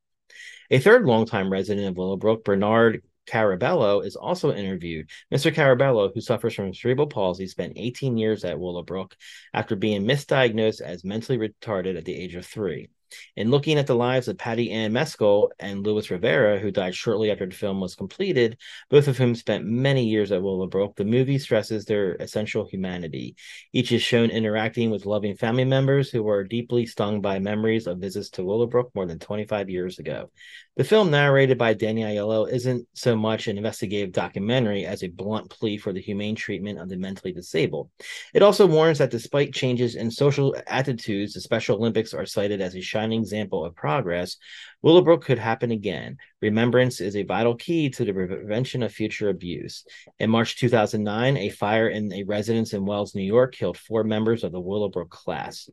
A 0.72 0.80
third 0.80 1.06
longtime 1.06 1.52
resident 1.52 1.88
of 1.88 1.98
Willowbrook, 1.98 2.46
Bernard 2.46 3.04
Carabello, 3.26 4.06
is 4.06 4.16
also 4.16 4.54
interviewed. 4.54 5.10
Mr. 5.34 5.54
Carabello, 5.54 6.12
who 6.14 6.22
suffers 6.22 6.54
from 6.54 6.74
cerebral 6.74 7.08
palsy, 7.08 7.48
spent 7.48 7.74
18 7.76 8.18
years 8.18 8.44
at 8.46 8.60
Willowbrook 8.60 9.16
after 9.54 9.76
being 9.76 10.04
misdiagnosed 10.04 10.82
as 10.82 11.04
mentally 11.04 11.38
retarded 11.38 11.98
at 11.98 12.06
the 12.06 12.16
age 12.16 12.36
of 12.36 12.46
three. 12.46 12.90
In 13.36 13.52
looking 13.52 13.78
at 13.78 13.88
the 13.88 13.96
lives 13.96 14.28
of 14.28 14.38
Patty 14.38 14.72
Ann 14.72 14.94
Mescal 14.94 15.52
and 15.60 15.86
Louis 15.86 16.10
Rivera, 16.10 16.60
who 16.60 16.72
died 16.72 16.96
shortly 16.96 17.32
after 17.32 17.46
the 17.46 17.56
film 17.56 17.80
was 17.80 17.96
completed, 17.96 18.58
both 18.90 19.08
of 19.08 19.18
whom 19.18 19.36
spent 19.36 19.66
many 19.66 20.06
years 20.06 20.32
at 20.32 20.42
Willowbrook, 20.42 20.96
the 20.96 21.06
movie 21.06 21.38
stresses 21.38 21.86
their 21.86 22.16
essential 22.16 22.66
humanity. 22.66 23.36
Each 23.74 23.92
is 23.92 24.02
shown 24.02 24.30
interacting 24.30 24.90
with 24.90 25.06
loving 25.06 25.36
family 25.36 25.66
members 25.66 26.10
who 26.10 26.24
were 26.24 26.44
deeply 26.44 26.86
stung 26.86 27.22
by 27.22 27.40
memories 27.40 27.88
of 27.88 28.00
visits 28.00 28.30
to 28.32 28.44
Willowbrook 28.44 28.94
more 28.96 29.06
than 29.06 29.20
25 29.20 29.70
years 29.70 30.00
ago. 30.00 30.32
The 30.78 30.84
film, 30.84 31.10
narrated 31.10 31.58
by 31.58 31.74
Danny 31.74 32.02
Aiello, 32.02 32.52
isn't 32.52 32.86
so 32.94 33.16
much 33.16 33.48
an 33.48 33.56
investigative 33.56 34.12
documentary 34.12 34.86
as 34.86 35.04
a 35.04 35.08
blunt 35.08 35.50
plea 35.50 35.78
for 35.78 35.94
the 35.94 36.02
humane 36.02 36.36
treatment 36.36 36.80
of 36.80 36.90
the 36.90 36.98
mentally 36.98 37.32
disabled. 37.32 37.90
It 38.34 38.42
also 38.42 38.68
warns 38.68 38.98
that 38.98 39.10
despite 39.10 39.54
changes 39.54 39.96
in 39.96 40.12
social 40.12 40.54
attitudes, 40.68 41.32
the 41.32 41.40
Special 41.40 41.78
Olympics 41.78 42.14
are 42.14 42.26
cited 42.26 42.60
as 42.60 42.76
a 42.76 42.82
shining 42.82 43.22
example 43.22 43.64
of 43.64 43.74
progress. 43.74 44.36
Willowbrook 44.82 45.24
could 45.24 45.40
happen 45.40 45.72
again. 45.72 46.18
Remembrance 46.42 47.00
is 47.00 47.16
a 47.16 47.24
vital 47.24 47.56
key 47.56 47.90
to 47.92 48.04
the 48.04 48.12
prevention 48.12 48.84
of 48.84 48.92
future 48.92 49.30
abuse. 49.30 49.86
In 50.20 50.30
March 50.30 50.58
2009, 50.58 51.38
a 51.38 51.50
fire 51.52 51.88
in 51.88 52.12
a 52.12 52.24
residence 52.24 52.74
in 52.74 52.86
Wells, 52.86 53.16
New 53.16 53.24
York, 53.24 53.56
killed 53.56 53.78
four 53.78 54.04
members 54.04 54.44
of 54.44 54.52
the 54.52 54.60
Willowbrook 54.60 55.10
class. 55.10 55.70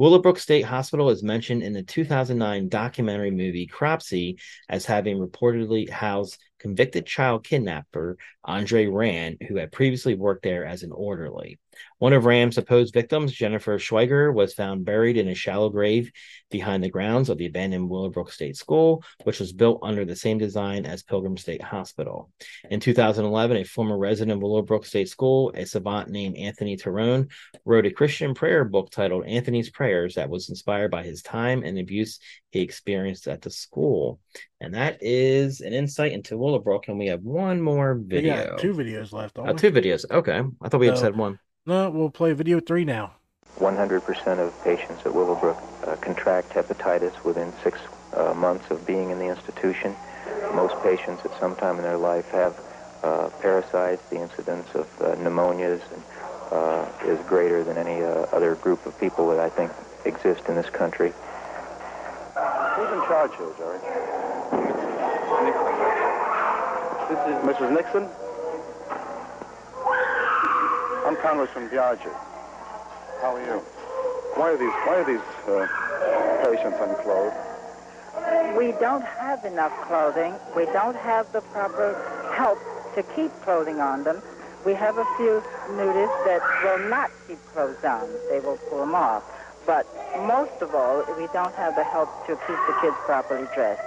Willowbrook 0.00 0.38
State 0.38 0.62
Hospital 0.62 1.10
is 1.10 1.22
mentioned 1.22 1.62
in 1.62 1.74
the 1.74 1.82
2009 1.82 2.70
documentary 2.70 3.30
movie 3.30 3.66
Cropsey 3.66 4.40
as 4.70 4.86
having 4.86 5.18
reportedly 5.18 5.90
housed 5.90 6.38
convicted 6.60 7.06
child 7.06 7.44
kidnapper 7.44 8.16
Andre 8.44 8.86
Rand, 8.86 9.38
who 9.48 9.56
had 9.56 9.72
previously 9.72 10.14
worked 10.14 10.42
there 10.44 10.64
as 10.64 10.82
an 10.82 10.92
orderly. 10.92 11.58
One 11.98 12.12
of 12.12 12.24
Rand's 12.24 12.54
supposed 12.54 12.94
victims, 12.94 13.32
Jennifer 13.32 13.78
Schweiger, 13.78 14.32
was 14.32 14.54
found 14.54 14.84
buried 14.84 15.16
in 15.16 15.28
a 15.28 15.34
shallow 15.34 15.68
grave 15.68 16.10
behind 16.50 16.82
the 16.82 16.90
grounds 16.90 17.28
of 17.28 17.38
the 17.38 17.46
abandoned 17.46 17.88
Willowbrook 17.88 18.32
State 18.32 18.56
School, 18.56 19.02
which 19.24 19.40
was 19.40 19.52
built 19.52 19.80
under 19.82 20.04
the 20.04 20.16
same 20.16 20.38
design 20.38 20.84
as 20.84 21.02
Pilgrim 21.02 21.36
State 21.36 21.62
Hospital. 21.62 22.30
In 22.70 22.80
2011, 22.80 23.56
a 23.56 23.64
former 23.64 23.98
resident 23.98 24.36
of 24.36 24.42
Willowbrook 24.42 24.84
State 24.84 25.08
School, 25.08 25.52
a 25.54 25.64
savant 25.64 26.08
named 26.08 26.36
Anthony 26.36 26.76
Tyrone, 26.76 27.28
wrote 27.64 27.86
a 27.86 27.90
Christian 27.90 28.34
prayer 28.34 28.64
book 28.64 28.90
titled 28.90 29.26
Anthony's 29.26 29.70
Prayers 29.70 30.14
that 30.14 30.30
was 30.30 30.48
inspired 30.48 30.90
by 30.90 31.02
his 31.02 31.22
time 31.22 31.62
and 31.62 31.78
abuse 31.78 32.18
he 32.50 32.60
experienced 32.60 33.28
at 33.28 33.42
the 33.42 33.50
school. 33.50 34.18
And 34.60 34.74
that 34.74 34.98
is 35.00 35.60
an 35.60 35.72
insight 35.72 36.12
into 36.12 36.36
Willowbrook. 36.36 36.88
And 36.88 36.98
we 36.98 37.06
have 37.06 37.22
one 37.22 37.60
more 37.62 37.94
We 37.94 38.04
video. 38.04 38.50
got 38.50 38.58
two 38.58 38.74
videos 38.74 39.12
left. 39.12 39.34
don't 39.36 39.48
Oh, 39.48 39.52
we? 39.52 39.58
two 39.58 39.70
videos. 39.70 40.04
Okay. 40.10 40.42
I 40.60 40.68
thought 40.68 40.80
we 40.80 40.86
had 40.86 40.96
So- 40.98 41.04
said 41.04 41.16
one. 41.16 41.38
No, 41.66 41.90
we'll 41.90 42.10
play 42.10 42.32
video 42.32 42.58
three 42.58 42.84
now. 42.84 43.12
100% 43.58 44.38
of 44.40 44.52
patients 44.64 45.02
at 45.04 45.14
Willowbrook 45.14 45.56
uh, 45.86 45.96
contract 45.96 46.50
hepatitis 46.50 47.22
within 47.24 47.52
six 47.62 47.78
uh, 48.14 48.32
months 48.34 48.70
of 48.70 48.84
being 48.86 49.10
in 49.10 49.18
the 49.18 49.26
institution. 49.26 49.94
Most 50.54 50.74
patients 50.82 51.24
at 51.24 51.38
some 51.38 51.54
time 51.56 51.76
in 51.76 51.82
their 51.82 51.98
life 51.98 52.28
have 52.30 52.58
uh, 53.02 53.28
parasites. 53.40 54.02
The 54.08 54.20
incidence 54.20 54.68
of 54.74 54.86
uh, 55.00 55.14
pneumonias 55.16 55.80
and, 55.92 56.02
uh, 56.50 56.86
is 57.04 57.18
greater 57.26 57.62
than 57.62 57.76
any 57.76 58.02
uh, 58.02 58.26
other 58.32 58.54
group 58.56 58.84
of 58.86 58.98
people 58.98 59.28
that 59.30 59.38
I 59.38 59.48
think 59.48 59.70
exist 60.04 60.42
in 60.48 60.54
this 60.54 60.70
country. 60.70 61.12
Who's 62.80 62.92
in 62.92 63.06
charge 63.08 63.30
here, 63.36 63.52
Jerry? 63.58 63.78
This 67.10 67.20
is 67.28 67.36
Mrs. 67.44 67.74
Nixon. 67.76 68.08
I'm 71.04 71.14
Congressman 71.16 71.68
Biaggi. 71.68 72.10
How 73.20 73.36
are 73.36 73.44
you? 73.44 73.60
Why 74.32 74.52
are 74.52 74.56
these 74.56 74.72
Why 74.86 74.96
are 74.96 75.04
these 75.04 75.20
uh, 75.46 75.68
patients 76.42 76.78
unclothed? 76.80 77.36
We 78.56 78.72
don't 78.80 79.04
have 79.04 79.44
enough 79.44 79.78
clothing. 79.82 80.32
We 80.56 80.64
don't 80.72 80.96
have 80.96 81.30
the 81.34 81.42
proper 81.52 81.92
help 82.34 82.58
to 82.94 83.02
keep 83.14 83.30
clothing 83.42 83.82
on 83.82 84.04
them. 84.04 84.22
We 84.64 84.72
have 84.72 84.96
a 84.96 85.04
few 85.18 85.42
nudists 85.68 86.24
that 86.24 86.40
will 86.64 86.88
not 86.88 87.10
keep 87.28 87.44
clothes 87.52 87.84
on. 87.84 88.08
They 88.30 88.40
will 88.40 88.56
pull 88.70 88.80
them 88.80 88.94
off. 88.94 89.22
But 89.66 89.86
most 90.26 90.60
of 90.60 90.74
all, 90.74 91.04
we 91.18 91.26
don't 91.32 91.54
have 91.54 91.74
the 91.74 91.84
help 91.84 92.08
to 92.26 92.36
keep 92.46 92.56
the 92.66 92.74
kids 92.80 92.96
properly 93.04 93.46
dressed. 93.54 93.82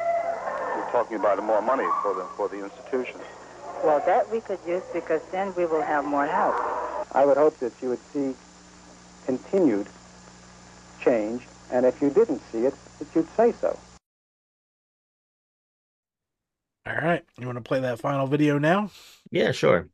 You're 0.76 0.90
talking 0.92 1.18
about 1.18 1.44
more 1.44 1.62
money 1.62 1.88
for 2.02 2.14
the 2.14 2.26
for 2.38 2.50
the 2.50 2.64
institution. 2.64 3.20
Well, 3.84 4.02
that 4.06 4.32
we 4.32 4.42
could 4.42 4.60
use 4.68 4.84
because 4.94 5.22
then 5.32 5.54
we 5.56 5.66
will 5.66 5.82
have 5.82 6.06
more 6.06 6.26
help. 6.26 6.56
I 7.12 7.26
would 7.26 7.38
hope 7.38 7.60
that 7.60 7.74
you 7.82 7.90
would 7.90 8.00
see 8.14 8.34
continued 9.26 9.88
change, 11.04 11.44
and 11.72 11.86
if 11.86 12.02
you 12.02 12.10
didn't 12.10 12.42
see 12.52 12.60
it, 12.60 12.74
that 13.00 13.08
you'd 13.16 13.28
say 13.36 13.54
so. 13.60 13.78
All 16.86 16.96
right. 16.96 17.24
You 17.38 17.46
want 17.46 17.58
to 17.58 17.62
play 17.62 17.80
that 17.82 18.00
final 18.00 18.28
video 18.28 18.58
now? 18.58 18.92
Yeah, 19.32 19.52
sure. 19.52 19.90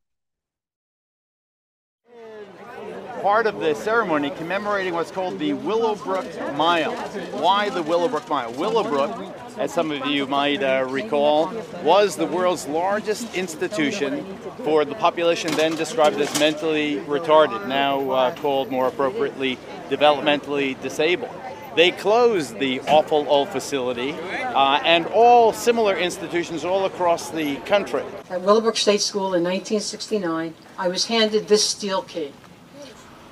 Part 3.21 3.47
of 3.47 3.59
the 3.59 3.73
ceremony 3.75 4.29
commemorating 4.29 4.93
what's 4.93 5.11
called 5.11 5.39
the 5.39 5.53
Willowbrook 5.53 6.25
Mile. 6.55 6.93
Why 7.41 7.69
the 7.69 7.83
Willowbrook 7.83 8.29
Mile? 8.29 8.51
Willowbrook, 8.53 9.35
as 9.57 9.73
some 9.73 9.91
of 9.91 10.05
you 10.05 10.25
might 10.25 10.63
uh, 10.63 10.87
recall, 10.89 11.51
was 11.83 12.15
the 12.15 12.25
world's 12.25 12.67
largest 12.67 13.35
institution 13.35 14.37
for 14.63 14.85
the 14.85 14.95
population 14.95 15.51
then 15.51 15.75
described 15.75 16.19
as 16.19 16.39
mentally 16.39 16.97
retarded, 17.01 17.67
now 17.67 18.09
uh, 18.11 18.35
called 18.35 18.71
more 18.71 18.87
appropriately 18.87 19.57
developmentally 19.89 20.79
disabled. 20.81 21.31
They 21.75 21.91
closed 21.91 22.59
the 22.59 22.81
awful 22.81 23.25
old 23.29 23.49
facility 23.49 24.13
uh, 24.13 24.81
and 24.83 25.05
all 25.07 25.53
similar 25.53 25.95
institutions 25.95 26.65
all 26.65 26.85
across 26.85 27.29
the 27.29 27.57
country. 27.57 28.03
At 28.29 28.41
Willowbrook 28.41 28.75
State 28.75 29.01
School 29.01 29.33
in 29.33 29.43
1969, 29.43 30.55
I 30.77 30.87
was 30.87 31.05
handed 31.05 31.47
this 31.47 31.67
steel 31.67 32.01
key. 32.01 32.33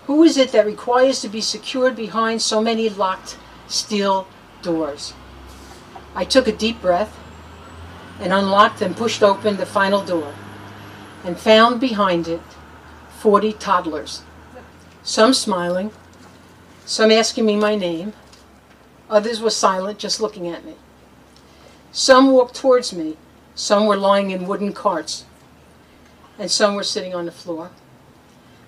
Who 0.07 0.23
is 0.23 0.37
it 0.37 0.53
that 0.53 0.65
requires 0.65 1.19
to 1.21 1.27
be 1.27 1.41
secured 1.41 1.97
behind 1.97 2.41
so 2.41 2.61
many 2.61 2.87
locked 2.89 3.37
steel 3.67 4.25
doors? 4.61 5.13
I 6.15 6.23
took 6.23 6.47
a 6.47 6.53
deep 6.53 6.81
breath 6.81 7.13
and 8.21 8.31
unlocked 8.31 8.81
and 8.81 8.95
pushed 8.95 9.21
open 9.21 9.57
the 9.57 9.65
final 9.65 10.01
door 10.01 10.33
and 11.25 11.37
found 11.37 11.81
behind 11.81 12.29
it 12.29 12.41
40 13.19 13.51
toddlers. 13.53 14.21
Some 15.03 15.33
smiling, 15.33 15.91
some 16.85 17.11
asking 17.11 17.45
me 17.45 17.57
my 17.57 17.75
name, 17.75 18.13
others 19.09 19.41
were 19.41 19.49
silent, 19.49 19.99
just 19.99 20.21
looking 20.21 20.47
at 20.47 20.63
me. 20.63 20.75
Some 21.91 22.31
walked 22.31 22.55
towards 22.55 22.93
me, 22.93 23.17
some 23.55 23.85
were 23.85 23.97
lying 23.97 24.31
in 24.31 24.47
wooden 24.47 24.71
carts. 24.71 25.25
and 26.39 26.51
some 26.51 26.75
were 26.75 26.83
sitting 26.83 27.15
on 27.15 27.25
the 27.25 27.31
floor. 27.31 27.71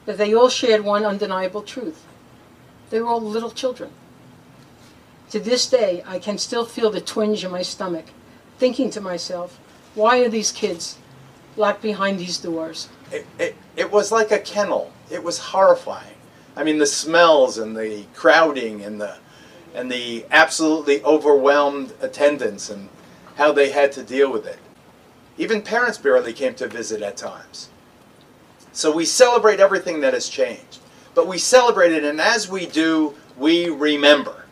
But 0.10 0.18
they 0.18 0.34
all 0.34 0.50
shared 0.50 0.84
one 0.84 1.06
undeniable 1.06 1.62
truth. 1.62 2.04
They 2.90 3.00
were 3.00 3.06
all 3.06 3.22
little 3.22 3.52
children. 3.52 3.92
To 5.30 5.40
this 5.40 5.70
day, 5.70 6.02
I 6.04 6.18
can 6.18 6.40
still 6.40 6.66
feel 6.66 6.90
the 6.90 7.00
twinge 7.00 7.46
in 7.46 7.52
my 7.52 7.62
stomach, 7.62 8.06
thinking 8.58 8.90
to 8.90 9.02
myself, 9.02 9.60
why 9.94 10.22
are 10.22 10.28
these 10.28 10.52
kids 10.52 10.98
locked 11.56 11.84
behind 11.84 12.18
these 12.18 12.40
doors? 12.40 12.90
It, 13.12 13.28
it, 13.38 13.56
it 13.76 13.92
was 13.92 14.12
like 14.12 14.32
a 14.32 14.40
kennel. 14.40 14.92
It 15.12 15.24
was 15.24 15.38
horrifying. 15.38 16.16
I 16.56 16.64
mean, 16.64 16.80
the 16.80 16.88
smells 16.88 17.60
and 17.60 17.78
the 17.78 18.06
crowding 18.16 18.82
and 18.82 19.00
the 19.00 19.16
and 19.76 19.92
the 19.92 20.26
absolutely 20.32 21.04
overwhelmed 21.04 21.94
attendance 22.02 22.72
and 22.72 22.90
how 23.36 23.52
they 23.52 23.70
had 23.70 23.92
to 23.92 24.02
deal 24.02 24.32
with 24.32 24.48
it. 24.48 24.58
Even 25.38 25.62
parents 25.62 26.00
barely 26.00 26.34
came 26.34 26.56
to 26.56 26.68
visit 26.68 27.04
at 27.04 27.16
times. 27.16 27.70
So 28.80 28.90
we 28.90 29.04
celebrate 29.04 29.60
everything 29.60 30.00
that 30.00 30.14
has 30.14 30.30
changed, 30.30 30.80
but 31.14 31.28
we 31.28 31.38
celebrate 31.38 31.92
it, 31.92 32.06
and 32.06 32.22
as 32.22 32.48
we 32.48 32.66
do, 32.66 33.14
we 33.38 33.68
remember. 33.68 34.46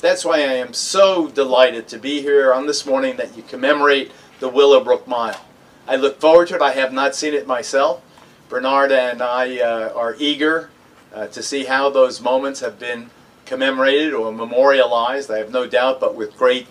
That's 0.00 0.24
why 0.24 0.38
I 0.38 0.54
am 0.54 0.72
so 0.72 1.28
delighted 1.28 1.86
to 1.86 1.98
be 1.98 2.20
here 2.20 2.52
on 2.52 2.66
this 2.66 2.84
morning 2.84 3.18
that 3.18 3.36
you 3.36 3.44
commemorate 3.44 4.10
the 4.40 4.48
Willowbrook 4.48 5.06
Mile. 5.06 5.40
I 5.86 5.94
look 5.94 6.20
forward 6.20 6.48
to 6.48 6.56
it. 6.56 6.60
I 6.60 6.72
have 6.72 6.92
not 6.92 7.14
seen 7.14 7.34
it 7.34 7.46
myself. 7.46 8.02
Bernard 8.48 8.90
and 8.90 9.22
I 9.22 9.60
uh, 9.60 9.92
are 9.94 10.16
eager 10.18 10.70
uh, 11.14 11.28
to 11.28 11.40
see 11.40 11.66
how 11.66 11.88
those 11.88 12.20
moments 12.20 12.58
have 12.58 12.80
been 12.80 13.10
commemorated 13.46 14.12
or 14.12 14.32
memorialized. 14.32 15.30
I 15.30 15.38
have 15.38 15.52
no 15.52 15.68
doubt, 15.68 16.00
but 16.00 16.16
with 16.16 16.36
great, 16.36 16.66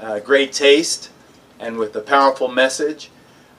uh, 0.00 0.20
great 0.20 0.52
taste 0.52 1.10
and 1.58 1.78
with 1.78 1.96
a 1.96 2.00
powerful 2.00 2.46
message. 2.46 3.10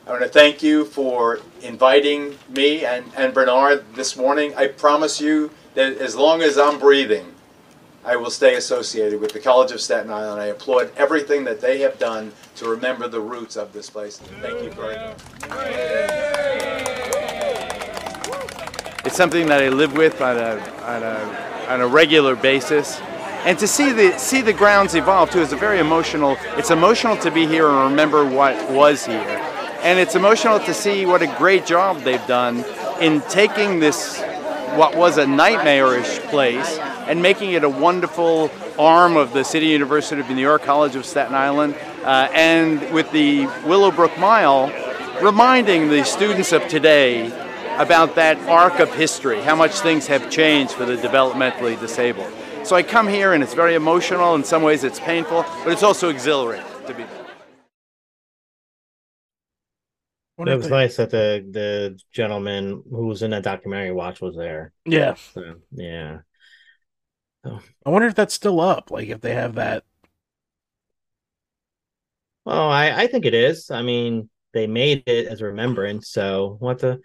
I 0.08 0.12
want 0.12 0.22
to 0.22 0.30
thank 0.30 0.62
you 0.62 0.86
for 0.86 1.40
inviting 1.64 2.38
me 2.50 2.86
and, 2.86 3.12
and 3.18 3.34
Bernard 3.34 3.96
this 3.96 4.16
morning. 4.16 4.54
I 4.56 4.68
promise 4.68 5.20
you 5.20 5.50
that 5.74 5.98
as 5.98 6.16
long 6.16 6.44
as 6.44 6.60
I'm 6.60 6.78
breathing, 6.78 7.34
I 8.04 8.16
will 8.16 8.30
stay 8.30 8.54
associated 8.54 9.20
with 9.20 9.34
the 9.34 9.40
College 9.40 9.72
of 9.72 9.82
Staten 9.82 10.12
Island. 10.12 10.40
I 10.40 10.46
applaud 10.46 10.92
everything 10.96 11.44
that 11.46 11.60
they 11.60 11.80
have 11.80 11.98
done 11.98 12.34
to 12.58 12.70
remember 12.70 13.08
the 13.08 13.20
roots 13.20 13.56
of 13.56 13.74
this 13.74 13.90
place. 13.90 14.20
Thank 14.20 14.62
you 14.62 14.70
very 14.74 14.96
much. 14.96 15.18
It's 19.06 19.16
something 19.16 19.48
that 19.48 19.64
I 19.64 19.70
live 19.70 19.98
with 19.98 20.22
on 20.22 20.38
a, 20.38 20.60
on 20.84 21.02
a, 21.02 21.66
on 21.68 21.82
a 21.82 21.88
regular 21.88 22.36
basis. 22.36 23.02
And 23.44 23.58
to 23.58 23.68
see 23.68 23.92
the 23.92 24.18
see 24.18 24.42
the 24.42 24.54
grounds 24.54 24.94
evolve 24.96 25.32
too 25.32 25.40
is 25.40 25.52
a 25.52 25.56
very 25.56 25.80
emotional. 25.80 26.38
It's 26.58 26.72
emotional 26.72 27.16
to 27.18 27.30
be 27.30 27.46
here 27.46 27.70
and 27.70 27.92
remember 27.92 28.26
what 28.26 28.56
was 28.72 29.06
here, 29.06 29.55
and 29.86 30.00
it's 30.00 30.16
emotional 30.16 30.60
to 30.60 30.74
see 30.74 31.06
what 31.06 31.22
a 31.22 31.28
great 31.38 31.64
job 31.64 32.00
they've 32.00 32.26
done 32.26 32.66
in 33.00 33.22
taking 33.30 33.80
this 33.80 34.20
what 34.74 34.98
was 34.98 35.20
a 35.20 35.28
nightmarish 35.28 36.18
place 36.22 36.80
and 37.08 37.22
making 37.22 37.52
it 37.52 37.64
a 37.64 37.70
wonderful 37.70 38.50
arm 38.80 39.16
of 39.16 39.32
the 39.32 39.44
City 39.44 39.68
University 39.68 40.20
of 40.20 40.28
New 40.28 40.42
York 40.42 40.64
College 40.64 40.96
of 40.96 41.06
Staten 41.06 41.36
Island, 41.36 41.76
uh, 42.04 42.28
and 42.34 42.92
with 42.92 43.12
the 43.12 43.46
Willowbrook 43.66 44.18
Mile, 44.18 44.74
reminding 45.22 45.90
the 45.90 46.04
students 46.04 46.52
of 46.52 46.68
today 46.68 47.28
about 47.78 48.16
that 48.16 48.40
arc 48.50 48.80
of 48.80 48.92
history, 48.96 49.40
how 49.42 49.56
much 49.56 49.80
things 49.82 50.08
have 50.08 50.32
changed 50.32 50.74
for 50.74 50.86
the 50.86 50.98
developmentally 50.98 51.80
disabled. 51.80 52.34
So 52.64 52.76
I 52.76 52.82
come 52.82 53.08
here 53.08 53.34
and 53.34 53.44
it's 53.44 53.54
very 53.54 53.76
emotional. 53.76 54.34
In 54.34 54.44
some 54.44 54.64
ways, 54.64 54.84
it's 54.84 55.00
painful, 55.00 55.46
but 55.64 55.72
it's 55.72 55.84
also 55.84 56.10
exhilarating 56.10 56.66
to 56.88 56.94
be. 56.96 57.06
It 60.38 60.56
was 60.58 60.70
nice 60.70 60.98
that 60.98 61.12
the 61.12 61.46
the 61.50 62.00
gentleman 62.12 62.84
who 62.90 63.08
was 63.08 63.22
in 63.22 63.32
that 63.32 63.44
documentary 63.44 63.92
watch 63.94 64.20
was 64.22 64.36
there. 64.36 64.74
Yeah. 64.86 65.16
So, 65.34 65.56
yeah. 65.72 66.20
I 67.86 67.90
wonder 67.90 68.08
if 68.08 68.16
that's 68.16 68.34
still 68.34 68.60
up. 68.60 68.92
Like 68.92 69.08
if 69.10 69.22
they 69.22 69.34
have 69.34 69.56
that. 69.56 69.84
Well, 72.46 72.70
I 72.70 72.92
I 73.04 73.08
think 73.08 73.26
it 73.26 73.34
is. 73.34 73.72
I 73.72 73.82
mean, 73.82 74.30
they 74.54 74.68
made 74.68 75.04
it 75.08 75.28
as 75.28 75.42
a 75.42 75.46
remembrance, 75.46 76.10
so 76.10 76.58
we'll 76.62 76.70
have 76.72 76.80
to 76.82 77.00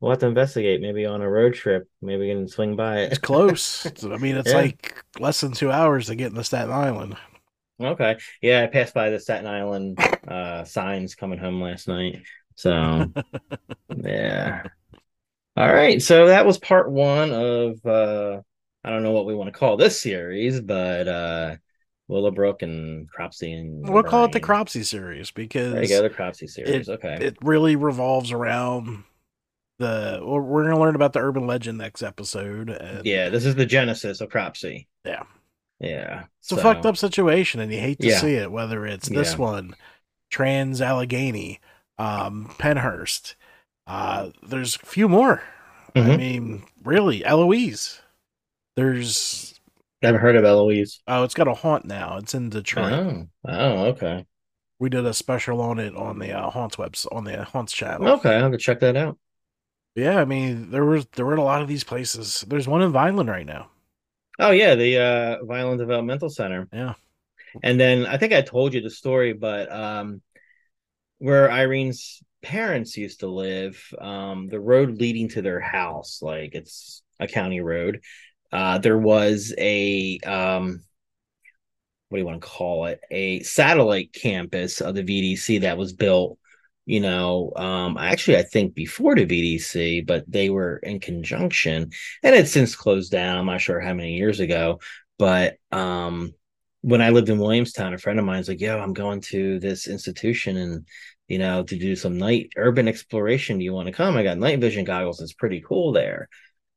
we'll 0.00 0.10
have 0.12 0.20
to 0.20 0.26
investigate. 0.26 0.80
Maybe 0.80 1.06
on 1.06 1.22
a 1.22 1.28
road 1.30 1.54
trip, 1.54 1.88
maybe 2.00 2.22
we 2.22 2.28
can 2.28 2.48
swing 2.48 2.76
by 2.76 3.00
it. 3.00 3.12
It's 3.12 3.18
close. 3.18 3.86
I 4.04 4.16
mean, 4.18 4.36
it's 4.36 4.50
Yeah. 4.50 4.58
like 4.58 5.02
less 5.18 5.40
than 5.40 5.52
two 5.52 5.70
hours 5.70 6.06
to 6.06 6.14
get 6.14 6.30
into 6.30 6.44
Staten 6.44 6.70
Island. 6.72 7.16
Okay. 7.80 8.18
Yeah, 8.40 8.62
I 8.62 8.66
passed 8.68 8.94
by 8.94 9.10
the 9.10 9.18
Staten 9.18 9.46
Island 9.46 9.98
uh 10.28 10.64
signs 10.64 11.14
coming 11.14 11.38
home 11.38 11.60
last 11.60 11.88
night. 11.88 12.22
So 12.56 13.12
yeah. 13.96 14.62
All 15.56 15.72
right. 15.72 16.00
So 16.02 16.26
that 16.28 16.46
was 16.46 16.58
part 16.58 16.90
one 16.90 17.32
of 17.32 17.84
uh 17.86 18.40
I 18.84 18.90
don't 18.90 19.02
know 19.02 19.12
what 19.12 19.26
we 19.26 19.34
want 19.34 19.52
to 19.52 19.58
call 19.58 19.76
this 19.76 20.00
series, 20.00 20.60
but 20.60 21.08
uh 21.08 21.56
Willowbrook 22.08 22.62
and 22.62 23.08
Cropsey 23.08 23.52
and 23.52 23.88
We'll 23.88 24.02
call 24.02 24.26
it 24.26 24.32
the. 24.32 24.40
Cropsey 24.40 24.82
series 24.84 25.30
because 25.30 25.72
There 25.72 25.82
you 25.82 25.88
go, 25.88 26.02
the 26.02 26.10
Cropsey 26.10 26.46
series. 26.46 26.88
it, 26.88 26.92
okay. 26.92 27.16
it 27.20 27.36
really 27.42 27.76
revolves 27.76 28.30
around 28.30 29.04
the. 29.78 30.20
Well, 30.22 30.40
we're 30.40 30.64
gonna 30.64 30.78
learn 30.78 30.96
about 30.96 31.14
the 31.14 31.20
urban 31.20 31.46
legend 31.46 31.78
next 31.78 32.02
episode. 32.02 32.68
And 32.68 33.06
yeah, 33.06 33.30
this 33.30 33.46
is 33.46 33.54
the 33.54 33.64
genesis 33.66 34.20
of 34.20 34.28
Cropsey. 34.28 34.86
Yeah. 35.04 35.22
Yeah. 35.80 36.24
It's 36.40 36.52
a 36.52 36.56
fucked 36.58 36.86
up 36.86 36.96
situation, 36.96 37.60
and 37.60 37.72
you 37.72 37.80
hate 37.80 38.00
to 38.00 38.08
Yeah. 38.08 38.18
see 38.18 38.34
it. 38.34 38.50
Whether 38.52 38.86
it's 38.86 39.08
this 39.08 39.32
Yeah. 39.32 39.38
one, 39.38 39.74
Trans 40.30 40.80
Allegheny, 40.82 41.58
um, 41.98 42.54
Pennhurst. 42.58 43.34
Uh, 43.86 44.30
there's 44.42 44.76
a 44.76 44.86
few 44.86 45.08
more. 45.08 45.42
I 45.94 46.00
Mhm. 46.00 46.18
mean, 46.18 46.64
really, 46.82 47.24
Eloise. 47.24 48.00
There's 48.76 49.58
Never 50.02 50.18
heard 50.18 50.36
of 50.36 50.44
Eloise. 50.44 51.00
oh, 51.06 51.22
it's 51.24 51.34
got 51.34 51.48
a 51.48 51.54
haunt 51.54 51.84
now. 51.84 52.16
It's 52.18 52.34
in 52.34 52.50
Detroit. 52.50 52.92
Oh. 52.92 53.28
Oh, 53.46 53.84
okay. 53.86 54.26
We 54.78 54.88
did 54.90 55.06
a 55.06 55.14
special 55.14 55.60
on 55.60 55.78
it 55.78 55.94
on 55.94 56.18
the 56.18 56.32
uh, 56.32 56.50
haunts 56.50 56.76
webs 56.76 57.06
on 57.06 57.24
the 57.24 57.44
haunts 57.44 57.72
channel. 57.72 58.08
Okay, 58.14 58.34
I'll 58.34 58.42
have 58.42 58.52
to 58.52 58.58
check 58.58 58.80
that 58.80 58.96
out. 58.96 59.18
Yeah, 59.94 60.18
I 60.20 60.24
mean, 60.24 60.70
there 60.72 60.84
was 60.84 61.06
there 61.14 61.24
were 61.24 61.36
a 61.36 61.42
lot 61.42 61.62
of 61.62 61.68
these 61.68 61.84
places. 61.84 62.44
There's 62.48 62.66
one 62.66 62.82
in 62.82 62.90
Vineland 62.92 63.30
right 63.30 63.46
now. 63.46 63.70
Oh 64.40 64.50
yeah, 64.50 64.74
the 64.74 64.98
uh 64.98 65.44
Vineland 65.44 65.78
Developmental 65.78 66.28
Center. 66.28 66.68
Yeah. 66.72 66.94
And 67.62 67.78
then 67.78 68.04
I 68.04 68.16
think 68.18 68.32
I 68.32 68.42
told 68.42 68.74
you 68.74 68.80
the 68.80 68.90
story, 68.90 69.32
but 69.32 69.70
um 69.72 70.20
where 71.24 71.50
Irene's 71.50 72.22
parents 72.42 72.98
used 72.98 73.20
to 73.20 73.28
live, 73.28 73.82
um, 73.98 74.46
the 74.46 74.60
road 74.60 75.00
leading 75.00 75.30
to 75.30 75.40
their 75.40 75.58
house, 75.58 76.18
like 76.20 76.54
it's 76.54 77.02
a 77.18 77.26
county 77.26 77.62
road, 77.62 78.02
uh, 78.52 78.76
there 78.76 78.98
was 78.98 79.54
a 79.56 80.18
um 80.26 80.82
what 82.08 82.18
do 82.18 82.20
you 82.20 82.26
want 82.26 82.42
to 82.42 82.46
call 82.46 82.84
it? 82.86 83.00
A 83.10 83.40
satellite 83.40 84.12
campus 84.12 84.82
of 84.82 84.94
the 84.94 85.02
VDC 85.02 85.62
that 85.62 85.78
was 85.78 85.94
built, 85.94 86.38
you 86.84 87.00
know, 87.00 87.52
um 87.56 87.96
actually 87.96 88.36
I 88.36 88.42
think 88.42 88.74
before 88.74 89.14
the 89.14 89.24
VDC, 89.24 90.06
but 90.06 90.30
they 90.30 90.50
were 90.50 90.76
in 90.76 91.00
conjunction 91.00 91.90
and 92.22 92.34
it's 92.34 92.52
since 92.52 92.76
closed 92.76 93.10
down. 93.10 93.38
I'm 93.38 93.46
not 93.46 93.62
sure 93.62 93.80
how 93.80 93.94
many 93.94 94.16
years 94.18 94.40
ago, 94.40 94.78
but 95.18 95.56
um 95.72 96.34
when 96.82 97.00
I 97.00 97.08
lived 97.08 97.30
in 97.30 97.38
Williamstown, 97.38 97.94
a 97.94 97.98
friend 97.98 98.18
of 98.18 98.26
mine 98.26 98.36
mine's 98.36 98.48
like, 98.48 98.60
"Yo, 98.60 98.78
I'm 98.78 98.92
going 98.92 99.22
to 99.32 99.58
this 99.58 99.88
institution 99.88 100.58
and 100.58 100.86
you 101.28 101.38
know 101.38 101.62
to 101.64 101.78
do 101.78 101.96
some 101.96 102.18
night 102.18 102.50
urban 102.56 102.88
exploration. 102.88 103.58
Do 103.58 103.64
you 103.64 103.72
want 103.72 103.86
to 103.86 103.92
come? 103.92 104.16
I 104.16 104.22
got 104.22 104.38
night 104.38 104.60
vision 104.60 104.84
goggles. 104.84 105.20
It's 105.20 105.32
pretty 105.32 105.60
cool 105.66 105.92
there." 105.92 106.28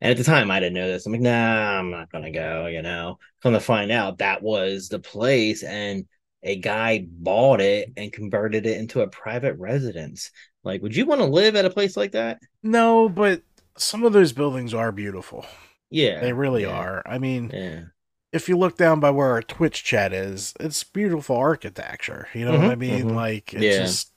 And 0.01 0.11
at 0.11 0.17
the 0.17 0.23
time, 0.23 0.51
I 0.51 0.59
didn't 0.59 0.75
know 0.75 0.87
this. 0.87 1.05
I'm 1.05 1.11
like, 1.13 1.21
"Nah, 1.21 1.79
I'm 1.79 1.89
not 1.91 2.11
gonna 2.11 2.31
go." 2.31 2.67
You 2.67 2.81
know, 2.81 3.17
come 3.41 3.53
to 3.53 3.59
find 3.59 3.91
out, 3.91 4.19
that 4.19 4.41
was 4.43 4.89
the 4.89 4.99
place, 4.99 5.63
and 5.63 6.05
a 6.43 6.55
guy 6.57 7.05
bought 7.09 7.61
it 7.61 7.91
and 7.97 8.13
converted 8.13 8.65
it 8.65 8.77
into 8.77 9.01
a 9.01 9.07
private 9.09 9.55
residence. 9.57 10.31
Like, 10.63 10.81
would 10.81 10.95
you 10.95 11.05
want 11.05 11.21
to 11.21 11.25
live 11.27 11.55
at 11.55 11.65
a 11.65 11.69
place 11.69 11.97
like 11.97 12.11
that? 12.13 12.39
No, 12.63 13.09
but 13.09 13.41
some 13.77 14.03
of 14.03 14.13
those 14.13 14.33
buildings 14.33 14.73
are 14.73 14.91
beautiful. 14.91 15.45
Yeah, 15.89 16.19
They 16.19 16.33
really 16.33 16.63
yeah. 16.63 16.69
are. 16.69 17.03
I 17.05 17.17
mean, 17.17 17.53
Yeah. 17.53 17.85
if 18.31 18.49
you 18.49 18.57
look 18.57 18.77
down 18.77 18.99
by 18.99 19.11
where 19.11 19.29
our 19.31 19.41
Twitch 19.41 19.83
chat 19.83 20.13
is, 20.13 20.53
it's 20.59 20.83
beautiful 20.83 21.37
architecture. 21.37 22.27
You 22.33 22.45
know 22.45 22.57
what 22.57 22.69
I 22.69 22.75
mean? 22.75 23.09
mhm. 23.09 23.15
Like 23.15 23.53
it's 23.53 23.63
Yeah. 23.63 23.77
just 23.77 24.11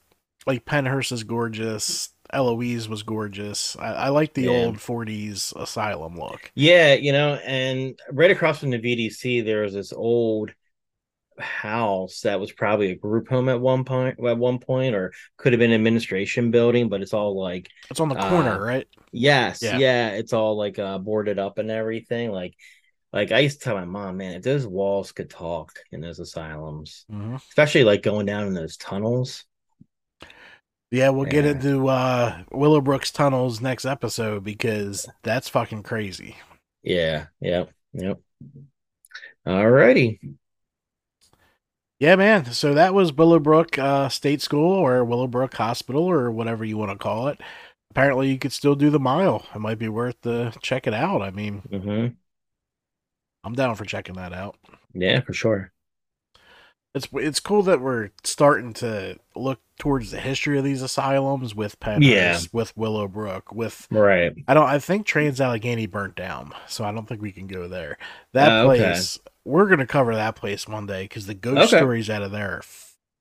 like 0.50 0.64
Pennhurst 0.64 1.12
is 1.12 1.24
gorgeous. 1.24 2.10
Eloise 2.32 2.88
was 2.88 3.02
gorgeous. 3.02 3.76
I, 3.76 3.92
I 3.92 4.08
like 4.10 4.34
the 4.34 4.46
Yeah. 4.46 4.66
old 4.66 4.80
'40s 4.80 5.52
asylum 5.56 6.16
look. 6.18 6.50
Yeah, 6.54 6.94
you 6.94 7.12
know, 7.12 7.34
and 7.34 7.98
right 8.12 8.30
across 8.30 8.60
from 8.60 8.70
the 8.70 8.78
VDC, 8.78 9.40
there 9.40 9.62
was 9.62 9.74
this 9.74 9.92
old 9.92 10.52
house 11.38 12.20
that 12.22 12.38
was 12.38 12.52
probably 12.52 12.90
a 12.90 12.96
group 12.96 13.28
home 13.28 13.48
at 13.48 13.60
one 13.60 13.84
point, 13.84 14.18
at 14.24 14.38
one 14.38 14.58
point, 14.58 14.94
or 14.94 15.12
could 15.36 15.52
have 15.52 15.58
been 15.60 15.70
an 15.70 15.80
administration 15.80 16.50
building, 16.50 16.88
but 16.88 17.02
it's 17.02 17.14
all 17.14 17.38
like 17.40 17.68
It's 17.90 18.00
on 18.00 18.08
the 18.08 18.16
uh, 18.16 18.28
corner, 18.28 18.60
right? 18.62 18.86
Yes, 19.12 19.62
Yeah. 19.62 19.78
yeah. 19.78 20.10
it's 20.10 20.32
all 20.32 20.56
like 20.56 20.78
uh 20.78 20.98
boarded 20.98 21.38
up 21.38 21.58
and 21.58 21.70
everything. 21.70 22.30
Like, 22.30 22.54
like 23.12 23.32
I 23.32 23.40
used 23.40 23.58
to 23.60 23.64
tell 23.64 23.76
my 23.76 23.84
mom, 23.84 24.18
man, 24.18 24.34
if 24.34 24.42
those 24.42 24.66
walls 24.66 25.12
could 25.12 25.30
talk 25.30 25.72
in 25.90 26.00
those 26.00 26.18
asylums, 26.20 27.06
Mhm. 27.10 27.36
especially 27.36 27.84
like 27.84 28.02
going 28.02 28.26
down 28.26 28.46
in 28.46 28.54
those 28.54 28.76
tunnels. 28.76 29.44
Yeah, 30.90 31.10
we'll 31.10 31.26
get 31.26 31.44
into 31.44 31.88
uh 31.88 32.42
Willowbrook's 32.50 33.10
tunnels 33.12 33.60
next 33.60 33.84
episode 33.84 34.42
because 34.44 35.08
that's 35.22 35.48
fucking 35.48 35.82
crazy. 35.84 36.36
Yeah. 36.82 37.26
Yep. 37.40 37.72
Yep. 37.92 38.20
Alrighty. 39.46 40.18
Yeah, 41.98 42.16
man. 42.16 42.46
So 42.46 42.74
that 42.74 42.94
was 42.94 43.12
Willowbrook 43.12 43.78
uh, 43.78 44.08
State 44.08 44.40
School 44.40 44.72
or 44.72 45.04
Willowbrook 45.04 45.54
Hospital 45.54 46.02
or 46.02 46.30
whatever 46.30 46.64
you 46.64 46.78
want 46.78 46.90
to 46.92 46.98
call 46.98 47.28
it. 47.28 47.40
Apparently, 47.90 48.30
you 48.30 48.38
could 48.38 48.52
still 48.52 48.74
do 48.74 48.88
the 48.90 49.00
mile. 49.00 49.46
It 49.54 49.58
might 49.58 49.78
be 49.78 49.88
worth 49.88 50.20
to 50.22 50.52
check 50.62 50.86
it 50.86 50.94
out. 50.94 51.20
I 51.22 51.30
mean, 51.30 51.62
hmm 51.70 52.16
I'm 53.44 53.54
down 53.54 53.74
for 53.74 53.84
checking 53.84 54.14
that 54.16 54.32
out. 54.32 54.56
Yeah, 54.94 55.20
for 55.22 55.32
sure. 55.32 55.72
It's 56.94 57.08
it's 57.12 57.40
cool 57.40 57.62
that 57.64 57.80
we're 57.80 58.10
starting 58.24 58.72
to 58.74 59.18
look 59.36 59.60
towards 59.80 60.12
the 60.12 60.20
history 60.20 60.56
of 60.58 60.62
these 60.64 60.82
asylums 60.82 61.54
with 61.56 61.80
Penn, 61.80 62.02
Yeah. 62.02 62.38
with 62.52 62.76
Willowbrook, 62.76 63.52
with 63.52 63.88
Right. 63.90 64.32
I 64.46 64.54
don't. 64.54 64.68
I 64.68 64.78
think 64.78 65.06
Trans 65.06 65.40
Allegheny 65.40 65.86
burnt 65.86 66.14
down, 66.14 66.52
so 66.68 66.84
I 66.84 66.92
don't 66.92 67.08
think 67.08 67.20
we 67.20 67.32
can 67.32 67.48
go 67.48 67.66
there. 67.66 67.98
That 68.32 68.64
okay. 68.66 68.78
place, 68.78 69.18
we're 69.44 69.68
gonna 69.68 69.86
cover 69.86 70.14
that 70.14 70.36
place 70.36 70.68
one 70.68 70.86
day 70.86 71.04
because 71.04 71.26
the 71.26 71.34
ghost 71.34 71.72
Okay. 71.74 71.78
stories 71.78 72.08
out 72.08 72.22
of 72.22 72.30
there 72.30 72.58
are 72.58 72.62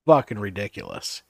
fucking 0.05 0.37
ridiculous. 0.37 1.23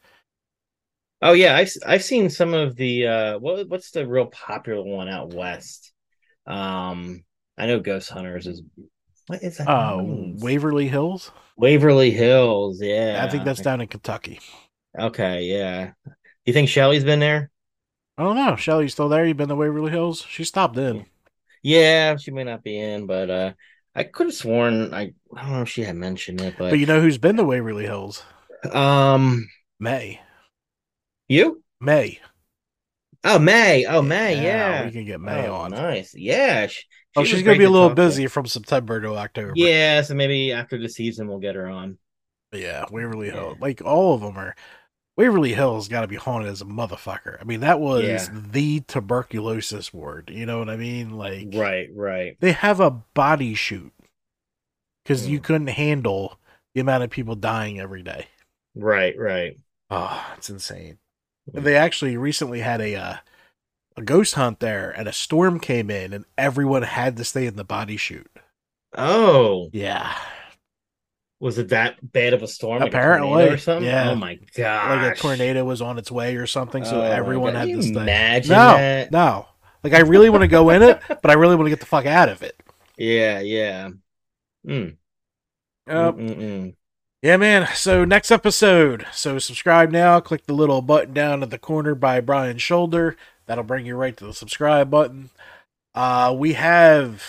Oh 1.22 1.34
yeah, 1.34 1.56
I've 1.56 1.72
I've 1.86 2.04
seen 2.04 2.30
some 2.30 2.54
of 2.54 2.76
the 2.76 3.08
uh 3.08 3.40
what 3.40 3.68
what's 3.70 3.92
the 3.92 4.08
real 4.08 4.28
popular 4.28 4.84
one 4.84 5.10
out 5.10 5.34
west? 5.34 5.92
Um 6.46 7.24
I 7.58 7.68
know 7.68 7.80
Ghost 7.80 8.10
Hunters 8.10 8.48
is 8.48 8.62
what 9.28 9.44
is 9.44 9.58
that? 9.58 9.70
Uh. 9.70 10.02
Waverly 10.02 10.88
Hills. 10.88 11.32
Waverly 11.58 12.10
Hills, 12.12 12.82
yeah. 12.82 13.22
I 13.24 13.30
think 13.30 13.44
that's 13.44 13.60
down 13.62 13.82
in 13.82 13.88
Kentucky. 13.88 14.40
Okay, 14.98 15.44
yeah. 15.46 15.94
You 16.46 16.54
think 16.54 16.70
Shelly's 16.70 17.04
been 17.04 17.20
there? 17.20 17.52
I 18.18 18.24
don't 18.24 18.36
know. 18.36 18.56
Shelly, 18.56 18.84
you 18.86 18.90
still 18.90 19.10
there? 19.10 19.26
You 19.26 19.34
been 19.34 19.50
to 19.50 19.56
Waverly 19.56 19.92
Hills? 19.92 20.26
She 20.30 20.44
stopped 20.44 20.78
in. 20.78 21.06
Yeah, 21.64 22.16
she 22.18 22.32
may 22.32 22.44
not 22.44 22.64
be 22.64 22.78
in, 22.80 23.06
but 23.06 23.30
uh 23.30 23.54
I 23.96 24.04
could 24.04 24.28
have 24.28 24.36
sworn 24.36 24.94
I 24.94 25.14
I 25.36 25.42
don't 25.44 25.52
know 25.52 25.62
if 25.64 25.70
she 25.70 25.84
had 25.84 25.96
mentioned 25.96 26.42
it, 26.42 26.56
but, 26.58 26.72
But 26.72 26.80
you 26.80 26.86
know 26.86 27.02
who's 27.02 27.18
been 27.18 27.38
to 27.38 27.44
Waverly 27.44 27.86
Hills? 27.86 28.24
um 28.72 29.48
May. 29.80 30.20
you? 31.28 31.64
May. 31.82 32.20
Oh 33.24 33.40
May. 33.40 33.86
Oh 33.86 34.02
May, 34.02 34.42
yeah. 34.44 34.86
We 34.86 34.92
can 34.92 35.06
get 35.06 35.20
May 35.22 35.48
Oh, 35.48 35.56
on. 35.56 35.72
Nice. 35.72 36.14
Yeah. 36.16 36.68
She, 36.68 36.84
Oh, 37.16 37.24
she 37.24 37.34
she's 37.34 37.44
gonna 37.44 37.58
be 37.58 37.64
a 37.66 37.70
little 37.70 37.90
talk 37.90 37.98
to. 38.04 38.04
busy 38.04 38.28
from 38.28 38.46
September 38.46 39.02
to 39.02 39.16
October. 39.16 39.54
Yeah, 39.56 40.02
so 40.02 40.16
maybe 40.16 40.52
after 40.54 40.78
the 40.78 40.90
season 40.90 41.28
we'll 41.28 41.40
get 41.40 41.56
her 41.56 41.68
on. 41.68 41.98
Yeah, 42.52 42.86
Waverly 42.90 43.30
Hills. 43.30 43.58
Like 43.60 43.82
all 43.84 44.16
of 44.16 44.22
them 44.22 44.38
are. 44.38 44.56
Waverly 45.20 45.54
Hills 45.54 45.90
got 45.90 46.02
to 46.02 46.08
be 46.08 46.16
haunted 46.16 46.50
as 46.50 46.62
a 46.62 46.66
motherfucker. 46.66 47.38
I 47.42 47.44
mean, 47.44 47.60
that 47.60 47.82
was 47.82 48.06
Yeah. 48.06 48.28
the 48.34 48.80
tuberculosis 48.80 49.94
ward. 49.94 50.30
You 50.34 50.46
know 50.46 50.60
what 50.60 50.70
I 50.70 50.78
mean? 50.78 51.12
Like, 51.12 51.50
Right, 51.54 51.90
right. 51.94 52.38
they 52.40 52.54
have 52.54 52.80
a 52.80 52.90
body 52.90 53.54
chute 53.54 53.92
because 55.04 55.26
Hmm. 55.26 55.32
you 55.32 55.40
couldn't 55.42 55.68
handle 55.68 56.40
the 56.74 56.80
amount 56.80 57.04
of 57.04 57.10
people 57.10 57.36
dying 57.36 57.82
every 57.82 58.02
day. 58.02 58.28
Right, 58.76 59.14
right. 59.20 59.58
Oh, 59.90 60.26
it's 60.38 60.50
insane. 60.50 61.00
Hmm. 61.54 61.64
They 61.64 61.76
actually 61.76 62.16
recently 62.16 62.62
had 62.62 62.80
a 62.80 62.96
uh, 62.96 63.16
a 63.98 64.02
ghost 64.02 64.36
hunt 64.36 64.62
there, 64.62 64.90
and 64.90 65.10
a 65.10 65.12
storm 65.12 65.60
came 65.60 65.90
in, 65.92 66.14
and 66.14 66.24
everyone 66.38 66.84
had 66.84 67.18
to 67.18 67.26
stay 67.26 67.46
in 67.46 67.58
the 67.58 67.66
body 67.66 67.98
chute. 67.98 68.32
Oh, 68.98 69.70
Yeah, 69.74 70.16
was 71.40 71.58
it 71.58 71.70
that 71.70 71.98
bad 72.12 72.34
of 72.34 72.44
a 72.44 72.48
storm? 72.48 72.84
like 72.84 72.96
a 72.96 72.98
Apparently, 72.98 73.48
or 73.48 73.58
something? 73.58 73.86
yeah. 73.86 74.12
Oh 74.12 74.16
my 74.16 74.36
god! 74.56 74.90
like 74.90 75.02
a 75.02 75.12
tornado 75.12 75.64
was 75.66 75.82
on 75.82 75.98
its 75.98 76.12
way 76.12 76.36
or 76.36 76.48
something, 76.48 76.86
so 76.86 77.02
Oh 77.02 77.02
everyone 77.02 77.56
had 77.56 77.72
to 77.74 77.82
stay. 77.82 78.00
imagine 78.02 78.50
no, 78.50 78.74
that? 78.74 79.12
no. 79.12 79.48
Like 79.84 79.94
I 79.94 80.00
really 80.02 80.30
want 80.30 80.42
to 80.42 80.48
go 80.48 80.70
in 80.72 80.82
it, 80.84 81.02
but 81.08 81.30
I 81.32 81.34
really 81.34 81.56
want 81.56 81.68
to 81.68 81.72
get 81.72 81.80
the 81.80 81.86
fuck 81.86 82.06
out 82.06 82.30
of 82.30 82.44
it. 82.44 82.62
Yeah, 82.98 83.40
yeah. 83.40 83.90
Mm. 84.68 84.98
Yep. 85.88 86.16
Mm-mm-mm. 86.16 86.76
Yeah, 87.22 87.38
man. 87.38 87.68
So 87.76 88.06
next 88.06 88.32
episode. 88.32 89.06
So 89.12 89.40
subscribe 89.40 89.92
now. 89.92 90.20
Click 90.20 90.46
the 90.46 90.54
little 90.54 90.82
button 90.82 91.14
down 91.14 91.44
at 91.44 91.50
the 91.50 91.58
corner 91.58 91.96
by 91.96 92.22
Brian's 92.22 92.62
shoulder. 92.62 93.18
That'll 93.46 93.64
bring 93.64 93.86
you 93.86 93.96
right 93.96 94.16
to 94.18 94.26
the 94.26 94.34
subscribe 94.34 94.90
button. 94.90 95.30
Uh, 95.96 96.36
we 96.38 96.54
have 96.54 97.24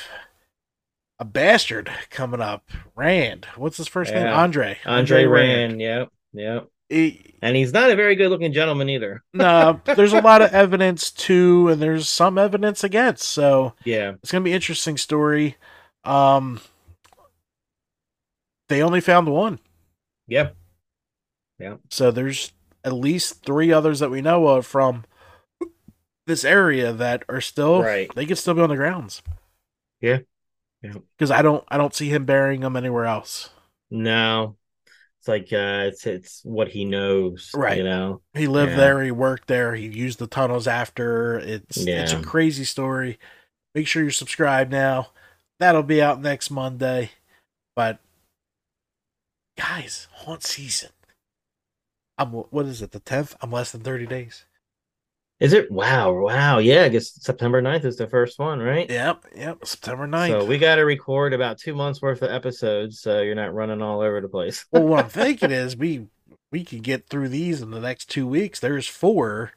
a 1.20 1.24
bastard 1.24 1.88
coming 2.10 2.40
up. 2.40 2.68
Rand. 2.96 3.46
What's 3.56 3.76
his 3.76 3.86
first 3.86 4.12
name? 4.12 4.24
Yeah. 4.24 4.34
Andre. 4.42 4.78
Andre 4.84 5.24
Rand. 5.26 5.80
Yep, 5.80 6.08
yep. 6.32 6.66
He- 6.88 7.36
And 7.42 7.54
he's 7.54 7.72
not 7.72 7.90
a 7.90 7.94
very 7.96 8.16
good-looking 8.16 8.52
gentleman 8.52 8.88
either. 8.90 9.22
no, 9.32 9.80
there's 9.96 10.12
a 10.14 10.20
lot 10.20 10.42
of 10.42 10.52
evidence 10.52 11.12
to, 11.12 11.68
and 11.68 11.80
there's 11.80 12.08
some 12.08 12.36
evidence 12.38 12.82
against. 12.82 13.28
So 13.28 13.74
Yeah. 13.84 14.14
it's 14.22 14.32
gonna 14.32 14.42
be 14.44 14.50
an 14.50 14.56
interesting 14.56 14.96
story. 14.96 15.56
Um, 16.04 16.60
they 18.68 18.82
only 18.82 19.00
found 19.00 19.28
one. 19.28 19.58
Yep. 20.28 20.56
Yep. 21.58 21.80
So 21.90 22.10
there's 22.10 22.52
at 22.84 22.92
least 22.92 23.44
three 23.44 23.72
others 23.72 24.00
that 24.00 24.10
we 24.10 24.22
know 24.22 24.46
of 24.48 24.64
from 24.66 25.04
this 26.26 26.44
area 26.44 26.92
that 26.92 27.24
are 27.28 27.40
still 27.40 27.82
Right. 27.82 28.12
They 28.14 28.24
could 28.26 28.38
still 28.38 28.54
be 28.54 28.62
on 28.62 28.68
the 28.70 28.76
grounds 28.76 29.22
Yeah. 30.00 30.18
Yeah. 30.82 30.94
because 31.16 31.30
I 31.30 31.42
don't 31.42 31.64
I 31.68 31.76
don't 31.76 31.94
see 31.94 32.08
him 32.08 32.24
burying 32.24 32.60
them 32.60 32.76
anywhere 32.76 33.04
else. 33.04 33.50
No. 33.90 34.56
It's 35.18 35.28
like 35.28 35.52
uh 35.52 35.88
it's 35.88 36.06
it's 36.06 36.40
what 36.44 36.68
he 36.68 36.84
knows. 36.84 37.50
Right. 37.54 37.78
You 37.78 37.84
know. 37.84 38.22
He 38.34 38.46
lived 38.46 38.72
Yeah. 38.72 38.76
there. 38.78 39.02
He 39.02 39.10
worked 39.10 39.48
there. 39.48 39.74
He 39.74 39.86
used 39.86 40.18
the 40.18 40.26
tunnels 40.26 40.66
after. 40.66 41.38
It's 41.38 41.76
it's 41.76 42.12
a 42.12 42.22
crazy 42.22 42.64
story. 42.64 43.18
Make 43.74 43.86
sure 43.86 44.02
you're 44.02 44.10
subscribed 44.10 44.70
now. 44.72 45.08
That'll 45.58 45.82
be 45.82 46.00
out 46.00 46.20
next 46.22 46.50
Monday. 46.50 47.10
But 47.76 47.98
guys, 49.58 50.08
haunt 50.12 50.42
season. 50.42 50.90
I'm 52.16 52.28
what 52.32 52.66
is 52.66 52.82
it? 52.82 52.92
The 52.92 53.00
tenth. 53.00 53.36
I'm 53.42 53.52
less 53.52 53.72
than 53.72 53.82
thirty 53.82 54.06
days. 54.06 54.44
Is 55.40 55.54
it 55.54 55.70
wow, 55.72 56.12
wow. 56.12 56.58
Yeah, 56.58 56.82
I 56.82 56.88
guess 56.90 57.12
September 57.14 57.62
9th 57.62 57.86
is 57.86 57.96
the 57.96 58.06
first 58.06 58.38
one, 58.38 58.60
right? 58.60 58.88
Yep, 58.90 59.24
yep. 59.34 59.58
September 59.64 60.06
9th. 60.06 60.28
So 60.28 60.44
we 60.44 60.58
got 60.58 60.74
to 60.76 60.82
record 60.82 61.32
about 61.32 61.56
two 61.58 61.74
months 61.74 62.02
worth 62.02 62.20
of 62.20 62.30
episodes, 62.30 63.00
so 63.00 63.22
you're 63.22 63.34
not 63.34 63.54
running 63.54 63.80
all 63.80 64.02
over 64.02 64.20
the 64.20 64.28
place. 64.28 64.66
well, 64.72 64.86
what 64.86 65.04
I'm 65.06 65.10
thinking 65.10 65.50
is 65.50 65.76
we 65.76 66.06
we 66.52 66.62
could 66.64 66.82
get 66.82 67.08
through 67.08 67.30
these 67.30 67.62
in 67.62 67.70
the 67.70 67.80
next 67.80 68.10
two 68.10 68.26
weeks. 68.26 68.60
There's 68.60 68.86
four, 68.86 69.52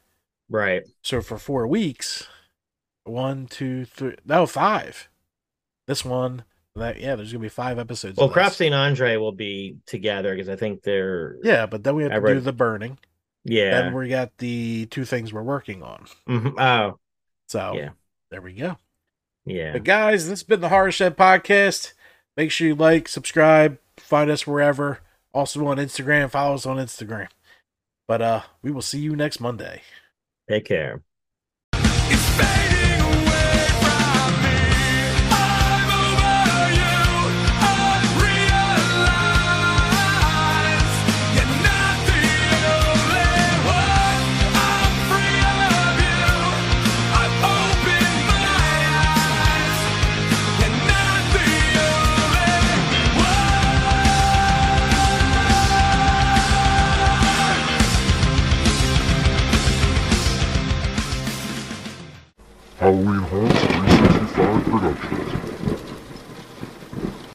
right? 0.48 0.84
so 1.02 1.20
for 1.20 1.36
four 1.38 1.66
weeks, 1.66 2.26
one, 3.04 3.46
two, 3.46 3.84
three, 3.84 4.16
no, 4.24 4.46
five. 4.46 5.08
This 5.86 6.02
one, 6.02 6.44
that 6.76 6.98
yeah, 6.98 7.14
there's 7.14 7.30
gonna 7.30 7.42
be 7.42 7.48
five 7.50 7.78
episodes. 7.78 8.16
Well, 8.16 8.28
this. 8.28 8.60
And 8.62 8.74
Andre 8.74 9.16
will 9.16 9.32
be 9.32 9.76
together 9.86 10.34
because 10.34 10.48
I 10.48 10.56
think 10.56 10.82
they're 10.82 11.36
Yeah, 11.42 11.66
but 11.66 11.84
then 11.84 11.94
we 11.94 12.04
have 12.04 12.12
I 12.12 12.14
to 12.14 12.20
read- 12.22 12.34
do 12.34 12.40
the 12.40 12.52
burning. 12.54 12.96
Yeah. 13.44 13.82
Then 13.82 13.94
we 13.94 14.08
got 14.08 14.36
the 14.38 14.86
two 14.86 15.04
things 15.04 15.32
we're 15.32 15.42
working 15.42 15.82
on. 15.82 16.06
Mhm. 16.28 16.58
Oh, 16.60 16.98
So 17.48 17.74
Yeah. 17.76 17.90
there 18.30 18.40
we 18.40 18.52
go. 18.54 18.78
yeah. 19.44 19.72
But 19.72 19.84
guys, 19.84 20.24
this 20.24 20.40
has 20.40 20.42
been 20.42 20.60
the 20.60 20.70
Horror 20.70 20.90
Shed 20.92 21.16
Podcast. 21.16 21.92
Make 22.36 22.50
sure 22.50 22.66
you 22.66 22.74
like, 22.74 23.06
subscribe, 23.08 23.78
find 23.98 24.30
us 24.30 24.46
wherever. 24.46 25.00
Also 25.32 25.64
on 25.66 25.76
Instagram, 25.76 26.30
follow 26.30 26.54
us 26.54 26.66
on 26.66 26.76
Instagram. 26.78 27.28
But 28.08 28.22
uh 28.22 28.42
we 28.62 28.70
will 28.70 28.82
see 28.82 28.98
you 29.00 29.14
next 29.16 29.40
Monday. 29.40 29.82
Take 30.50 30.64
care. 30.66 31.02
It's 31.74 32.28
fading 32.36 32.73
Halloween 62.84 63.22
Haunts 63.30 63.60
365 63.64 64.64
Productions. 64.64 65.33